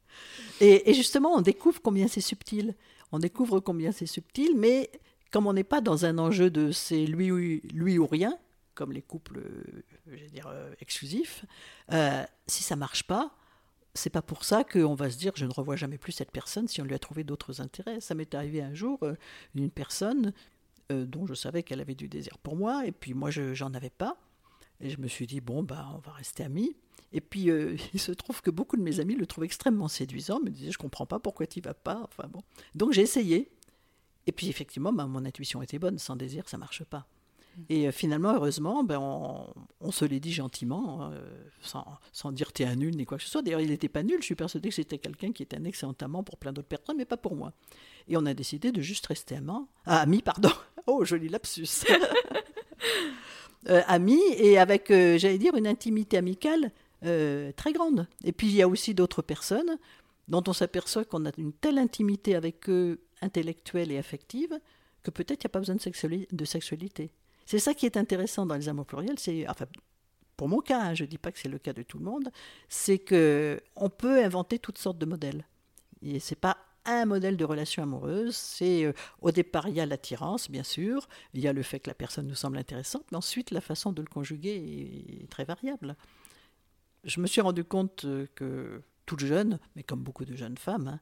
et, 0.60 0.90
et 0.90 0.94
justement, 0.94 1.34
on 1.34 1.40
découvre 1.40 1.80
combien 1.82 2.08
c'est 2.08 2.20
subtil. 2.20 2.74
On 3.12 3.18
découvre 3.18 3.60
combien 3.60 3.92
c'est 3.92 4.06
subtil, 4.06 4.56
mais 4.56 4.90
comme 5.34 5.48
on 5.48 5.52
n'est 5.52 5.64
pas 5.64 5.80
dans 5.80 6.04
un 6.04 6.18
enjeu 6.18 6.48
de 6.48 6.70
c'est 6.70 7.06
lui, 7.06 7.60
lui 7.72 7.98
ou 7.98 8.06
rien, 8.06 8.38
comme 8.74 8.92
les 8.92 9.02
couples, 9.02 9.38
euh, 9.38 9.82
je 10.06 10.26
dire, 10.26 10.46
euh, 10.46 10.72
exclusifs, 10.78 11.44
euh, 11.92 12.22
si 12.46 12.62
ça 12.62 12.76
marche 12.76 13.02
pas, 13.02 13.34
c'est 13.94 14.10
pas 14.10 14.22
pour 14.22 14.44
ça 14.44 14.62
qu'on 14.62 14.94
va 14.94 15.10
se 15.10 15.18
dire 15.18 15.32
je 15.34 15.44
ne 15.44 15.52
revois 15.52 15.74
jamais 15.74 15.98
plus 15.98 16.12
cette 16.12 16.30
personne 16.30 16.68
si 16.68 16.80
on 16.80 16.84
lui 16.84 16.94
a 16.94 17.00
trouvé 17.00 17.24
d'autres 17.24 17.60
intérêts. 17.60 18.00
Ça 18.00 18.14
m'est 18.14 18.32
arrivé 18.32 18.62
un 18.62 18.74
jour, 18.74 19.00
une 19.56 19.70
personne 19.70 20.32
dont 20.90 21.26
je 21.26 21.34
savais 21.34 21.64
qu'elle 21.64 21.80
avait 21.80 21.96
du 21.96 22.06
désir 22.06 22.38
pour 22.38 22.54
moi, 22.54 22.86
et 22.86 22.92
puis 22.92 23.12
moi 23.12 23.32
je 23.32 23.54
j'en 23.54 23.74
avais 23.74 23.90
pas, 23.90 24.16
et 24.80 24.88
je 24.88 25.00
me 25.00 25.08
suis 25.08 25.26
dit 25.26 25.40
bon 25.40 25.64
bah 25.64 25.88
on 25.96 25.98
va 25.98 26.12
rester 26.12 26.44
amis. 26.44 26.76
Et 27.12 27.20
puis 27.20 27.48
il 27.92 28.00
se 28.00 28.12
trouve 28.12 28.40
que 28.40 28.52
beaucoup 28.52 28.76
de 28.76 28.82
mes 28.82 29.00
amis 29.00 29.16
le 29.16 29.26
trouvent 29.26 29.44
extrêmement 29.44 29.88
séduisant, 29.88 30.38
me 30.38 30.50
disaient 30.50 30.70
je 30.70 30.78
comprends 30.78 31.06
pas 31.06 31.18
pourquoi 31.18 31.48
tu 31.48 31.60
vas 31.60 31.74
pas. 31.74 32.02
Enfin 32.04 32.28
bon, 32.28 32.42
donc 32.76 32.92
j'ai 32.92 33.02
essayé. 33.02 33.50
Et 34.26 34.32
puis 34.32 34.48
effectivement, 34.48 34.92
bah, 34.92 35.06
mon 35.06 35.24
intuition 35.24 35.62
était 35.62 35.78
bonne, 35.78 35.98
sans 35.98 36.16
désir, 36.16 36.48
ça 36.48 36.58
marche 36.58 36.84
pas. 36.84 37.06
Mm. 37.56 37.62
Et 37.68 37.88
euh, 37.88 37.92
finalement, 37.92 38.34
heureusement, 38.34 38.84
ben, 38.84 38.98
on, 39.00 39.90
se 39.90 40.04
l'est 40.04 40.20
dit 40.20 40.32
gentiment, 40.32 41.10
euh, 41.12 41.20
sans, 41.60 41.86
sans, 42.12 42.32
dire 42.32 42.52
t'es 42.52 42.64
un 42.64 42.76
nul 42.76 42.96
ni 42.96 43.04
quoi 43.04 43.18
que 43.18 43.24
ce 43.24 43.30
soit. 43.30 43.42
D'ailleurs, 43.42 43.60
il 43.60 43.70
n'était 43.70 43.88
pas 43.88 44.02
nul, 44.02 44.18
je 44.20 44.24
suis 44.24 44.34
persuadé 44.34 44.68
que 44.68 44.74
c'était 44.74 44.98
quelqu'un 44.98 45.32
qui 45.32 45.42
était 45.42 45.56
un 45.56 45.64
excellent 45.64 45.94
amant 46.00 46.22
pour 46.22 46.38
plein 46.38 46.52
d'autres 46.52 46.68
personnes, 46.68 46.96
mais 46.96 47.04
pas 47.04 47.16
pour 47.16 47.36
moi. 47.36 47.52
Et 48.08 48.16
on 48.16 48.26
a 48.26 48.34
décidé 48.34 48.72
de 48.72 48.80
juste 48.80 49.06
rester 49.06 49.36
amant, 49.36 49.68
ah, 49.86 50.00
amis, 50.00 50.22
pardon. 50.22 50.50
Oh, 50.86 51.02
joli 51.02 51.30
lapsus. 51.30 51.86
euh, 53.70 53.80
amis, 53.86 54.20
et 54.36 54.58
avec, 54.58 54.90
euh, 54.90 55.16
j'allais 55.16 55.38
dire, 55.38 55.54
une 55.54 55.66
intimité 55.66 56.16
amicale 56.18 56.72
très 57.56 57.74
grande. 57.74 58.08
Et 58.24 58.32
puis, 58.32 58.46
il 58.46 58.54
y 58.54 58.62
a 58.62 58.68
aussi 58.68 58.94
d'autres 58.94 59.20
personnes 59.20 59.76
dont 60.28 60.42
on 60.46 60.54
s'aperçoit 60.54 61.04
qu'on 61.04 61.26
a 61.26 61.30
une 61.36 61.52
telle 61.52 61.76
intimité 61.76 62.34
avec 62.34 62.66
eux 62.70 62.98
intellectuelle 63.22 63.92
et 63.92 63.98
affective 63.98 64.58
que 65.02 65.10
peut-être 65.10 65.44
il 65.44 65.46
n'y 65.46 65.50
a 65.50 65.50
pas 65.50 65.60
besoin 65.60 65.76
de, 65.76 66.44
sexualité. 66.44 67.12
C'est 67.46 67.58
ça 67.58 67.74
qui 67.74 67.86
est 67.86 67.96
intéressant 67.96 68.46
dans 68.46 68.54
les 68.54 68.68
amours 68.68 68.86
pluriels, 68.86 69.18
c'est 69.18 69.48
enfin 69.48 69.66
pour 70.36 70.48
mon 70.48 70.60
cas, 70.60 70.80
hein, 70.80 70.94
je 70.94 71.04
ne 71.04 71.08
dis 71.08 71.18
pas 71.18 71.30
que 71.30 71.38
c'est 71.38 71.48
le 71.48 71.58
cas 71.58 71.72
de 71.72 71.82
tout 71.82 71.98
le 71.98 72.04
monde, 72.04 72.30
c'est 72.68 72.98
que 72.98 73.60
on 73.76 73.88
peut 73.88 74.24
inventer 74.24 74.58
toutes 74.58 74.78
sortes 74.78 74.98
de 74.98 75.06
modèles. 75.06 75.46
Et 76.02 76.18
c'est 76.18 76.34
pas 76.34 76.58
un 76.86 77.06
modèle 77.06 77.36
de 77.36 77.44
relation 77.44 77.82
amoureuse, 77.82 78.34
c'est 78.34 78.84
euh, 78.84 78.92
au 79.22 79.30
départ 79.30 79.68
il 79.68 79.74
y 79.74 79.80
a 79.80 79.86
l'attirance 79.86 80.50
bien 80.50 80.62
sûr, 80.62 81.08
il 81.32 81.40
y 81.40 81.48
a 81.48 81.52
le 81.52 81.62
fait 81.62 81.80
que 81.80 81.88
la 81.88 81.94
personne 81.94 82.26
nous 82.26 82.34
semble 82.34 82.58
intéressante, 82.58 83.04
mais 83.10 83.16
ensuite 83.16 83.50
la 83.52 83.60
façon 83.60 83.92
de 83.92 84.02
le 84.02 84.08
conjuguer 84.08 85.22
est 85.22 85.30
très 85.30 85.44
variable. 85.44 85.96
Je 87.04 87.20
me 87.20 87.26
suis 87.26 87.40
rendu 87.40 87.64
compte 87.64 88.04
euh, 88.06 88.26
que 88.34 88.82
toute 89.06 89.20
jeune, 89.20 89.58
mais 89.76 89.82
comme 89.82 90.02
beaucoup 90.02 90.24
de 90.24 90.34
jeunes 90.34 90.56
femmes, 90.56 90.88
hein, 90.88 91.00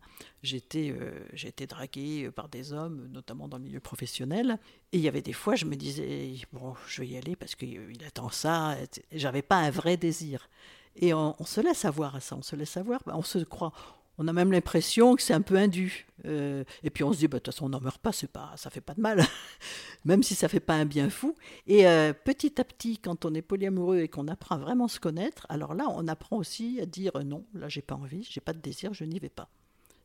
euh, 0.75 1.25
j'ai 1.33 1.49
été 1.49 1.67
draguée 1.67 2.31
par 2.31 2.49
des 2.49 2.73
hommes, 2.73 3.09
notamment 3.13 3.49
dans 3.49 3.59
le 3.59 3.65
milieu 3.65 3.81
professionnel. 3.81 4.59
Et 4.93 4.99
il 4.99 5.03
y 5.03 5.09
avait 5.09 5.23
des 5.23 5.33
fois, 5.33 5.55
je 5.55 5.65
me 5.65 5.77
disais, 5.77 6.35
bon, 6.53 6.75
je 6.87 7.03
vais 7.03 7.09
y 7.09 7.17
aller 7.17 7.37
parce 7.37 7.55
qu'il 7.55 8.05
attend 8.07 8.31
ça. 8.31 8.77
J'avais 9.13 9.43
pas 9.43 9.57
un 9.57 9.71
vrai 9.71 9.97
désir. 9.97 10.49
Et 10.97 11.15
on, 11.15 11.35
on, 11.39 11.45
se 11.45 11.61
laisse 11.61 11.85
avoir 11.85 12.17
à 12.17 12.21
ça, 12.21 12.37
on 12.37 12.43
se 12.43 12.57
laisse 12.57 12.77
avoir. 12.77 13.01
On 13.07 13.23
se 13.23 13.39
croit, 13.39 13.73
on 14.19 14.29
a 14.29 14.33
même 14.33 14.53
l'impression 14.53 15.17
que 15.17 15.23
c'est 15.23 15.35
un 15.35 15.41
peu 15.41 15.57
indu. 15.57 16.07
Euh, 16.27 16.65
et 16.83 16.91
puis 16.91 17.05
on 17.05 17.13
se 17.13 17.19
dit, 17.19 17.29
bah, 17.29 17.39
de 17.39 17.43
toute 17.43 17.55
façon, 17.55 17.67
on 17.67 17.71
n'en 17.71 17.81
meurt 17.81 18.01
pas, 18.01 18.13
c'est 18.13 18.31
pas, 18.31 18.53
ça 18.57 18.71
fait 18.71 18.81
pas 18.81 18.95
de 18.95 19.01
mal, 19.01 19.25
même 20.05 20.23
si 20.23 20.35
ça 20.35 20.49
fait 20.49 20.61
pas 20.61 20.75
un 20.75 20.85
bien 20.85 21.11
fou. 21.11 21.37
Et 21.67 21.87
euh, 21.87 22.13
petit 22.13 22.61
à 22.61 22.65
petit, 22.65 22.99
quand 22.99 23.25
on 23.25 23.35
est 23.35 23.43
polyamoureux 23.43 23.99
et 23.99 24.09
qu'on 24.09 24.29
apprend 24.29 24.57
à 24.57 24.59
vraiment 24.59 24.89
se 24.89 25.01
connaître, 25.01 25.47
alors 25.49 25.75
là, 25.75 25.87
on 25.89 26.07
apprend 26.09 26.37
aussi 26.37 26.81
à 26.81 26.87
dire 26.87 27.13
non, 27.25 27.45
là, 27.55 27.69
j'ai 27.69 27.83
pas 27.83 27.95
envie, 27.95 28.27
j'ai 28.29 28.41
pas 28.41 28.53
de 28.53 28.61
désir, 28.61 28.95
je 28.95 29.05
n'y 29.05 29.19
vais 29.19 29.29
pas. 29.29 29.49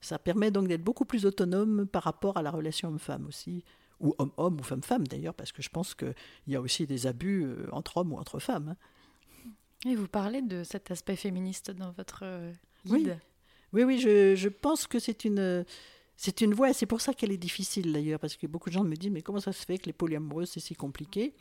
Ça 0.01 0.19
permet 0.19 0.51
donc 0.51 0.67
d'être 0.67 0.83
beaucoup 0.83 1.05
plus 1.05 1.25
autonome 1.25 1.87
par 1.87 2.03
rapport 2.03 2.37
à 2.37 2.41
la 2.41 2.51
relation 2.51 2.89
homme-femme 2.89 3.25
aussi, 3.27 3.63
ou 3.99 4.13
homme-homme 4.19 4.59
ou 4.59 4.63
femme-femme 4.63 5.07
d'ailleurs, 5.07 5.33
parce 5.33 5.51
que 5.51 5.61
je 5.61 5.69
pense 5.69 5.95
qu'il 5.95 6.13
y 6.47 6.55
a 6.55 6.61
aussi 6.61 6.85
des 6.85 7.07
abus 7.07 7.43
euh, 7.45 7.67
entre 7.71 7.97
hommes 7.97 8.13
ou 8.13 8.17
entre 8.17 8.39
femmes. 8.39 8.75
Hein. 8.75 9.89
Et 9.89 9.95
vous 9.95 10.07
parlez 10.07 10.41
de 10.41 10.63
cet 10.63 10.91
aspect 10.91 11.15
féministe 11.15 11.71
dans 11.71 11.91
votre 11.91 12.23
guide. 12.85 13.19
Oui, 13.73 13.83
oui, 13.83 13.99
je, 13.99 14.33
je 14.35 14.49
pense 14.49 14.87
que 14.87 14.97
c'est 14.97 15.25
une, 15.25 15.65
c'est 16.19 16.41
une 16.41 16.55
voie, 16.55 16.73
c'est 16.73 16.87
pour 16.87 16.99
ça 16.99 17.13
qu'elle 17.13 17.31
est 17.31 17.37
difficile 17.37 17.93
d'ailleurs, 17.93 18.19
parce 18.19 18.35
que 18.35 18.47
beaucoup 18.47 18.69
de 18.69 18.73
gens 18.73 18.83
me 18.83 18.95
disent, 18.95 19.11
mais 19.11 19.21
comment 19.21 19.39
ça 19.39 19.53
se 19.53 19.63
fait 19.63 19.77
que 19.77 19.85
les 19.85 19.93
polyamoureux, 19.93 20.45
c'est 20.45 20.59
si 20.59 20.73
compliqué? 20.73 21.35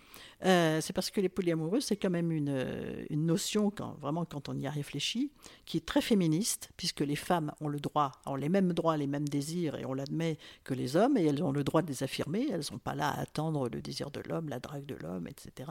Euh, 0.45 0.83
C'est 0.83 0.93
parce 0.93 1.11
que 1.11 1.19
les 1.23 1.31
polyamoureux, 1.31 1.81
c'est 1.81 1.97
quand 1.97 2.11
même 2.11 2.31
une, 2.31 2.51
euh, 2.51 3.07
notion, 3.11 3.73
vraiment 3.99 4.27
quand 4.27 4.51
on 4.51 4.59
y 4.59 4.67
a 4.67 4.71
réfléchi, 4.71 5.31
qui 5.65 5.79
est 5.79 5.87
très 5.87 6.03
féministe, 6.03 6.69
puisque 6.77 7.01
les 7.01 7.17
femmes 7.17 7.53
ont 7.63 7.69
le 7.69 7.81
droit, 7.81 8.13
ont 8.27 8.37
les 8.37 8.51
mêmes 8.51 8.75
droits, 8.75 8.99
les 8.99 9.07
mêmes 9.07 9.27
désirs, 9.27 9.77
et 9.77 9.87
on 9.87 9.95
l'admet 9.95 10.37
que 10.63 10.75
les 10.75 10.95
hommes, 10.95 11.17
et 11.17 11.25
elles 11.25 11.43
ont 11.43 11.53
le 11.53 11.65
droit 11.65 11.81
de 11.81 11.89
les 11.89 12.03
affirmer, 12.03 12.47
elles 12.51 12.59
ne 12.59 12.63
sont 12.63 12.79
pas 12.79 12.95
là 12.95 13.09
à 13.09 13.21
attendre 13.21 13.71
le 13.71 13.81
désir 13.81 14.11
de 14.11 14.21
l'homme, 14.29 14.51
la 14.51 14.61
drague 14.61 14.85
de 14.85 14.97
l'homme, 14.97 15.27
etc. 15.27 15.71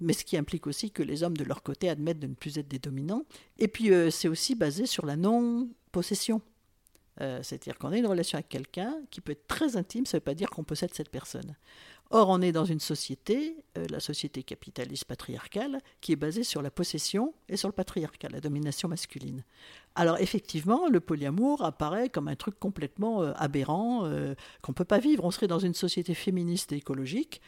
Mais 0.00 0.12
ce 0.12 0.24
qui 0.24 0.36
implique 0.36 0.66
aussi 0.66 0.90
que 0.90 1.04
les 1.04 1.22
hommes, 1.22 1.36
de 1.36 1.44
leur 1.44 1.62
côté, 1.62 1.88
admettent 1.88 2.18
de 2.18 2.26
ne 2.26 2.34
plus 2.34 2.58
être 2.58 2.68
des 2.68 2.80
dominants. 2.80 3.22
Et 3.60 3.68
puis, 3.68 3.92
euh, 3.92 4.10
c'est 4.10 4.28
aussi 4.28 4.56
basé 4.56 4.86
sur 4.86 5.06
la 5.06 5.14
non-possession. 5.14 6.42
Euh, 7.20 7.40
c'est-à-dire 7.42 7.78
qu'on 7.78 7.92
a 7.92 7.96
une 7.96 8.06
relation 8.06 8.36
avec 8.36 8.48
quelqu'un 8.48 8.94
qui 9.10 9.20
peut 9.20 9.32
être 9.32 9.46
très 9.46 9.76
intime, 9.76 10.06
ça 10.06 10.16
ne 10.16 10.20
veut 10.20 10.24
pas 10.24 10.34
dire 10.34 10.50
qu'on 10.50 10.64
possède 10.64 10.92
cette 10.92 11.10
personne. 11.10 11.56
Or, 12.10 12.28
on 12.28 12.40
est 12.40 12.52
dans 12.52 12.64
une 12.64 12.78
société, 12.78 13.56
euh, 13.76 13.86
la 13.90 13.98
société 13.98 14.44
capitaliste 14.44 15.06
patriarcale, 15.06 15.80
qui 16.00 16.12
est 16.12 16.16
basée 16.16 16.44
sur 16.44 16.62
la 16.62 16.70
possession 16.70 17.34
et 17.48 17.56
sur 17.56 17.68
le 17.68 17.72
patriarcat, 17.72 18.28
la 18.28 18.40
domination 18.40 18.88
masculine. 18.88 19.42
Alors, 19.96 20.18
effectivement, 20.18 20.88
le 20.88 21.00
polyamour 21.00 21.64
apparaît 21.64 22.08
comme 22.08 22.28
un 22.28 22.36
truc 22.36 22.60
complètement 22.60 23.22
euh, 23.22 23.32
aberrant, 23.34 24.02
qu'on 24.62 24.72
ne 24.72 24.74
peut 24.74 24.84
pas 24.84 24.98
vivre. 24.98 25.24
On 25.24 25.32
serait 25.32 25.48
dans 25.48 25.58
une 25.58 25.74
société 25.74 26.14
féministe 26.14 26.70
et 26.72 26.76
écologique 26.76 27.40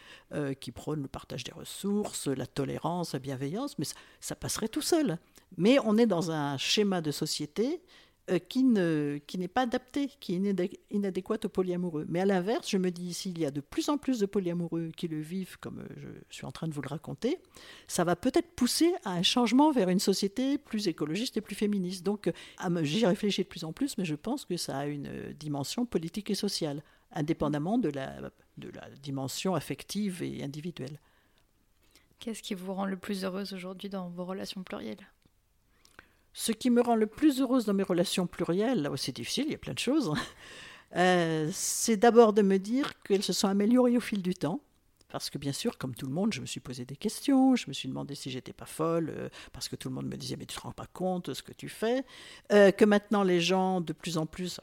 qui 0.60 0.72
prône 0.72 1.02
le 1.02 1.08
partage 1.08 1.44
des 1.44 1.52
ressources, 1.52 2.26
la 2.26 2.46
tolérance, 2.46 3.12
la 3.12 3.18
bienveillance, 3.18 3.78
mais 3.78 3.84
ça 4.20 4.34
passerait 4.34 4.68
tout 4.68 4.82
seul. 4.82 5.18
Mais 5.56 5.78
on 5.84 5.96
est 5.96 6.06
dans 6.06 6.30
un 6.30 6.56
schéma 6.56 7.00
de 7.00 7.10
société 7.10 7.80
qui, 8.38 8.64
ne, 8.64 9.18
qui 9.26 9.38
n'est 9.38 9.48
pas 9.48 9.62
adapté, 9.62 10.08
qui 10.20 10.34
est 10.34 10.78
inadéquate 10.90 11.46
au 11.46 11.48
polyamoureux. 11.48 12.04
Mais 12.08 12.20
à 12.20 12.26
l'inverse, 12.26 12.68
je 12.68 12.76
me 12.76 12.90
dis, 12.90 13.14
s'il 13.14 13.38
y 13.38 13.46
a 13.46 13.50
de 13.50 13.60
plus 13.60 13.88
en 13.88 13.96
plus 13.96 14.18
de 14.18 14.26
polyamoureux 14.26 14.90
qui 14.96 15.08
le 15.08 15.20
vivent 15.20 15.58
comme 15.58 15.80
euh, 15.80 15.86
je 16.28 16.34
suis 16.34 16.44
en 16.44 16.52
train 16.52 16.68
de 16.68 16.74
vous 16.74 16.82
le 16.82 16.88
raconter, 16.88 17.38
ça 17.86 18.04
va 18.04 18.16
peut-être 18.16 18.50
pousser 18.54 18.92
à 19.04 19.12
un 19.12 19.22
changement 19.22 19.70
vers 19.72 19.88
une 19.88 19.98
société 19.98 20.58
plus 20.58 20.88
écologiste 20.88 21.36
et 21.36 21.40
plus 21.40 21.54
féministe. 21.54 22.04
Donc, 22.04 22.30
j'y 22.82 23.06
réfléchis 23.06 23.42
de 23.42 23.48
plus 23.48 23.64
en 23.64 23.72
plus, 23.72 23.96
mais 23.98 24.04
je 24.04 24.14
pense 24.14 24.44
que 24.44 24.56
ça 24.56 24.78
a 24.78 24.86
une 24.86 25.32
dimension 25.38 25.86
politique 25.86 26.30
et 26.30 26.34
sociale, 26.34 26.82
indépendamment 27.12 27.78
de 27.78 27.88
la, 27.88 28.20
de 28.58 28.68
la 28.68 28.90
dimension 29.02 29.54
affective 29.54 30.22
et 30.22 30.42
individuelle. 30.42 31.00
Qu'est-ce 32.18 32.42
qui 32.42 32.54
vous 32.54 32.74
rend 32.74 32.86
le 32.86 32.96
plus 32.96 33.24
heureuse 33.24 33.52
aujourd'hui 33.52 33.88
dans 33.88 34.08
vos 34.08 34.24
relations 34.24 34.62
plurielles? 34.62 35.06
Ce 36.38 36.52
qui 36.52 36.70
me 36.70 36.80
rend 36.80 36.94
le 36.94 37.08
plus 37.08 37.40
heureuse 37.40 37.64
dans 37.64 37.74
mes 37.74 37.82
relations 37.82 38.28
plurielles, 38.28 38.82
là 38.82 38.92
c'est 38.96 39.16
difficile, 39.16 39.46
il 39.48 39.50
y 39.50 39.56
a 39.56 39.58
plein 39.58 39.72
de 39.72 39.78
choses, 39.80 40.12
euh, 40.96 41.50
c'est 41.52 41.96
d'abord 41.96 42.32
de 42.32 42.42
me 42.42 42.58
dire 42.58 42.92
qu'elles 43.02 43.24
se 43.24 43.32
sont 43.32 43.48
améliorées 43.48 43.96
au 43.96 44.00
fil 44.00 44.22
du 44.22 44.34
temps. 44.34 44.60
Parce 45.08 45.30
que 45.30 45.38
bien 45.38 45.52
sûr, 45.52 45.78
comme 45.78 45.94
tout 45.94 46.06
le 46.06 46.12
monde, 46.12 46.34
je 46.34 46.42
me 46.42 46.46
suis 46.46 46.60
posé 46.60 46.84
des 46.84 46.94
questions, 46.94 47.56
je 47.56 47.66
me 47.66 47.72
suis 47.72 47.88
demandé 47.88 48.14
si 48.14 48.30
j'étais 48.30 48.52
pas 48.52 48.66
folle, 48.66 49.10
euh, 49.10 49.28
parce 49.52 49.68
que 49.68 49.74
tout 49.74 49.88
le 49.88 49.96
monde 49.96 50.06
me 50.06 50.16
disait 50.16 50.36
mais 50.36 50.44
tu 50.44 50.54
te 50.54 50.60
rends 50.60 50.70
pas 50.70 50.86
compte 50.86 51.30
de 51.30 51.34
ce 51.34 51.42
que 51.42 51.52
tu 51.52 51.68
fais, 51.68 52.04
euh, 52.52 52.70
que 52.70 52.84
maintenant 52.84 53.24
les 53.24 53.40
gens 53.40 53.80
de 53.80 53.92
plus 53.92 54.16
en 54.16 54.26
plus, 54.26 54.60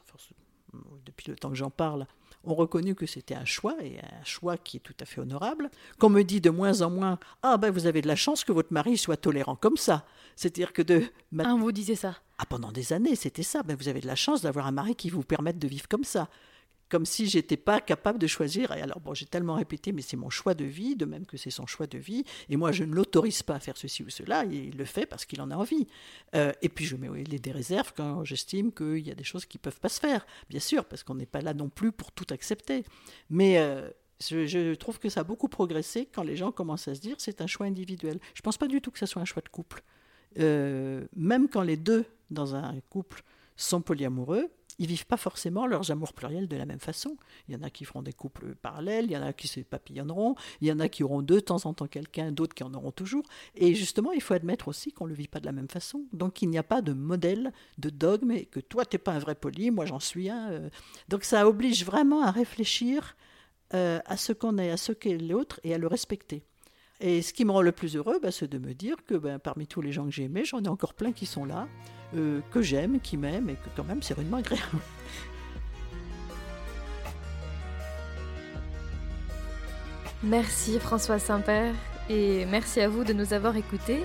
depuis 1.04 1.28
le 1.28 1.36
temps 1.36 1.50
que 1.50 1.56
j'en 1.56 1.70
parle, 1.70 2.06
ont 2.46 2.54
reconnu 2.54 2.94
que 2.94 3.06
c'était 3.06 3.34
un 3.34 3.44
choix, 3.44 3.76
et 3.82 3.98
un 3.98 4.24
choix 4.24 4.56
qui 4.56 4.78
est 4.78 4.80
tout 4.80 4.94
à 5.00 5.04
fait 5.04 5.20
honorable, 5.20 5.70
qu'on 5.98 6.08
me 6.08 6.22
dit 6.22 6.40
de 6.40 6.50
moins 6.50 6.82
en 6.82 6.90
moins 6.90 7.18
Ah 7.42 7.56
ben 7.56 7.70
vous 7.70 7.86
avez 7.86 8.02
de 8.02 8.08
la 8.08 8.16
chance 8.16 8.44
que 8.44 8.52
votre 8.52 8.72
mari 8.72 8.96
soit 8.96 9.16
tolérant 9.16 9.56
comme 9.56 9.76
ça. 9.76 10.06
C'est-à-dire 10.36 10.72
que 10.72 10.82
de. 10.82 11.02
Ah, 11.38 11.54
vous 11.58 11.72
disiez 11.72 11.96
ça 11.96 12.16
Ah, 12.38 12.46
pendant 12.46 12.72
des 12.72 12.92
années, 12.92 13.16
c'était 13.16 13.42
ça. 13.42 13.62
Ben, 13.62 13.76
vous 13.76 13.88
avez 13.88 14.00
de 14.00 14.06
la 14.06 14.16
chance 14.16 14.42
d'avoir 14.42 14.66
un 14.66 14.72
mari 14.72 14.94
qui 14.94 15.10
vous 15.10 15.22
permette 15.22 15.58
de 15.58 15.68
vivre 15.68 15.88
comme 15.88 16.04
ça 16.04 16.28
comme 16.88 17.06
si 17.06 17.26
j'étais 17.26 17.56
pas 17.56 17.80
capable 17.80 18.18
de 18.18 18.26
choisir. 18.26 18.72
Et 18.72 18.80
alors, 18.80 19.00
bon, 19.00 19.14
j'ai 19.14 19.26
tellement 19.26 19.54
répété, 19.54 19.92
mais 19.92 20.02
c'est 20.02 20.16
mon 20.16 20.30
choix 20.30 20.54
de 20.54 20.64
vie, 20.64 20.96
de 20.96 21.04
même 21.04 21.26
que 21.26 21.36
c'est 21.36 21.50
son 21.50 21.66
choix 21.66 21.86
de 21.86 21.98
vie. 21.98 22.24
Et 22.48 22.56
moi, 22.56 22.72
je 22.72 22.84
ne 22.84 22.94
l'autorise 22.94 23.42
pas 23.42 23.56
à 23.56 23.60
faire 23.60 23.76
ceci 23.76 24.02
ou 24.02 24.10
cela. 24.10 24.44
Et 24.44 24.56
il 24.56 24.76
le 24.76 24.84
fait 24.84 25.06
parce 25.06 25.24
qu'il 25.24 25.40
en 25.40 25.50
a 25.50 25.56
envie. 25.56 25.86
Euh, 26.34 26.52
et 26.62 26.68
puis, 26.68 26.84
je 26.84 26.96
mets 26.96 27.08
des 27.24 27.52
réserves 27.52 27.92
quand 27.96 28.24
j'estime 28.24 28.72
qu'il 28.72 29.06
y 29.06 29.10
a 29.10 29.14
des 29.14 29.24
choses 29.24 29.46
qui 29.46 29.58
peuvent 29.58 29.80
pas 29.80 29.88
se 29.88 30.00
faire. 30.00 30.26
Bien 30.48 30.60
sûr, 30.60 30.84
parce 30.84 31.02
qu'on 31.02 31.14
n'est 31.14 31.26
pas 31.26 31.40
là 31.40 31.54
non 31.54 31.68
plus 31.68 31.92
pour 31.92 32.12
tout 32.12 32.26
accepter. 32.30 32.84
Mais 33.30 33.58
euh, 33.58 33.90
je, 34.20 34.74
trouve 34.74 34.98
que 34.98 35.08
ça 35.08 35.20
a 35.20 35.24
beaucoup 35.24 35.48
progressé 35.48 36.08
quand 36.12 36.22
les 36.22 36.36
gens 36.36 36.52
commencent 36.52 36.88
à 36.88 36.94
se 36.94 37.00
dire 37.00 37.16
c'est 37.18 37.40
un 37.40 37.46
choix 37.46 37.66
individuel. 37.66 38.18
Je 38.34 38.42
pense 38.42 38.56
pas 38.56 38.68
du 38.68 38.80
tout 38.80 38.90
que 38.90 38.98
ça 38.98 39.06
soit 39.06 39.22
un 39.22 39.26
choix 39.26 39.42
de 39.42 39.48
couple. 39.48 39.82
Euh, 40.38 41.06
même 41.14 41.48
quand 41.48 41.62
les 41.62 41.76
deux 41.76 42.04
dans 42.30 42.54
un 42.54 42.78
couple 42.90 43.22
sont 43.56 43.80
polyamoureux, 43.80 44.50
ils 44.78 44.86
vivent 44.86 45.06
pas 45.06 45.16
forcément 45.16 45.66
leurs 45.66 45.90
amours 45.90 46.12
pluriels 46.12 46.48
de 46.48 46.56
la 46.56 46.66
même 46.66 46.80
façon. 46.80 47.16
Il 47.48 47.54
y 47.54 47.56
en 47.56 47.62
a 47.62 47.70
qui 47.70 47.84
feront 47.84 48.02
des 48.02 48.12
couples 48.12 48.54
parallèles, 48.54 49.06
il 49.06 49.12
y 49.12 49.16
en 49.16 49.22
a 49.22 49.32
qui 49.32 49.48
se 49.48 49.60
papillonneront, 49.60 50.34
il 50.60 50.68
y 50.68 50.72
en 50.72 50.80
a 50.80 50.88
qui 50.88 51.02
auront 51.02 51.22
de 51.22 51.40
temps 51.40 51.64
en 51.64 51.74
temps 51.74 51.86
quelqu'un, 51.86 52.32
d'autres 52.32 52.54
qui 52.54 52.64
en 52.64 52.74
auront 52.74 52.92
toujours. 52.92 53.24
Et 53.54 53.74
justement, 53.74 54.12
il 54.12 54.22
faut 54.22 54.34
admettre 54.34 54.68
aussi 54.68 54.92
qu'on 54.92 55.04
ne 55.04 55.10
le 55.10 55.16
vit 55.16 55.28
pas 55.28 55.40
de 55.40 55.46
la 55.46 55.52
même 55.52 55.68
façon. 55.68 56.04
Donc 56.12 56.42
il 56.42 56.48
n'y 56.48 56.58
a 56.58 56.62
pas 56.62 56.82
de 56.82 56.92
modèle, 56.92 57.52
de 57.78 57.90
dogme, 57.90 58.32
et 58.32 58.46
que 58.46 58.60
toi, 58.60 58.84
tu 58.84 58.96
n'es 58.96 58.98
pas 58.98 59.12
un 59.12 59.18
vrai 59.18 59.34
poly, 59.34 59.70
moi 59.70 59.86
j'en 59.86 60.00
suis 60.00 60.28
un. 60.30 60.50
Euh. 60.50 60.70
Donc 61.08 61.24
ça 61.24 61.48
oblige 61.48 61.84
vraiment 61.84 62.22
à 62.22 62.30
réfléchir 62.30 63.16
euh, 63.74 64.00
à 64.04 64.16
ce 64.16 64.32
qu'on 64.32 64.58
est, 64.58 64.70
à 64.70 64.76
ce 64.76 64.92
qu'est 64.92 65.18
l'autre, 65.18 65.60
et 65.64 65.74
à 65.74 65.78
le 65.78 65.86
respecter. 65.86 66.44
Et 67.00 67.20
ce 67.20 67.32
qui 67.32 67.44
me 67.44 67.52
rend 67.52 67.62
le 67.62 67.72
plus 67.72 67.96
heureux, 67.96 68.18
bah, 68.22 68.30
c'est 68.32 68.48
de 68.48 68.58
me 68.58 68.72
dire 68.72 68.96
que 69.06 69.14
ben, 69.14 69.38
parmi 69.38 69.66
tous 69.66 69.82
les 69.82 69.92
gens 69.92 70.06
que 70.06 70.10
j'ai 70.10 70.24
aimés, 70.24 70.44
j'en 70.44 70.62
ai 70.62 70.68
encore 70.68 70.94
plein 70.94 71.12
qui 71.12 71.26
sont 71.26 71.44
là, 71.44 71.68
euh, 72.14 72.40
que 72.50 72.62
j'aime, 72.62 73.00
qui 73.00 73.18
m'aiment, 73.18 73.50
et 73.50 73.54
que 73.54 73.68
quand 73.76 73.84
même 73.84 74.02
c'est 74.02 74.14
vraiment 74.14 74.38
agréable. 74.38 74.64
Merci 80.22 80.78
François 80.78 81.18
Saint-Père, 81.18 81.74
et 82.08 82.46
merci 82.46 82.80
à 82.80 82.88
vous 82.88 83.04
de 83.04 83.12
nous 83.12 83.34
avoir 83.34 83.54
écoutés. 83.56 84.02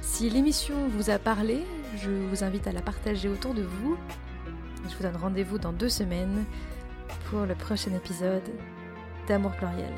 Si 0.00 0.30
l'émission 0.30 0.88
vous 0.88 1.10
a 1.10 1.18
parlé, 1.18 1.62
je 2.02 2.10
vous 2.10 2.42
invite 2.42 2.66
à 2.66 2.72
la 2.72 2.80
partager 2.80 3.28
autour 3.28 3.52
de 3.52 3.62
vous. 3.62 3.98
Je 4.88 4.96
vous 4.96 5.02
donne 5.02 5.16
rendez-vous 5.16 5.58
dans 5.58 5.74
deux 5.74 5.90
semaines 5.90 6.46
pour 7.26 7.40
le 7.44 7.54
prochain 7.54 7.92
épisode 7.94 8.48
d'Amour 9.28 9.52
Pluriel. 9.52 9.92